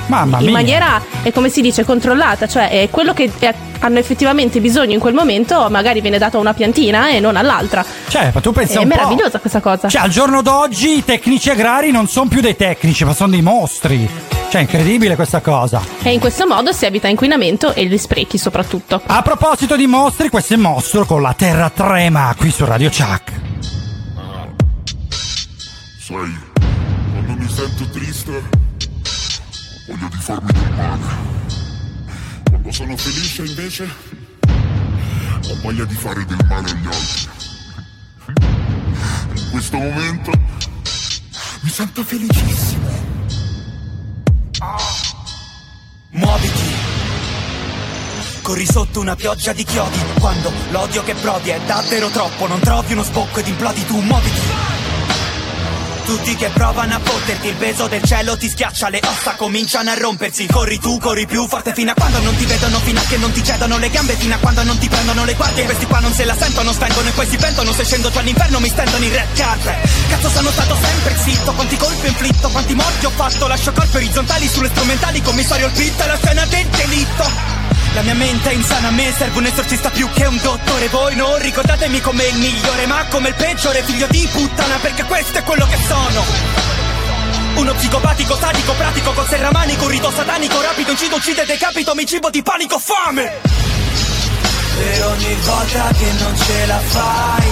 Mamma 0.06 0.38
in 0.38 0.44
mia. 0.44 0.52
maniera, 0.52 1.02
è 1.22 1.32
come 1.32 1.48
si 1.48 1.60
dice, 1.60 1.84
controllata, 1.84 2.47
cioè 2.47 2.68
è 2.68 2.88
quello 2.90 3.12
che 3.12 3.28
eh, 3.40 3.55
hanno 3.80 3.98
effettivamente 3.98 4.60
bisogno 4.60 4.93
in 4.93 5.01
quel 5.01 5.14
momento 5.14 5.66
magari 5.68 6.01
viene 6.01 6.16
dato 6.18 6.36
a 6.36 6.40
una 6.40 6.55
piantina 6.55 7.10
e 7.10 7.18
non 7.18 7.34
all'altra. 7.36 7.84
Cioè, 8.06 8.30
ma 8.32 8.40
tu 8.40 8.52
pensa 8.52 8.74
È 8.78 8.82
un 8.84 8.88
po'. 8.88 8.94
meravigliosa 8.94 9.40
questa 9.40 9.60
cosa. 9.60 9.88
Cioè, 9.88 10.02
al 10.02 10.10
giorno 10.10 10.43
d'oggi 10.43 10.98
i 10.98 11.05
tecnici 11.05 11.51
agrari 11.51 11.90
non 11.90 12.06
sono 12.06 12.28
più 12.28 12.40
dei 12.40 12.55
tecnici, 12.55 13.05
ma 13.05 13.14
sono 13.14 13.30
dei 13.30 13.43
mostri. 13.43 14.09
Cioè, 14.48 14.60
incredibile 14.60 15.16
questa 15.16 15.40
cosa. 15.40 15.82
E 16.02 16.12
in 16.12 16.20
questo 16.20 16.47
modo 16.47 16.70
si 16.70 16.84
evita 16.86 17.09
inquinamento 17.09 17.74
e 17.74 17.84
gli 17.86 17.98
sprechi 17.98 18.38
soprattutto. 18.38 19.02
A 19.06 19.22
proposito 19.22 19.74
di 19.74 19.88
mostri, 19.88 20.28
questo 20.28 20.55
è 20.55 20.56
Mostro 20.56 21.05
con 21.05 21.20
la 21.20 21.34
terra 21.36 21.68
trema 21.68 22.32
qui 22.38 22.52
su 22.52 22.64
Radio 22.64 22.90
Chuck. 22.90 23.45
Sai, 26.07 26.39
quando 27.11 27.35
mi 27.35 27.49
sento 27.49 27.85
triste, 27.89 28.49
voglio 29.89 30.09
di 30.09 30.16
farmi 30.20 30.53
del 30.53 30.73
male. 30.77 31.05
Quando 32.49 32.70
sono 32.70 32.97
felice, 32.97 33.45
invece, 33.45 33.89
ho 35.49 35.61
voglia 35.62 35.85
di 35.85 35.95
fare 35.97 36.24
del 36.24 36.39
male 36.49 36.70
agli 36.70 36.87
altri. 36.87 37.28
In 39.35 39.51
questo 39.51 39.78
momento 39.78 40.31
mi 41.62 41.70
sento 41.70 42.05
felicissimo. 42.05 42.89
Muoviti. 46.11 46.74
Corri 48.43 48.65
sotto 48.65 49.01
una 49.01 49.16
pioggia 49.16 49.53
di 49.53 49.65
chiodi 49.65 49.99
Quando 50.20 50.53
l'odio 50.70 51.03
che 51.03 51.15
provi 51.15 51.51
è 51.51 51.61
davvero 51.66 52.09
troppo 52.11 52.47
Non 52.47 52.61
trovi 52.61 52.93
uno 52.93 53.03
sbocco 53.03 53.41
ed 53.41 53.49
implodi 53.49 53.85
tu 53.87 54.01
Muoviti 54.01 54.76
tutti 56.07 56.37
che 56.37 56.49
provano 56.51 56.95
a 56.95 57.01
fotterti. 57.03 57.49
Il 57.49 57.57
peso 57.57 57.89
del 57.89 58.03
cielo 58.03 58.37
ti 58.37 58.49
schiaccia 58.49 58.89
Le 58.89 59.01
ossa 59.05 59.35
cominciano 59.35 59.91
a 59.91 59.95
rompersi. 59.95 60.47
Corri 60.47 60.78
tu, 60.78 60.99
corri 60.99 61.27
più 61.27 61.47
forte 61.49 61.74
fino 61.74 61.91
a 61.91 61.95
quando 61.95 62.20
non 62.20 62.35
ti 62.37 62.47
vedono 62.47 62.78
Fino 62.78 63.01
a 63.01 63.03
che 63.03 63.16
non 63.19 63.33
ti 63.33 63.43
cedono 63.43 63.77
le 63.78 63.91
gambe 63.91 64.15
Fino 64.15 64.35
a 64.35 64.39
quando 64.39 64.62
non 64.62 64.78
ti 64.78 64.89
prendono 64.89 65.24
le 65.24 65.35
guardie. 65.35 65.65
Questi 65.65 65.87
qua 65.87 65.99
non 65.99 66.12
se 66.12 66.24
la 66.24 66.37
sentono 66.37 66.73
Spengono 66.73 67.09
e 67.09 67.12
poi 67.12 67.27
si 67.27 67.37
pentono 67.37 67.73
Se 67.73 67.85
scendo 67.85 68.11
giù 68.11 68.19
all'inferno 68.19 68.61
mi 68.61 68.69
stendono 68.69 69.05
in 69.05 69.12
red 69.12 69.33
carpet 69.35 70.09
Cazzo 70.09 70.31
sono 70.31 70.51
stato 70.51 70.77
sempre 70.81 71.16
zitto. 71.23 71.53
Quanti 71.53 71.77
colpi 71.77 72.07
ho 72.07 72.09
inflitto 72.09 72.49
Quanti 72.49 72.74
morti 72.74 73.07
ho 73.07 73.11
fatto. 73.11 73.47
Lascio 73.49 73.73
colpi 73.73 73.97
orizzontali 73.97 74.49
sulle 74.49 74.69
strumentali 74.69 75.20
Commissario 75.20 75.66
il 75.66 75.97
è 75.97 76.07
la 76.07 76.16
scena 76.16 76.47
del 76.47 76.66
delitto 76.66 77.56
la 77.97 78.02
mia 78.02 78.14
mente 78.14 78.51
è 78.51 78.52
insana, 78.52 78.89
a 78.89 78.90
me 78.90 79.10
serve 79.16 79.39
un 79.39 79.47
esorcista 79.47 79.89
più 79.89 80.06
che 80.10 80.27
un 80.27 80.39
dottore. 80.43 80.89
Voi 80.89 81.16
non 81.16 81.39
ricordatemi 81.39 82.02
come 82.02 82.24
il 82.24 82.36
migliore, 82.36 82.85
ma 82.85 83.06
come 83.06 83.31
il 83.31 83.35
peggiore 83.35 83.82
figlio 83.82 84.06
di 84.09 84.28
puttana 84.31 84.77
Perché 84.77 85.05
questo 85.05 85.39
è 85.39 85.43
quello 85.43 85.66
che 85.66 85.78
sono. 85.89 86.23
Uno 87.55 87.73
psicopatico, 87.73 88.36
sadico, 88.36 88.74
pratico, 88.74 89.12
col 89.12 89.27
serramanico 89.27 89.89
rito 89.89 90.12
satanico, 90.14 90.60
rapido, 90.60 90.90
incido, 90.90 91.16
uccide, 91.16 91.47
decapito 91.47 91.94
Mi 91.94 92.05
cibo 92.05 92.28
di 92.28 92.43
panico, 92.43 92.78
fame. 92.78 93.40
Per 94.77 95.06
ogni 95.06 95.35
volta 95.47 95.90
che 95.97 96.12
non 96.20 96.36
ce 96.36 96.66
la 96.66 96.78
fai 96.78 97.48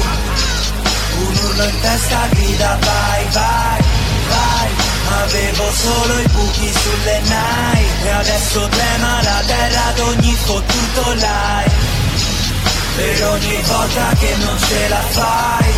Un 1.20 1.36
urlo 1.42 1.64
in 1.64 1.80
testa 1.80 2.28
grida 2.28 2.78
vai, 2.82 3.24
vai 3.30 4.03
Avevo 5.22 5.70
solo 5.72 6.18
i 6.18 6.28
buchi 6.28 6.72
sulle 6.72 7.20
nai 7.28 7.84
E 8.02 8.08
adesso 8.10 8.68
trema 8.68 9.22
la 9.22 9.42
terra 9.46 9.84
ad 9.86 9.98
ogni 10.00 10.36
fottuto 10.44 11.12
live 11.12 11.72
Per 12.96 13.28
ogni 13.28 13.62
volta 13.62 14.14
che 14.18 14.34
non 14.38 14.58
ce 14.58 14.88
la 14.88 15.02
fai 15.10 15.72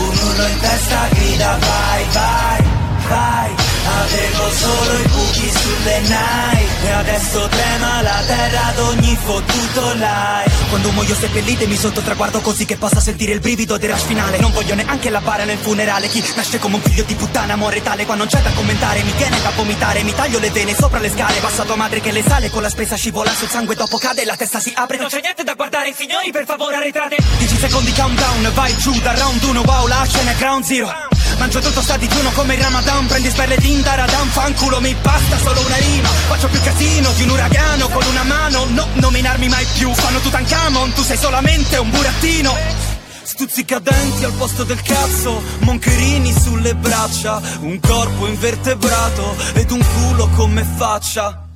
Un 0.00 0.18
urlo 0.28 0.46
in 0.46 0.58
testa 0.60 1.08
grida 1.12 1.58
vai, 1.58 2.04
vai, 2.12 2.64
vai 3.08 3.59
Avevo 4.00 4.50
solo 4.50 4.98
i 4.98 5.08
buchi 5.08 5.50
sulle 5.50 6.00
nai. 6.08 6.68
E 6.82 6.90
adesso 6.90 7.46
trema 7.48 8.00
la 8.00 8.22
terra 8.26 8.66
ad 8.68 8.78
ogni 8.78 9.18
fottuto 9.22 9.92
live 9.92 10.50
Quando 10.70 10.90
muoio 10.92 11.14
seppellitemi 11.14 11.76
sotto 11.76 12.00
traguardo 12.00 12.40
così 12.40 12.64
che 12.64 12.78
possa 12.78 13.00
sentire 13.00 13.32
il 13.32 13.40
brivido 13.40 13.76
del 13.76 13.90
rush 13.90 14.04
finale. 14.04 14.38
Non 14.38 14.50
voglio 14.52 14.74
neanche 14.74 15.10
la 15.10 15.20
bara 15.20 15.44
nel 15.44 15.58
funerale. 15.58 16.08
Chi 16.08 16.24
nasce 16.34 16.58
come 16.58 16.76
un 16.76 16.80
figlio 16.82 17.04
di 17.04 17.14
puttana 17.14 17.56
muore 17.56 17.82
tale. 17.82 18.06
Qua 18.06 18.14
non 18.14 18.26
c'è 18.26 18.40
da 18.40 18.50
commentare, 18.52 19.02
mi 19.02 19.12
viene 19.12 19.40
da 19.42 19.50
vomitare. 19.54 20.02
Mi 20.02 20.14
taglio 20.14 20.38
le 20.38 20.50
vene 20.50 20.74
sopra 20.74 20.98
le 20.98 21.10
scale. 21.10 21.38
Passa 21.40 21.64
tua 21.64 21.76
madre 21.76 22.00
che 22.00 22.12
le 22.12 22.22
sale 22.26 22.48
Con 22.48 22.62
la 22.62 22.70
spesa 22.70 22.96
scivola 22.96 23.30
sul 23.30 23.48
sangue. 23.48 23.74
Dopo 23.74 23.98
cade 23.98 24.24
La 24.24 24.36
testa 24.36 24.60
si 24.60 24.72
apre. 24.74 24.96
Non 24.96 25.08
c'è 25.08 25.20
niente 25.20 25.44
da 25.44 25.52
guardare 25.54 25.92
signori 25.94 26.30
per 26.30 26.46
favore 26.46 26.76
arretrate. 26.76 27.16
10 27.36 27.56
secondi 27.58 27.92
countdown 27.92 28.50
Vai 28.54 28.74
giù 28.76 28.98
da 29.00 29.14
round 29.14 29.42
1 29.42 29.60
Wow 29.60 29.86
la 29.86 30.06
scena 30.08 30.32
ground 30.32 30.64
zero 30.64 31.18
Mangio 31.40 31.60
tutto 31.60 31.80
sta 31.80 31.96
digiuno 31.96 32.30
come 32.32 32.54
il 32.54 32.60
Ramadan. 32.60 33.06
Prendi 33.06 33.30
sperle 33.30 33.56
din 33.56 33.82
taradam 33.82 34.28
Fanculo 34.28 34.78
mi 34.78 34.94
basta 35.00 35.38
solo 35.38 35.64
una 35.64 35.76
rima. 35.76 36.08
Faccio 36.08 36.48
più 36.48 36.60
casino 36.60 37.10
di 37.12 37.22
un 37.22 37.30
uragano 37.30 37.88
Con 37.88 38.04
una 38.04 38.24
mano. 38.24 38.66
No, 38.66 38.86
nominarmi 38.92 39.48
mai 39.48 39.66
più. 39.72 39.90
Fanno 39.94 40.18
Tutankhamon 40.18 40.92
Tu 40.92 41.02
sei 41.02 41.16
solamente 41.16 41.78
un 41.78 41.88
burattino. 41.88 42.54
Stuzzicadenti 43.22 44.24
al 44.24 44.32
posto 44.32 44.64
del 44.64 44.82
cazzo 44.82 45.42
Moncherini 45.60 46.34
sulle 46.38 46.74
braccia 46.74 47.40
Un 47.60 47.78
corpo 47.80 48.26
invertebrato 48.26 49.36
Ed 49.54 49.70
un 49.70 49.78
culo 49.78 50.28
come 50.34 50.66
faccia 50.76 51.49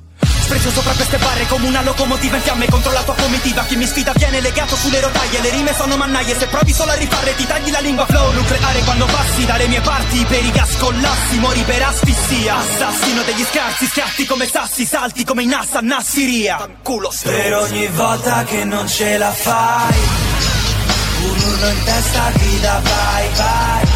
Sprezzo 0.45 0.69
sopra 0.69 0.93
queste 0.93 1.17
barre 1.17 1.47
come 1.47 1.65
una 1.65 1.81
locomotiva 1.81 2.35
in 2.35 2.41
fiamme. 2.43 2.67
Contro 2.69 2.91
la 2.91 3.01
tua 3.01 3.15
comitiva 3.15 3.63
Chi 3.63 3.75
mi 3.75 3.87
sfida 3.87 4.11
viene 4.15 4.41
legato 4.41 4.75
sulle 4.75 5.01
rotaie. 5.01 5.41
Le 5.41 5.49
rime 5.49 5.73
sono 5.73 5.97
mannaie 5.97 6.37
Se 6.37 6.45
provi 6.45 6.71
solo 6.71 6.91
a 6.91 6.93
rifarle 6.93 7.35
ti 7.35 7.47
tagli 7.47 7.71
la 7.71 7.79
lingua. 7.79 8.05
Flow 8.05 8.31
nucleare 8.31 8.79
quando 8.81 9.05
passi 9.05 9.43
dalle 9.43 9.67
mie 9.67 9.81
parti. 9.81 10.23
Per 10.23 10.45
i 10.45 10.51
gas 10.51 10.77
collassi 10.77 11.39
muori 11.39 11.61
per 11.63 11.81
asfissia. 11.81 12.57
Assassino 12.57 13.23
degli 13.23 13.43
scarsi 13.43 13.87
Scatti 13.87 14.25
come 14.27 14.45
sassi 14.45 14.85
Salti 14.85 15.25
come 15.25 15.41
in 15.41 15.49
Nassa 15.49 15.79
Nassiria. 15.81 16.69
Culo 16.83 17.11
Per 17.23 17.55
ogni 17.55 17.87
volta 17.87 18.43
che 18.43 18.63
non 18.65 18.87
ce 18.87 19.17
la 19.17 19.31
fai 19.31 19.95
Un 21.23 21.37
urlo 21.39 21.69
in 21.69 21.83
testa 21.85 22.29
grida 22.35 22.81
vai, 22.83 23.29
vai 23.33 23.94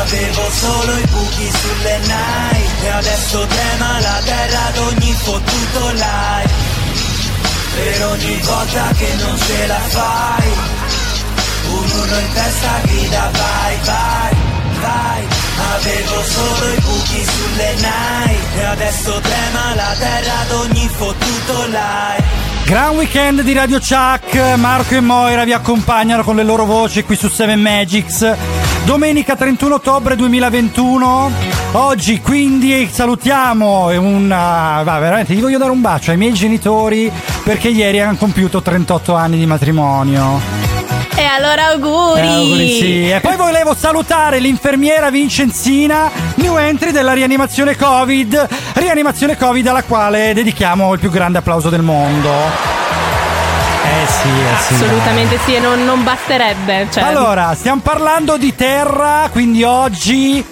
Avevo 0.00 0.50
solo 0.50 0.96
i 0.96 1.06
buchi 1.08 1.50
sulle 1.60 1.98
nai 2.06 2.64
E 2.82 2.88
adesso 2.88 3.46
trema 3.46 4.00
la 4.00 4.20
terra 4.24 4.66
ad 4.68 4.78
ogni 4.78 5.12
fottuto 5.12 5.90
live 5.90 6.52
Per 7.74 8.06
ogni 8.06 8.40
volta 8.40 8.92
che 8.96 9.14
non 9.18 9.38
ce 9.38 9.66
la 9.66 9.80
fai 9.88 10.48
Un 11.68 11.90
urlo 12.00 12.18
in 12.18 12.32
testa 12.32 12.80
grida 12.82 13.30
vai, 13.30 13.76
vai, 13.84 14.36
vai. 14.80 15.26
Avevo 15.74 16.22
solo 16.24 16.72
i 16.72 16.80
buchi 16.80 17.24
sulle 17.24 17.74
nai 17.80 18.36
E 18.56 18.64
adesso 18.64 19.20
trema 19.20 19.74
la 19.74 19.94
terra 19.98 20.38
ad 20.40 20.50
ogni 20.52 20.88
fottuto 20.88 21.64
live 21.66 22.49
Gran 22.70 22.94
weekend 22.94 23.42
di 23.42 23.52
Radio 23.52 23.80
Chuck, 23.80 24.54
Marco 24.54 24.94
e 24.94 25.00
Moira 25.00 25.42
vi 25.42 25.52
accompagnano 25.52 26.22
con 26.22 26.36
le 26.36 26.44
loro 26.44 26.64
voci 26.64 27.02
qui 27.02 27.16
su 27.16 27.28
7 27.28 27.56
Magics. 27.56 28.36
Domenica 28.84 29.34
31 29.34 29.74
ottobre 29.74 30.14
2021. 30.14 31.32
Oggi 31.72 32.20
quindi 32.20 32.88
salutiamo 32.88 33.88
una... 33.98 34.82
Va, 34.84 35.00
veramente 35.00 35.34
gli 35.34 35.40
voglio 35.40 35.58
dare 35.58 35.72
un 35.72 35.80
bacio 35.80 36.12
ai 36.12 36.16
miei 36.16 36.32
genitori 36.32 37.10
perché 37.42 37.70
ieri 37.70 37.98
hanno 37.98 38.14
compiuto 38.14 38.62
38 38.62 39.16
anni 39.16 39.36
di 39.36 39.46
matrimonio. 39.46 40.79
E 41.20 41.24
allora 41.26 41.66
auguri! 41.66 42.20
Eh, 42.20 42.32
auguri, 42.32 42.68
sì. 42.78 43.10
E 43.10 43.20
poi 43.20 43.36
volevo 43.36 43.74
salutare 43.74 44.38
l'infermiera 44.38 45.10
Vincenzina, 45.10 46.10
new 46.36 46.56
entry 46.56 46.92
della 46.92 47.12
rianimazione 47.12 47.76
Covid. 47.76 48.48
Rianimazione 48.72 49.36
Covid 49.36 49.66
alla 49.66 49.82
quale 49.82 50.32
dedichiamo 50.32 50.94
il 50.94 50.98
più 50.98 51.10
grande 51.10 51.36
applauso 51.36 51.68
del 51.68 51.82
mondo. 51.82 52.30
Eh 52.30 54.06
sì, 54.06 54.28
eh 54.28 54.62
sì. 54.62 54.74
Assolutamente 54.82 55.38
sì, 55.44 55.54
e 55.56 55.60
non, 55.60 55.84
non 55.84 56.02
basterebbe. 56.02 56.88
Cioè, 56.90 57.02
Allora, 57.02 57.54
stiamo 57.54 57.82
parlando 57.82 58.38
di 58.38 58.54
terra, 58.54 59.28
quindi 59.30 59.62
oggi 59.62 60.42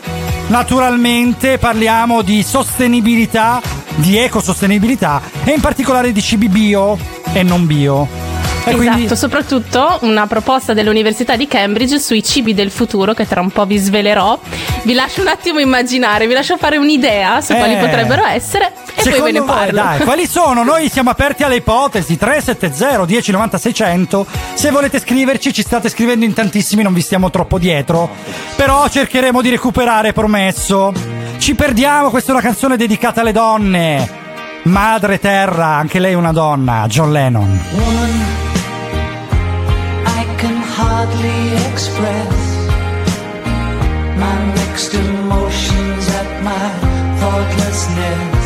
naturalmente 0.49 1.57
parliamo 1.57 2.21
di 2.21 2.43
sostenibilità, 2.43 3.63
di 3.95 4.19
ecosostenibilità 4.19 5.23
e 5.45 5.53
in 5.53 5.63
particolare 5.63 6.13
di 6.13 6.21
cibi 6.21 6.51
bio 6.51 6.99
e 7.33 7.43
non 7.43 7.65
bio. 7.65 8.28
E 8.65 8.73
Esatto, 8.73 8.77
quindi 8.77 9.17
soprattutto 9.17 9.99
una 10.03 10.27
proposta 10.27 10.75
dell'Università 10.75 11.37
di 11.37 11.47
Cambridge 11.49 11.99
sui 11.99 12.23
cibi 12.23 12.53
del 12.55 12.71
futuro, 12.71 13.15
che 13.15 13.27
tra 13.27 13.41
un 13.41 13.51
po' 13.51 13.65
vi 13.65 13.79
svelerò, 13.79 14.39
Vi 14.83 14.93
lascio 14.95 15.21
un 15.23 15.29
attimo 15.29 15.59
immaginare, 15.59 16.27
vi 16.27 16.35
lascio 16.35 16.57
fare 16.59 16.77
un'idea 16.77 17.41
su 17.41 17.55
quali 17.55 17.75
Eh. 17.75 17.79
potrebbero 17.79 18.25
essere 18.27 18.73
e 18.95 19.03
poi 19.11 19.21
ve 19.21 19.33
ne 19.33 19.39
voi, 19.41 19.49
parlo. 19.49 19.73
dai, 19.73 19.99
quali 20.05 20.27
sono? 20.27 20.63
Noi 20.63 20.89
siamo 20.91 21.11
aperti 21.11 21.43
alle 21.45 21.57
ipotesi 21.57 22.17
370 22.17 23.05
10 23.07 23.31
90 23.33 23.59
600. 23.59 24.27
Se 24.55 24.71
volete 24.71 24.99
scriverci, 25.01 25.53
ci 25.53 25.63
state 25.63 25.89
scrivendo 25.89 26.25
in 26.27 26.33
tantissimi, 26.35 26.83
non 26.83 26.93
vi 26.93 27.01
stiamo 27.01 27.31
troppo 27.31 27.59
dietro. 27.59 28.09
Però 28.57 28.87
cercheremo 28.89 29.41
di 29.41 29.49
recuperare, 29.51 30.13
promesso. 30.13 30.93
Ci 31.39 31.55
perdiamo, 31.55 32.11
questa 32.11 32.31
è 32.31 32.35
una 32.35 32.43
canzone 32.43 32.77
dedicata 32.77 33.21
alle 33.23 33.33
donne. 33.33 34.27
Madre 34.65 35.19
terra, 35.19 35.67
anche 35.67 35.99
lei 35.99 36.15
una 36.15 36.33
donna, 36.33 36.85
John 36.89 37.13
Lennon. 37.13 37.61
Woman, 37.73 38.25
hardly 40.81 41.41
express 41.73 42.37
my 44.23 44.37
mixed 44.59 44.95
emotions 44.95 46.05
at 46.21 46.31
my 46.49 46.67
thoughtlessness. 47.21 48.38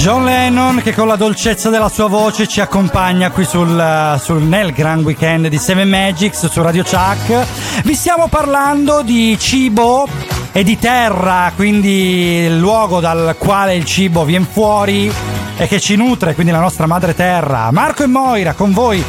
John 0.00 0.24
Lennon 0.24 0.80
che 0.82 0.94
con 0.94 1.06
la 1.06 1.16
dolcezza 1.16 1.68
della 1.68 1.90
sua 1.90 2.08
voce 2.08 2.46
ci 2.46 2.62
accompagna 2.62 3.30
qui 3.30 3.44
sul, 3.44 4.18
sul- 4.18 4.42
nel 4.42 4.72
Grand 4.72 5.04
Weekend 5.04 5.48
di 5.48 5.58
Seven 5.58 5.90
Magics 5.90 6.48
su 6.48 6.62
Radio 6.62 6.82
Chuck. 6.82 7.46
Vi 7.84 7.94
stiamo 7.94 8.28
parlando 8.28 9.02
di 9.02 9.36
cibo 9.38 10.08
e 10.52 10.64
di 10.64 10.78
terra, 10.78 11.52
quindi 11.54 12.44
il 12.44 12.58
luogo 12.58 13.00
dal 13.00 13.34
quale 13.36 13.74
il 13.76 13.84
cibo 13.84 14.24
viene 14.24 14.46
fuori 14.50 15.12
e 15.58 15.68
che 15.68 15.78
ci 15.78 15.96
nutre, 15.96 16.32
quindi 16.32 16.50
la 16.50 16.60
nostra 16.60 16.86
madre 16.86 17.14
terra. 17.14 17.70
Marco 17.70 18.02
e 18.02 18.06
Moira 18.06 18.54
con 18.54 18.72
voi 18.72 19.04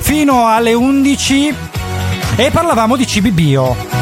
fino 0.00 0.48
alle 0.48 0.72
11 0.72 1.54
e 2.36 2.50
parlavamo 2.50 2.96
di 2.96 3.06
cibi 3.06 3.30
bio. 3.30 3.99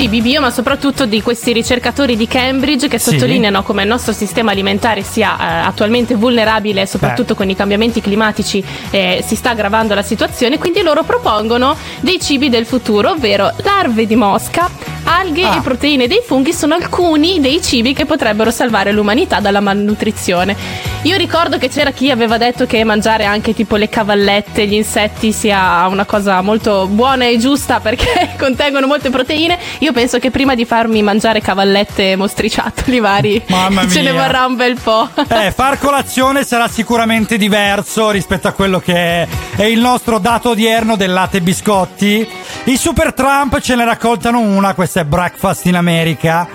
Cibi 0.00 0.22
bio, 0.22 0.40
ma 0.40 0.48
soprattutto 0.48 1.04
di 1.04 1.20
questi 1.20 1.52
ricercatori 1.52 2.16
di 2.16 2.26
Cambridge 2.26 2.88
che 2.88 2.98
Sì. 2.98 3.10
sottolineano 3.10 3.62
come 3.62 3.82
il 3.82 3.88
nostro 3.88 4.14
sistema 4.14 4.50
alimentare 4.50 5.02
sia 5.02 5.36
eh, 5.38 5.66
attualmente 5.66 6.14
vulnerabile, 6.14 6.86
soprattutto 6.86 7.34
con 7.34 7.50
i 7.50 7.54
cambiamenti 7.54 8.00
climatici 8.00 8.64
eh, 8.88 9.22
si 9.22 9.34
sta 9.36 9.50
aggravando 9.50 9.92
la 9.94 10.00
situazione, 10.00 10.56
quindi 10.56 10.80
loro 10.80 11.02
propongono 11.02 11.76
dei 12.00 12.18
cibi 12.18 12.48
del 12.48 12.64
futuro, 12.64 13.10
ovvero 13.10 13.52
larve 13.62 14.06
di 14.06 14.16
mosca, 14.16 14.70
alghe 15.04 15.44
Ah. 15.44 15.56
e 15.56 15.60
proteine 15.60 16.06
dei 16.08 16.22
funghi 16.24 16.54
sono 16.54 16.74
alcuni 16.76 17.38
dei 17.38 17.60
cibi 17.60 17.92
che 17.92 18.06
potrebbero 18.06 18.50
salvare 18.50 18.92
l'umanità 18.92 19.38
dalla 19.40 19.60
malnutrizione. 19.60 20.89
Io 21.04 21.16
ricordo 21.16 21.56
che 21.56 21.70
c'era 21.70 21.92
chi 21.92 22.10
aveva 22.10 22.36
detto 22.36 22.66
che 22.66 22.84
mangiare 22.84 23.24
anche 23.24 23.54
tipo 23.54 23.76
le 23.76 23.88
cavallette, 23.88 24.66
gli 24.66 24.74
insetti 24.74 25.32
sia 25.32 25.86
una 25.88 26.04
cosa 26.04 26.42
molto 26.42 26.86
buona 26.88 27.26
e 27.26 27.38
giusta 27.38 27.80
perché 27.80 28.32
contengono 28.38 28.86
molte 28.86 29.08
proteine. 29.08 29.58
Io 29.78 29.92
penso 29.92 30.18
che 30.18 30.30
prima 30.30 30.54
di 30.54 30.66
farmi 30.66 31.02
mangiare 31.02 31.40
cavallette 31.40 32.10
e 32.10 32.16
mostriciattoli 32.16 33.00
vari 33.00 33.42
Mamma 33.46 33.88
ce 33.88 34.02
ne 34.02 34.12
vorrà 34.12 34.44
un 34.44 34.56
bel 34.56 34.78
po'. 34.78 35.08
Eh, 35.26 35.52
far 35.52 35.78
colazione 35.78 36.44
sarà 36.44 36.68
sicuramente 36.68 37.38
diverso 37.38 38.10
rispetto 38.10 38.48
a 38.48 38.52
quello 38.52 38.78
che 38.78 38.94
è, 38.94 39.28
è 39.56 39.64
il 39.64 39.80
nostro 39.80 40.18
dato 40.18 40.50
odierno 40.50 40.96
del 40.96 41.14
latte 41.14 41.38
e 41.38 41.40
biscotti. 41.40 42.28
I 42.64 42.76
Super 42.76 43.14
Trump 43.14 43.58
ce 43.60 43.74
ne 43.74 43.86
raccontano 43.86 44.40
una, 44.40 44.74
questa 44.74 45.00
è 45.00 45.04
Breakfast 45.04 45.64
in 45.64 45.76
America, 45.76 46.46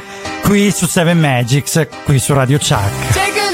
qui 0.43 0.69
su 0.69 0.85
Seven 0.85 1.17
Magics, 1.17 1.87
qui 2.03 2.19
su 2.19 2.31
Radio 2.33 2.59
Chuck. 2.59 3.44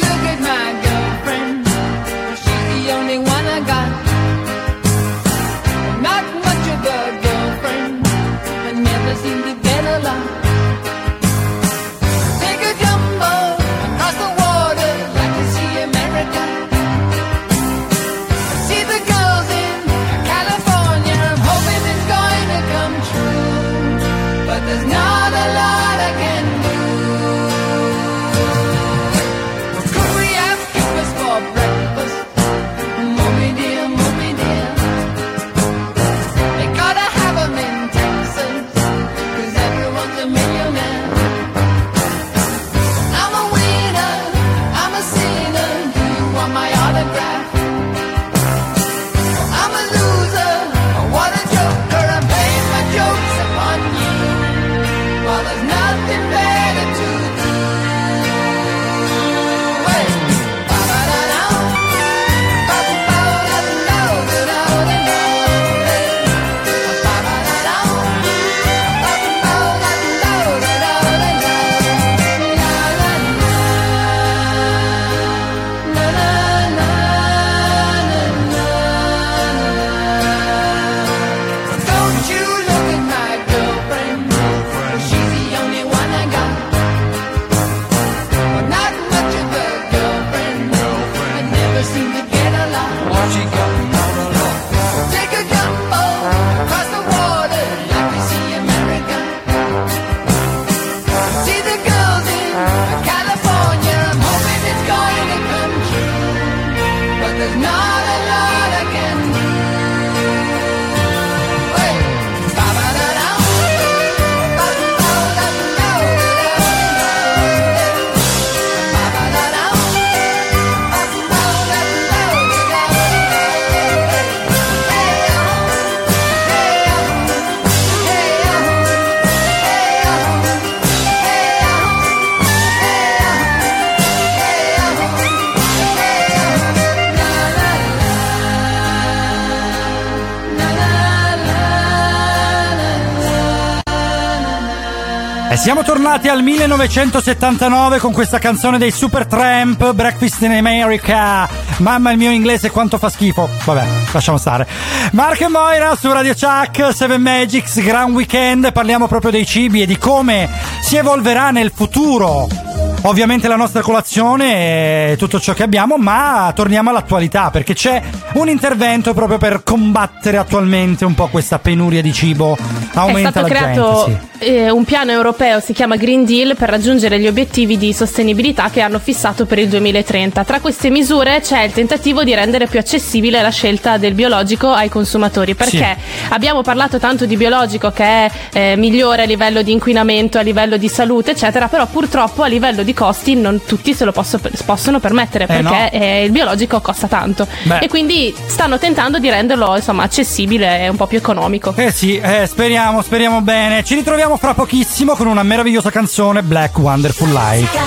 Siamo 145.61 145.83
tornati 145.83 146.27
al 146.27 146.41
1979 146.41 147.99
con 147.99 148.11
questa 148.13 148.39
canzone 148.39 148.79
dei 148.79 148.89
Supertramp, 148.89 149.93
Breakfast 149.93 150.41
in 150.41 150.53
America. 150.53 151.47
Mamma 151.77 152.09
il 152.09 152.17
mio 152.17 152.31
inglese 152.31 152.71
quanto 152.71 152.97
fa 152.97 153.11
schifo. 153.11 153.47
Vabbè, 153.63 153.85
lasciamo 154.11 154.39
stare. 154.39 154.67
Marco 155.11 155.43
e 155.43 155.49
Moira 155.49 155.95
su 155.95 156.11
Radio 156.11 156.33
Chuck, 156.33 156.95
Seven 156.95 157.21
Magics, 157.21 157.79
Gran 157.79 158.11
Weekend. 158.11 158.71
Parliamo 158.71 159.07
proprio 159.07 159.29
dei 159.29 159.45
cibi 159.45 159.83
e 159.83 159.85
di 159.85 159.99
come 159.99 160.49
si 160.81 160.95
evolverà 160.95 161.51
nel 161.51 161.71
futuro. 161.71 162.70
Ovviamente 163.03 163.47
la 163.47 163.55
nostra 163.55 163.81
colazione 163.81 165.13
è 165.13 165.15
tutto 165.17 165.39
ciò 165.39 165.53
che 165.53 165.63
abbiamo, 165.63 165.97
ma 165.97 166.51
torniamo 166.55 166.91
all'attualità 166.91 167.49
perché 167.49 167.73
c'è 167.73 167.99
un 168.33 168.47
intervento 168.47 169.15
proprio 169.15 169.39
per 169.39 169.63
combattere 169.63 170.37
attualmente 170.37 171.03
un 171.03 171.15
po' 171.15 171.27
questa 171.27 171.57
penuria 171.57 172.03
di 172.03 172.13
cibo. 172.13 172.55
Aumenta 172.93 173.29
è 173.29 173.31
stato 173.31 173.47
creato 173.47 174.03
gente, 174.05 174.27
sì. 174.37 174.45
eh, 174.45 174.69
un 174.69 174.83
piano 174.83 175.11
europeo, 175.11 175.59
si 175.59 175.73
chiama 175.73 175.95
Green 175.95 176.25
Deal, 176.25 176.55
per 176.55 176.69
raggiungere 176.69 177.19
gli 177.19 177.25
obiettivi 177.25 177.75
di 177.75 177.91
sostenibilità 177.91 178.69
che 178.69 178.81
hanno 178.81 178.99
fissato 178.99 179.47
per 179.47 179.57
il 179.57 179.67
2030. 179.69 180.43
Tra 180.43 180.59
queste 180.59 180.91
misure 180.91 181.41
c'è 181.41 181.63
il 181.63 181.71
tentativo 181.71 182.23
di 182.23 182.35
rendere 182.35 182.67
più 182.67 182.77
accessibile 182.77 183.41
la 183.41 183.49
scelta 183.49 183.97
del 183.97 184.13
biologico 184.13 184.71
ai 184.71 184.89
consumatori, 184.89 185.55
perché 185.55 185.97
abbiamo 186.29 186.61
parlato 186.61 186.99
tanto 186.99 187.25
di 187.25 187.35
biologico 187.35 187.89
che 187.89 188.03
è 188.03 188.31
eh, 188.53 188.75
migliore 188.77 189.23
a 189.23 189.25
livello 189.25 189.63
di 189.63 189.71
inquinamento, 189.71 190.37
a 190.37 190.41
livello 190.41 190.77
di 190.77 190.87
salute, 190.87 191.31
eccetera, 191.31 191.67
però 191.67 191.87
purtroppo 191.87 192.43
a 192.43 192.47
livello 192.47 192.83
di 192.83 192.90
costi 192.93 193.35
non 193.35 193.61
tutti 193.65 193.93
se 193.93 194.05
lo 194.05 194.11
posso- 194.11 194.39
possono 194.65 194.99
permettere 194.99 195.43
Eh, 195.45 195.47
perché 195.47 195.63
no. 195.63 195.89
eh, 195.91 196.23
il 196.25 196.31
biologico 196.31 196.79
costa 196.81 197.07
tanto 197.07 197.47
Beh. 197.63 197.79
e 197.79 197.87
quindi 197.87 198.33
stanno 198.47 198.77
tentando 198.77 199.19
di 199.19 199.29
renderlo 199.29 199.75
insomma 199.75 200.03
accessibile 200.03 200.81
e 200.81 200.87
un 200.89 200.95
po' 200.95 201.07
più 201.07 201.17
economico. 201.17 201.73
Eh 201.75 201.91
sì, 201.91 202.17
eh, 202.17 202.45
speriamo, 202.47 203.01
speriamo 203.01 203.41
bene. 203.41 203.83
Ci 203.83 203.95
ritroviamo 203.95 204.37
fra 204.37 204.53
pochissimo 204.53 205.13
con 205.15 205.27
una 205.27 205.43
meravigliosa 205.43 205.89
canzone 205.89 206.41
Black 206.43 206.77
Wonderful 206.77 207.31
Life. 207.31 207.79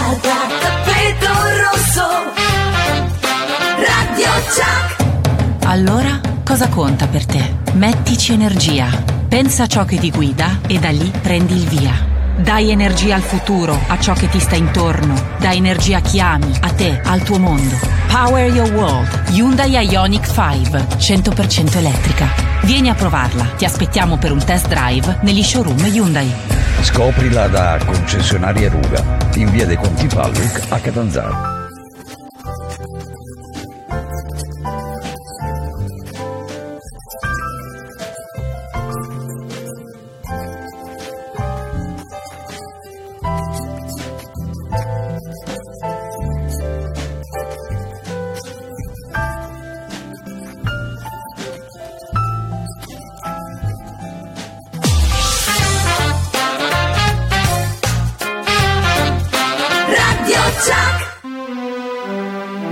Allora, 5.66 6.20
cosa 6.44 6.68
conta 6.68 7.06
per 7.06 7.26
te? 7.26 7.56
Mettici 7.72 8.32
energia. 8.32 8.88
Pensa 9.28 9.64
a 9.64 9.66
ciò 9.66 9.84
che 9.84 9.96
ti 9.98 10.10
guida 10.10 10.60
e 10.66 10.78
da 10.78 10.90
lì 10.90 11.10
prendi 11.22 11.54
il 11.54 11.66
via. 11.66 12.12
Dai 12.36 12.70
energia 12.70 13.14
al 13.14 13.22
futuro, 13.22 13.78
a 13.86 13.98
ciò 13.98 14.12
che 14.12 14.28
ti 14.28 14.40
sta 14.40 14.56
intorno. 14.56 15.14
Dai 15.38 15.56
energia 15.56 15.98
a 15.98 16.00
chi 16.00 16.18
ami, 16.18 16.52
a 16.60 16.70
te, 16.70 17.00
al 17.02 17.22
tuo 17.22 17.38
mondo. 17.38 17.78
Power 18.08 18.52
your 18.52 18.70
world. 18.72 19.30
Hyundai 19.30 19.72
Ioniq 19.88 20.26
5, 20.26 20.86
100% 20.98 21.76
elettrica. 21.76 22.28
Vieni 22.62 22.88
a 22.88 22.94
provarla. 22.94 23.44
Ti 23.56 23.64
aspettiamo 23.64 24.16
per 24.16 24.32
un 24.32 24.44
test 24.44 24.68
drive 24.68 25.18
negli 25.22 25.42
showroom 25.42 25.84
Hyundai. 25.84 26.32
Scoprila 26.80 27.46
da 27.46 27.78
concessionaria 27.84 28.68
Ruga 28.68 29.02
in 29.34 29.50
via 29.50 29.66
dei 29.66 29.76
Conti 29.76 30.06
Palluc 30.06 30.66
a 30.68 30.78
Catanzaro. 30.78 31.63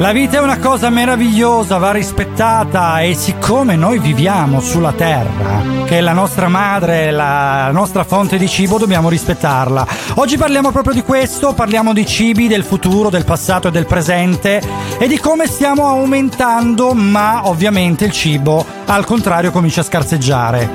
La 0.02 0.10
vita 0.10 0.38
è 0.38 0.40
una 0.40 0.58
cosa 0.58 0.90
meravigliosa, 0.90 1.78
va 1.78 1.92
rispettata 1.92 3.00
e 3.02 3.14
siccome 3.14 3.76
noi 3.76 4.00
viviamo 4.00 4.58
sulla 4.60 4.90
terra, 4.90 5.62
che 5.84 5.98
è 5.98 6.00
la 6.00 6.12
nostra 6.12 6.48
madre, 6.48 7.12
la 7.12 7.70
nostra 7.70 8.02
fonte 8.02 8.36
di 8.36 8.48
cibo, 8.48 8.78
dobbiamo 8.78 9.08
rispettarla. 9.08 9.86
Oggi 10.16 10.36
parliamo 10.36 10.72
proprio 10.72 10.92
di 10.92 11.02
questo, 11.02 11.52
parliamo 11.52 11.92
di 11.92 12.04
cibi, 12.04 12.48
del 12.48 12.64
futuro, 12.64 13.10
del 13.10 13.24
passato 13.24 13.68
e 13.68 13.70
del 13.70 13.86
presente 13.86 14.60
e 14.98 15.06
di 15.06 15.20
come 15.20 15.46
stiamo 15.46 15.86
aumentando, 15.86 16.94
ma 16.94 17.46
ovviamente 17.46 18.04
il 18.04 18.10
cibo 18.10 18.66
al 18.86 19.04
contrario 19.04 19.52
comincia 19.52 19.82
a 19.82 19.84
scarseggiare. 19.84 20.68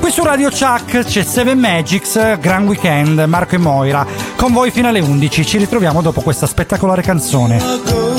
Qui 0.00 0.10
su 0.10 0.24
Radio 0.24 0.48
Chuck 0.48 1.04
c'è 1.04 1.22
Seven 1.22 1.58
Magics, 1.58 2.38
Gran 2.38 2.66
Weekend, 2.66 3.18
Marco 3.26 3.56
e 3.56 3.58
Moira. 3.58 4.06
Con 4.36 4.54
voi 4.54 4.70
fino 4.70 4.88
alle 4.88 5.00
11. 5.00 5.44
Ci 5.44 5.58
ritroviamo 5.58 6.00
dopo 6.00 6.22
questa 6.22 6.46
spettacolare 6.46 7.02
canzone. 7.02 8.09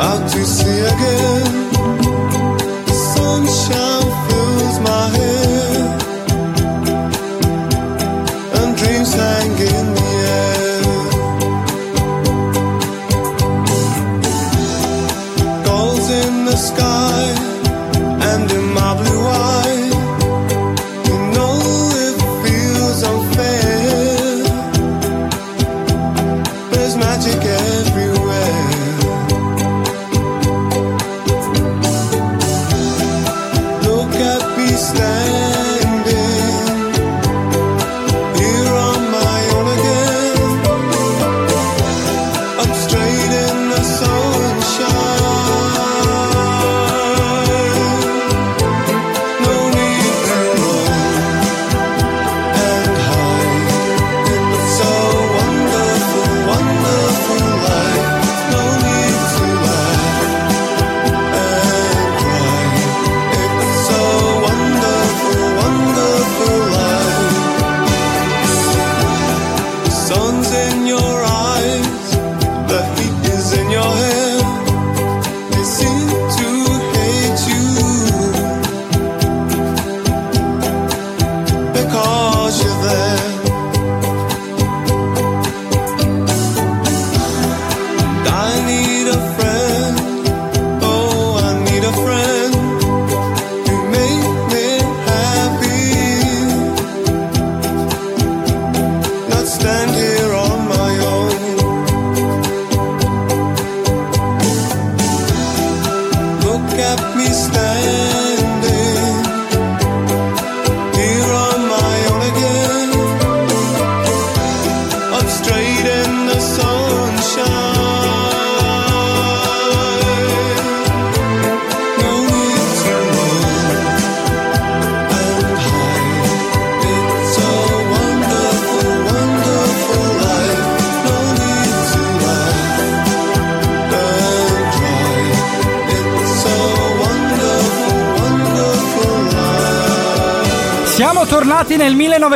Out 0.00 0.30
to 0.30 0.44
sea 0.44 0.80
again. 0.80 1.53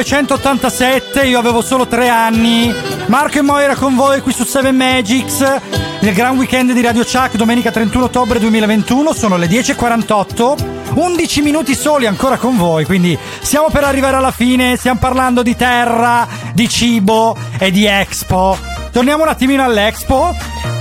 1987, 0.02 1.26
io 1.26 1.40
avevo 1.40 1.60
solo 1.60 1.88
tre 1.88 2.08
anni. 2.08 2.72
Marco 3.06 3.38
e 3.38 3.42
Moira 3.42 3.74
con 3.74 3.96
voi 3.96 4.20
qui 4.20 4.32
su 4.32 4.44
7 4.44 4.70
Magics. 4.70 5.40
Nel 6.00 6.14
gran 6.14 6.36
weekend 6.36 6.70
di 6.72 6.80
Radio 6.80 7.02
Chuck, 7.02 7.34
domenica 7.34 7.72
31 7.72 8.04
ottobre 8.04 8.38
2021, 8.38 9.12
sono 9.12 9.36
le 9.36 9.48
10.48. 9.48 10.76
11 10.94 11.42
minuti 11.42 11.74
soli 11.74 12.06
ancora 12.06 12.36
con 12.36 12.56
voi, 12.56 12.84
quindi 12.84 13.18
siamo 13.40 13.70
per 13.70 13.82
arrivare 13.84 14.16
alla 14.16 14.30
fine. 14.30 14.76
Stiamo 14.76 15.00
parlando 15.00 15.42
di 15.42 15.56
terra, 15.56 16.26
di 16.54 16.68
cibo 16.68 17.36
e 17.58 17.72
di 17.72 17.84
Expo. 17.84 18.56
Torniamo 18.92 19.24
un 19.24 19.28
attimino 19.28 19.64
all'Expo. 19.64 20.32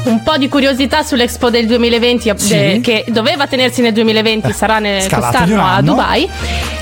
Un 0.04 0.24
po' 0.24 0.38
di 0.38 0.48
curiosità 0.48 1.04
sull'Expo 1.04 1.50
del 1.50 1.66
2020 1.68 2.32
Sì. 2.38 2.54
eh, 2.54 2.80
che 2.82 3.04
doveva 3.10 3.46
tenersi 3.48 3.82
nel 3.82 3.92
2020, 3.94 4.54
sarà 4.54 4.80
nel- 4.80 5.06
quest'anno 5.10 5.66
a. 5.66 5.82
Dubai. 5.82 6.30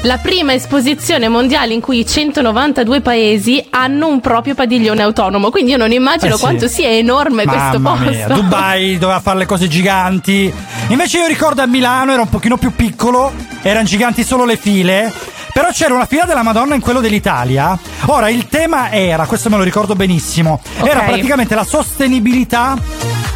La 0.06 0.20
prima 0.20 0.54
esposizione 0.54 1.28
mondiale 1.30 1.74
in 1.74 1.82
cui 1.82 2.06
192 2.06 3.02
paesi 3.02 3.66
hanno 3.72 4.08
un 4.08 4.20
proprio 4.22 4.54
padiglione 4.54 5.02
autonomo, 5.02 5.50
quindi 5.50 5.72
io 5.72 5.78
non 5.78 5.92
immagino 5.92 6.34
Eh 6.34 6.38
sì. 6.38 6.42
quanto 6.44 6.68
sia 6.68 6.90
enorme 6.90 7.46
questo 7.46 7.80
Mamma 7.80 7.96
posto. 8.04 8.12
mia, 8.12 8.28
Dubai 8.28 8.98
doveva 9.00 9.20
fare 9.20 9.40
le 9.40 9.46
cose 9.48 9.68
giganti. 9.68 10.54
Invece 10.90 11.18
io 11.18 11.26
ricordo 11.26 11.64
a 11.64 11.66
Milano 11.66 12.12
era 12.12 12.22
un 12.22 12.30
pochino 12.30 12.56
più 12.58 12.72
piccolo, 12.76 13.34
erano 13.64 13.86
giganti 13.88 14.24
solo 14.24 14.46
le 14.46 14.58
file. 14.58 15.12
Però 15.52 15.70
c'era 15.72 15.94
una 15.96 16.06
fila 16.06 16.26
della 16.26 16.44
Madonna 16.44 16.76
in 16.76 16.82
quello 16.82 17.00
dell'Italia. 17.00 17.76
Ora 18.08 18.30
il 18.30 18.48
tema 18.50 18.92
era, 18.92 19.26
questo 19.26 19.50
me 19.50 19.56
lo 19.58 19.64
ricordo 19.64 19.96
benissimo, 19.96 20.62
era 20.84 21.00
Ok. 21.00 21.06
praticamente 21.06 21.56
la 21.56 21.64
sostenibilità 21.64 22.78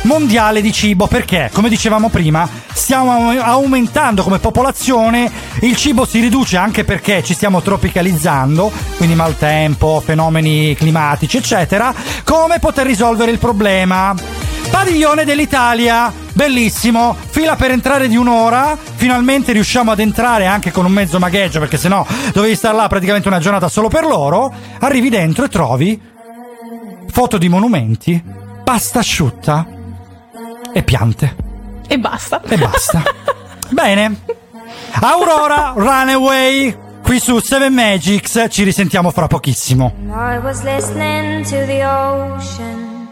mondiale 0.04 0.62
di 0.62 0.72
cibo 0.74 1.08
perché, 1.08 1.50
come 1.54 1.70
dicevamo 1.70 2.10
prima, 2.10 2.48
stiamo 2.90 3.30
au- 3.30 3.40
aumentando 3.40 4.24
come 4.24 4.40
popolazione, 4.40 5.32
il 5.62 5.76
cibo 5.76 6.06
si 6.06 6.20
riduce 6.20 6.58
anche 6.58 6.84
perché 6.84 7.22
ci 7.22 7.36
stiamo 7.36 7.62
tropicalizzando, 7.62 8.72
quindi 8.98 9.14
maltempo, 9.14 10.02
fenomeni 10.04 10.74
climatici, 10.74 11.38
eccetera. 11.38 11.94
Come 12.24 12.58
poter 12.58 12.88
risolvere 12.88 13.30
il 13.30 13.38
problema? 13.38 14.16
Padiglione 14.72 15.24
dell'Italia, 15.24 16.12
bellissimo, 16.34 17.16
fila 17.30 17.56
per 17.56 17.70
entrare 17.70 18.08
di 18.08 18.18
un'ora, 18.18 18.76
finalmente 18.96 19.52
riusciamo 19.52 19.92
ad 19.92 20.00
entrare 20.00 20.48
anche 20.48 20.72
con 20.72 20.86
un 20.86 20.92
mezzo 20.92 21.20
magheggio 21.20 21.60
perché 21.60 21.78
sennò 21.78 22.04
dovevi 22.34 22.56
stare 22.56 22.76
là 22.76 22.88
praticamente 22.88 23.28
una 23.28 23.38
giornata 23.38 23.70
solo 23.70 23.90
per 23.90 24.04
loro, 24.04 24.52
arrivi 24.80 25.10
dentro 25.10 25.46
e 25.46 25.50
trovi 25.50 26.02
foto 27.08 27.38
di 27.38 27.50
monumenti, 27.50 28.20
pasta 28.64 28.98
asciutta 28.98 29.68
e 30.74 30.82
piante. 30.82 31.49
E 31.90 31.98
basta. 31.98 32.42
E 32.48 32.58
basta. 32.58 33.04
Bene. 33.72 34.22
Aurora 35.02 35.74
Runaway 35.76 36.78
qui 37.04 37.20
su 37.20 37.40
7 37.40 37.70
Magics, 37.70 38.46
ci 38.50 38.64
risentiamo 38.64 39.10
fra 39.12 39.28
pochissimo. 39.28 39.94
I 40.08 40.38
was 40.38 40.62
listening 40.64 41.44
to 41.46 41.66
the 41.66 41.84
ocean. 41.84 43.08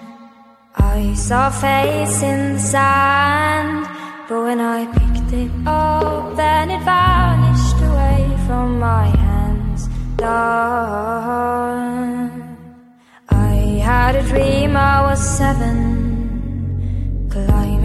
I 0.78 1.16
saw 1.16 1.48
a 1.48 1.52
face 1.52 2.24
in 2.24 2.54
the 2.56 2.60
sand. 2.62 3.88
But 4.28 4.44
when 4.44 4.60
I 4.60 4.86
picked 4.88 5.32
it 5.32 5.50
up, 5.66 6.36
then 6.36 6.70
it 6.70 6.84
vanished 6.84 7.82
away 7.82 8.28
from 8.46 8.78
my 8.78 9.08
hands. 9.08 9.88
Done. 10.18 11.18
I 13.30 13.80
had 13.82 14.16
a 14.18 14.24
dream 14.24 14.76
I 14.76 15.02
was 15.10 15.20
seven, 15.20 16.07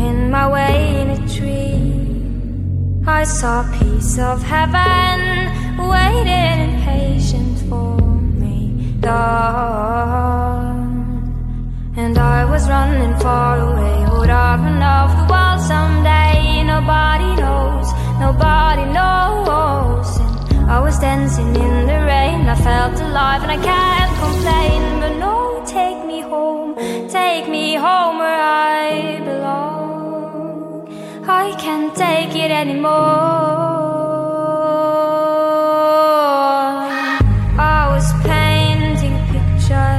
climbing 0.02 0.30
my 0.30 0.48
way 0.48 1.00
in 1.00 1.10
a 1.10 1.28
tree. 1.28 3.04
I 3.06 3.24
saw 3.24 3.60
a 3.60 3.78
piece 3.78 4.18
of 4.18 4.42
heaven 4.42 5.18
waiting 5.78 6.58
impatient 6.68 7.58
for 7.68 7.96
me. 8.40 8.96
Dawn. 9.00 10.78
And 11.96 12.18
I 12.18 12.44
was 12.44 12.68
running 12.68 13.16
far 13.20 13.58
away. 13.58 14.18
Would 14.18 14.30
I 14.30 14.56
run 14.56 14.82
off 14.82 15.10
the 15.20 15.26
world 15.32 15.60
someday? 15.72 16.62
Nobody 16.74 17.30
knows, 17.42 17.86
nobody 18.26 18.84
knows. 18.96 20.08
And 20.20 20.70
I 20.70 20.78
was 20.80 20.98
dancing 20.98 21.54
in 21.66 21.86
the 21.86 22.00
rain. 22.12 22.48
I 22.48 22.56
felt 22.56 23.00
alive 23.00 23.42
and 23.42 23.52
I 23.52 23.60
can't 23.70 24.12
complain. 24.24 24.82
But 25.00 25.14
no, 25.24 25.62
take 25.66 26.00
me 26.06 26.20
home, 26.20 26.74
take 27.08 27.48
me 27.48 27.74
home 27.74 28.18
where 28.18 28.40
I 28.40 29.20
belong. 29.24 29.71
I 31.28 31.54
can't 31.58 31.94
take 31.94 32.34
it 32.34 32.50
anymore. 32.50 32.90
I 37.58 37.88
was 37.94 38.12
painting 38.24 39.14
a 39.14 39.24
picture. 39.30 39.98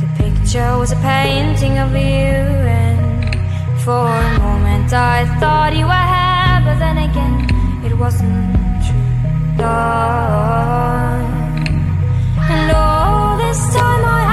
The 0.00 0.08
picture 0.22 0.78
was 0.78 0.92
a 0.92 0.96
painting 0.96 1.78
of 1.78 1.92
you, 1.92 2.36
and 2.68 3.80
for 3.80 4.06
a 4.06 4.38
moment 4.38 4.92
I 4.92 5.24
thought 5.40 5.74
you 5.74 5.86
were 5.86 6.08
here, 6.14 6.60
but 6.66 6.78
then 6.78 6.98
again 6.98 7.48
it 7.84 7.96
wasn't 7.96 8.54
true. 8.84 9.56
Dawn. 9.56 11.24
And 12.50 12.70
all 12.72 13.38
this 13.38 13.60
time 13.74 14.04
I 14.04 14.23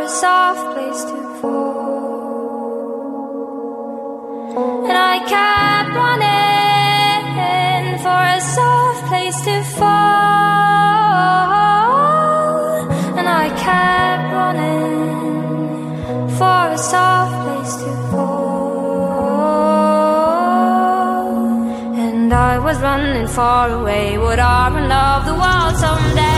a 0.00 0.08
soft 0.08 0.64
place 0.74 1.04
to 1.04 1.16
fall. 1.40 2.10
And 4.88 4.96
I 5.12 5.16
kept 5.34 5.90
running 6.02 7.98
for 8.04 8.20
a 8.36 8.40
soft 8.56 9.02
place 9.08 9.40
to 9.48 9.62
fall. 9.78 9.90
And 13.18 13.28
I 13.28 13.46
kept 13.66 14.24
running 14.40 15.10
for 16.38 16.62
a 16.76 16.78
soft 16.78 17.36
place 17.44 17.74
to 17.82 17.90
fall. 18.10 18.40
And 22.04 22.32
I 22.32 22.58
was 22.58 22.76
running 22.80 23.28
far 23.28 23.68
away. 23.80 24.16
Would 24.16 24.38
I 24.38 24.70
run 24.70 24.88
love 24.88 25.26
the 25.26 25.34
world 25.34 25.76
someday? 25.76 26.29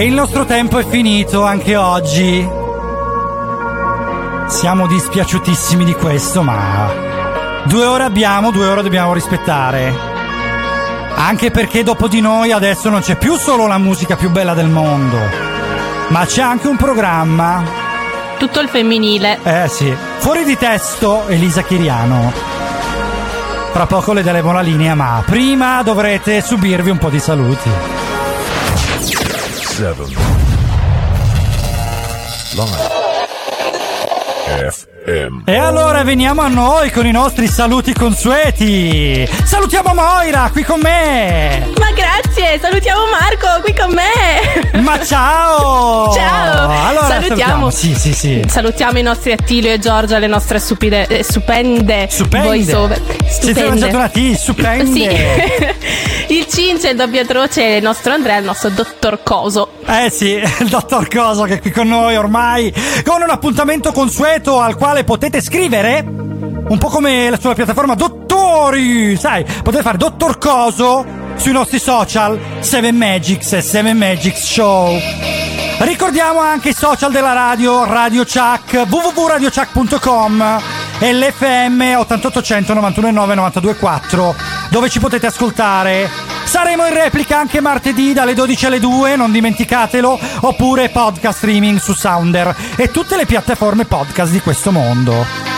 E 0.00 0.06
il 0.06 0.14
nostro 0.14 0.46
tempo 0.46 0.78
è 0.78 0.86
finito 0.86 1.44
anche 1.44 1.76
oggi. 1.76 2.48
Siamo 4.46 4.86
dispiaciutissimi 4.86 5.84
di 5.84 5.92
questo, 5.92 6.40
ma 6.42 6.90
due 7.64 7.84
ore 7.84 8.04
abbiamo, 8.04 8.50
due 8.50 8.66
ore 8.66 8.82
dobbiamo 8.82 9.12
rispettare. 9.12 9.94
Anche 11.16 11.50
perché 11.50 11.82
dopo 11.82 12.08
di 12.08 12.22
noi 12.22 12.50
adesso 12.50 12.88
non 12.88 13.02
c'è 13.02 13.16
più 13.16 13.36
solo 13.36 13.66
la 13.66 13.76
musica 13.76 14.16
più 14.16 14.30
bella 14.30 14.54
del 14.54 14.70
mondo, 14.70 15.18
ma 16.08 16.24
c'è 16.24 16.40
anche 16.40 16.66
un 16.66 16.76
programma. 16.76 17.62
Tutto 18.38 18.60
il 18.60 18.68
femminile. 18.68 19.38
Eh 19.42 19.68
sì. 19.68 19.94
Fuori 20.16 20.44
di 20.44 20.56
testo, 20.56 21.26
Elisa 21.26 21.60
Chiriano. 21.60 22.32
Fra 23.70 23.84
poco 23.84 24.14
le 24.14 24.22
daremo 24.22 24.50
la 24.50 24.62
linea, 24.62 24.94
ma 24.94 25.22
prima 25.26 25.82
dovrete 25.82 26.40
subirvi 26.40 26.88
un 26.88 26.96
po' 26.96 27.10
di 27.10 27.20
saluti. 27.20 27.99
7 29.80 29.96
Live 32.52 33.00
FM 34.70 35.42
E 35.46 35.56
allora 35.56 36.04
veniamo 36.04 36.42
a 36.42 36.48
noi 36.48 36.90
con 36.90 37.06
i 37.06 37.10
nostri 37.10 37.46
saluti 37.46 37.94
consueti. 37.94 39.26
Salutiamo 39.44 39.94
Moira 39.94 40.50
qui 40.52 40.64
con 40.64 40.80
me. 40.80 41.66
Ma 41.78 41.92
grazie, 41.92 42.19
salutiamo 42.60 43.02
Marco 43.10 43.62
qui 43.62 43.74
con 43.74 43.92
me. 43.92 44.80
Ma 44.80 45.04
ciao! 45.04 46.12
Ciao! 46.14 46.70
Allora 46.86 47.06
salutiamo. 47.06 47.70
Sì, 47.70 47.94
sì, 47.94 48.12
sì. 48.12 48.42
Salutiamo 48.46 48.98
i 48.98 49.02
nostri 49.02 49.32
Attilio 49.32 49.72
e 49.72 49.78
Giorgia, 49.78 50.18
le 50.18 50.26
nostre 50.26 50.58
stupide, 50.58 51.06
eh, 51.06 51.22
stupende, 51.22 52.06
Stupende. 52.10 52.46
voice 52.46 52.74
over. 52.74 53.00
Siete 53.26 53.64
lanciato 53.64 53.96
una 53.96 54.08
T, 54.08 54.34
stupende. 54.34 54.92
Sì. 56.26 56.34
il 56.34 56.46
Cince, 56.46 56.90
il 56.90 56.96
doppio 56.96 57.20
atroce 57.20 57.62
il 57.62 57.82
nostro 57.82 58.12
Andrea, 58.12 58.38
il 58.38 58.44
nostro 58.44 58.70
dottor 58.70 59.22
Coso. 59.22 59.72
Eh 59.86 60.10
sì, 60.10 60.32
il 60.60 60.68
dottor 60.68 61.08
Coso 61.08 61.44
che 61.44 61.54
è 61.54 61.60
qui 61.60 61.70
con 61.70 61.88
noi 61.88 62.16
ormai 62.16 62.72
con 63.04 63.22
un 63.22 63.30
appuntamento 63.30 63.92
consueto 63.92 64.60
al 64.60 64.76
quale 64.76 65.04
potete 65.04 65.40
scrivere 65.40 66.04
un 66.06 66.78
po' 66.78 66.88
come 66.88 67.36
sulla 67.40 67.54
piattaforma 67.54 67.94
Dottori, 67.94 69.16
sai, 69.16 69.44
potete 69.62 69.82
fare 69.82 69.96
Dottor 69.96 70.38
Coso 70.38 71.19
sui 71.40 71.52
nostri 71.52 71.78
social 71.78 72.38
7 72.60 72.92
Magics 72.92 73.52
e 73.54 73.62
7 73.62 73.94
Magics 73.94 74.44
Show. 74.44 74.94
Ricordiamo 75.78 76.38
anche 76.38 76.68
i 76.68 76.74
social 76.74 77.10
della 77.10 77.32
radio, 77.32 77.84
Radio 77.84 78.24
Chuck, 78.24 78.84
www.radiochuck.com 78.86 80.60
e 80.98 81.14
l'FM 81.14 81.94
8800 81.96 82.74
919 82.74 83.34
924 83.34 84.34
dove 84.68 84.90
ci 84.90 85.00
potete 85.00 85.26
ascoltare. 85.26 86.10
Saremo 86.44 86.86
in 86.86 86.92
replica 86.92 87.38
anche 87.38 87.60
martedì 87.60 88.12
dalle 88.12 88.34
12 88.34 88.66
alle 88.66 88.80
2, 88.80 89.16
non 89.16 89.32
dimenticatelo, 89.32 90.18
oppure 90.40 90.90
podcast 90.90 91.38
streaming 91.38 91.78
su 91.78 91.94
Sounder 91.94 92.54
e 92.76 92.90
tutte 92.90 93.16
le 93.16 93.24
piattaforme 93.24 93.86
podcast 93.86 94.30
di 94.30 94.40
questo 94.40 94.70
mondo. 94.72 95.49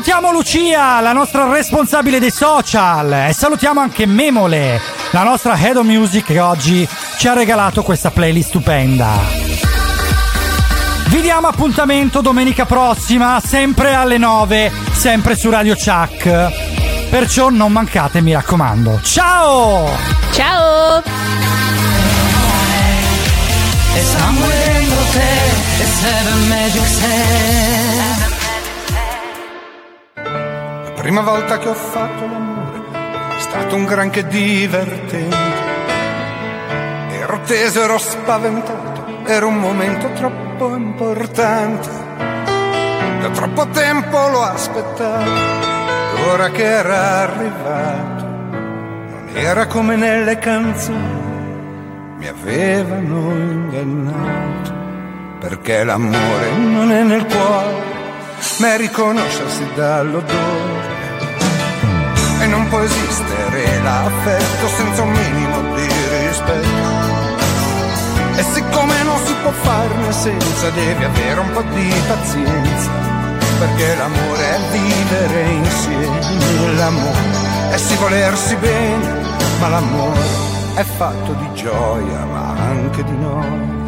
Salutiamo 0.00 0.32
Lucia, 0.32 1.00
la 1.00 1.12
nostra 1.12 1.46
responsabile 1.52 2.18
dei 2.18 2.30
social, 2.30 3.26
e 3.28 3.34
salutiamo 3.34 3.80
anche 3.80 4.06
Memole, 4.06 4.80
la 5.10 5.22
nostra 5.22 5.58
head 5.58 5.76
of 5.76 5.84
music 5.84 6.24
che 6.24 6.40
oggi 6.40 6.88
ci 7.18 7.28
ha 7.28 7.34
regalato 7.34 7.82
questa 7.82 8.10
playlist 8.10 8.48
stupenda. 8.48 9.18
Vi 11.08 11.20
diamo 11.20 11.48
appuntamento 11.48 12.22
domenica 12.22 12.64
prossima, 12.64 13.42
sempre 13.44 13.92
alle 13.92 14.16
9, 14.16 14.72
sempre 14.92 15.36
su 15.36 15.50
Radio 15.50 15.74
Chuck. 15.74 17.10
Perciò 17.10 17.50
non 17.50 17.70
mancate, 17.70 18.22
mi 18.22 18.32
raccomando. 18.32 19.00
Ciao! 19.02 19.86
Ciao! 20.32 21.02
E 23.92 24.02
somewhere 24.02 24.72
dentro 24.72 25.04
te 25.12 25.82
e 25.82 25.86
seven 26.00 26.48
magic 26.48 26.86
set 26.86 28.09
prima 31.00 31.22
volta 31.22 31.56
che 31.56 31.66
ho 31.66 31.74
fatto 31.74 32.26
l'amore 32.26 32.82
è 33.34 33.40
stato 33.40 33.74
un 33.74 33.86
granché 33.86 34.26
divertente. 34.26 35.36
Ero 37.12 37.40
teso, 37.46 37.82
ero 37.82 37.96
spaventato, 37.96 39.06
era 39.24 39.46
un 39.46 39.56
momento 39.56 40.10
troppo 40.12 40.74
importante. 40.74 41.88
Da 43.20 43.30
troppo 43.30 43.66
tempo 43.68 44.28
l'ho 44.28 44.42
aspettato, 44.42 45.30
ora 46.28 46.50
che 46.50 46.64
era 46.64 47.20
arrivato, 47.22 48.24
non 48.24 49.30
era 49.32 49.66
come 49.66 49.96
nelle 49.96 50.38
canzoni, 50.38 51.22
mi 52.18 52.26
avevano 52.26 53.30
ingannato. 53.30 54.78
Perché 55.38 55.82
l'amore 55.82 56.50
non 56.56 56.92
è 56.92 57.02
nel 57.02 57.24
cuore, 57.24 57.82
ma 58.58 58.74
è 58.74 58.76
riconoscersi 58.76 59.66
dall'odore. 59.74 60.79
Non 62.50 62.68
può 62.68 62.80
esistere 62.80 63.80
l'affetto 63.82 64.66
senza 64.76 65.02
un 65.02 65.10
minimo 65.10 65.74
di 65.74 65.86
rispetto. 66.26 67.28
E 68.36 68.42
siccome 68.42 69.02
non 69.04 69.18
si 69.24 69.34
può 69.42 69.50
farne 69.50 70.12
senza, 70.12 70.70
devi 70.70 71.04
avere 71.04 71.40
un 71.40 71.50
po' 71.52 71.62
di 71.62 71.92
pazienza. 72.06 72.90
Perché 73.58 73.96
l'amore 73.96 74.56
è 74.56 74.60
vivere 74.72 75.42
insieme, 75.50 76.74
l'amore 76.76 77.70
è 77.70 77.76
si 77.76 77.94
volersi 77.96 78.56
bene, 78.56 79.06
ma 79.60 79.68
l'amore 79.68 80.20
è 80.74 80.82
fatto 80.82 81.32
di 81.32 81.54
gioia, 81.54 82.24
ma 82.24 82.54
anche 82.56 83.04
di 83.04 83.16
noi. 83.16 83.79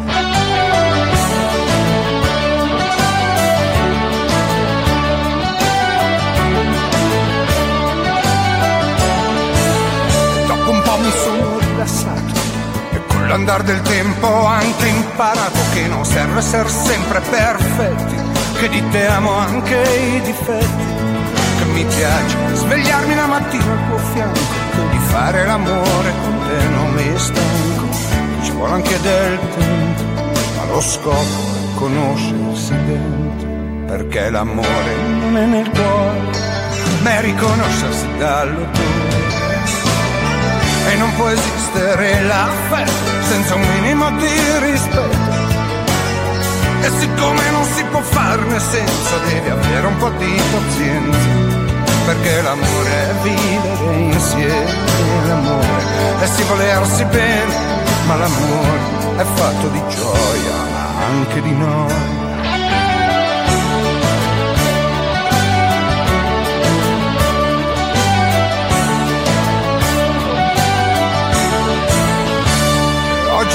Rilassato. 11.83 12.51
E 12.91 13.01
con 13.07 13.27
l'andar 13.27 13.63
del 13.63 13.81
tempo 13.81 14.27
ho 14.27 14.45
anche 14.45 14.87
imparato 14.87 15.59
che 15.73 15.87
non 15.87 16.05
serve 16.05 16.39
essere 16.39 16.69
sempre 16.69 17.19
perfetti, 17.19 18.15
che 18.59 18.69
di 18.69 18.89
te 18.89 19.07
amo 19.07 19.31
anche 19.31 19.75
i 19.75 20.21
difetti, 20.21 20.85
che 21.57 21.65
mi 21.73 21.83
piace 21.83 22.37
svegliarmi 22.53 23.15
la 23.15 23.25
mattina 23.25 23.71
al 23.71 23.87
tuo 23.87 23.97
fianco, 24.13 24.39
che 24.71 24.89
di 24.91 24.97
fare 25.07 25.45
l'amore 25.45 26.13
con 26.21 26.39
te 26.47 26.69
non 26.69 26.93
mi 26.93 27.17
stanco, 27.17 27.87
ci 28.43 28.51
vuole 28.51 28.73
anche 28.73 28.99
del 29.01 29.39
tempo, 29.57 30.03
ma 30.55 30.65
lo 30.65 30.81
scopo 30.81 31.17
è 31.17 31.75
conoscersi 31.75 32.75
dentro, 32.85 33.47
perché 33.87 34.29
l'amore 34.29 34.95
non 35.19 35.37
è 35.37 35.45
nel 35.45 35.69
cuore, 35.69 36.21
ma 37.01 37.17
è 37.17 37.21
riconoscersi 37.21 38.07
dall'odore 38.17 39.02
e 40.87 40.95
non 40.95 41.13
può 41.15 41.27
esistere 41.29 42.21
l'affetto 42.23 43.23
senza 43.29 43.55
un 43.55 43.61
minimo 43.61 44.09
di 44.11 44.59
rispetto. 44.59 45.41
E 46.81 46.89
siccome 46.99 47.49
non 47.51 47.63
si 47.65 47.83
può 47.85 48.01
farne 48.01 48.59
senza, 48.59 49.17
devi 49.29 49.49
avere 49.49 49.87
un 49.87 49.97
po' 49.97 50.09
di 50.09 50.41
pazienza, 50.51 51.27
perché 52.05 52.41
l'amore 52.41 52.91
è 52.91 53.13
vivere 53.21 53.95
insieme, 53.95 54.73
l'amore 55.27 55.91
è 56.19 56.25
si 56.27 56.43
volersi 56.43 57.05
bene, 57.05 57.55
ma 58.05 58.15
l'amore 58.15 58.79
è 59.17 59.23
fatto 59.35 59.67
di 59.69 59.81
gioia, 59.87 60.55
ma 60.71 61.05
anche 61.05 61.41
di 61.41 61.51
noi. 61.51 62.22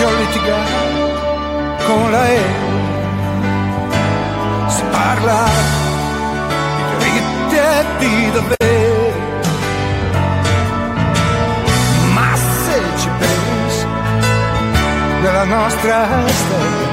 Ho 0.01 0.11
litigato 0.17 0.81
con 1.87 2.11
la 2.13 2.29
E. 2.29 2.43
Si 4.69 4.83
parla 4.91 5.45
di 6.99 7.05
diritti 7.05 7.57
e 7.57 7.85
di 7.99 8.31
doveri. 8.31 9.13
Ma 12.15 12.37
se 12.37 12.83
ci 12.99 13.09
pensi, 13.19 13.87
nella 15.23 15.45
nostra 15.45 16.07
storia, 16.27 16.91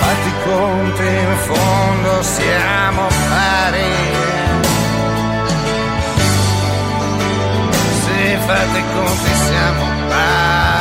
fatti 0.00 0.32
conti 0.44 1.06
in 1.06 1.36
fondo 1.46 2.22
siamo 2.22 3.06
pari. 3.30 4.16
Fate 8.46 8.82
siamo 9.46 9.84
pari, 10.08 10.77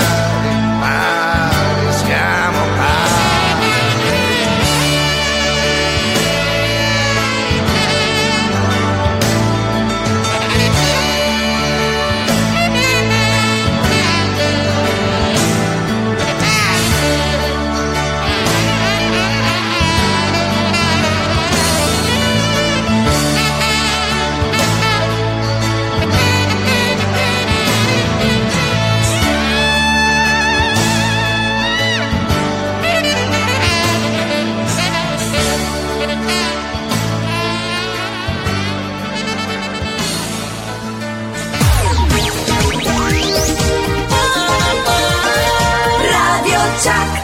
shot. 46.87 47.16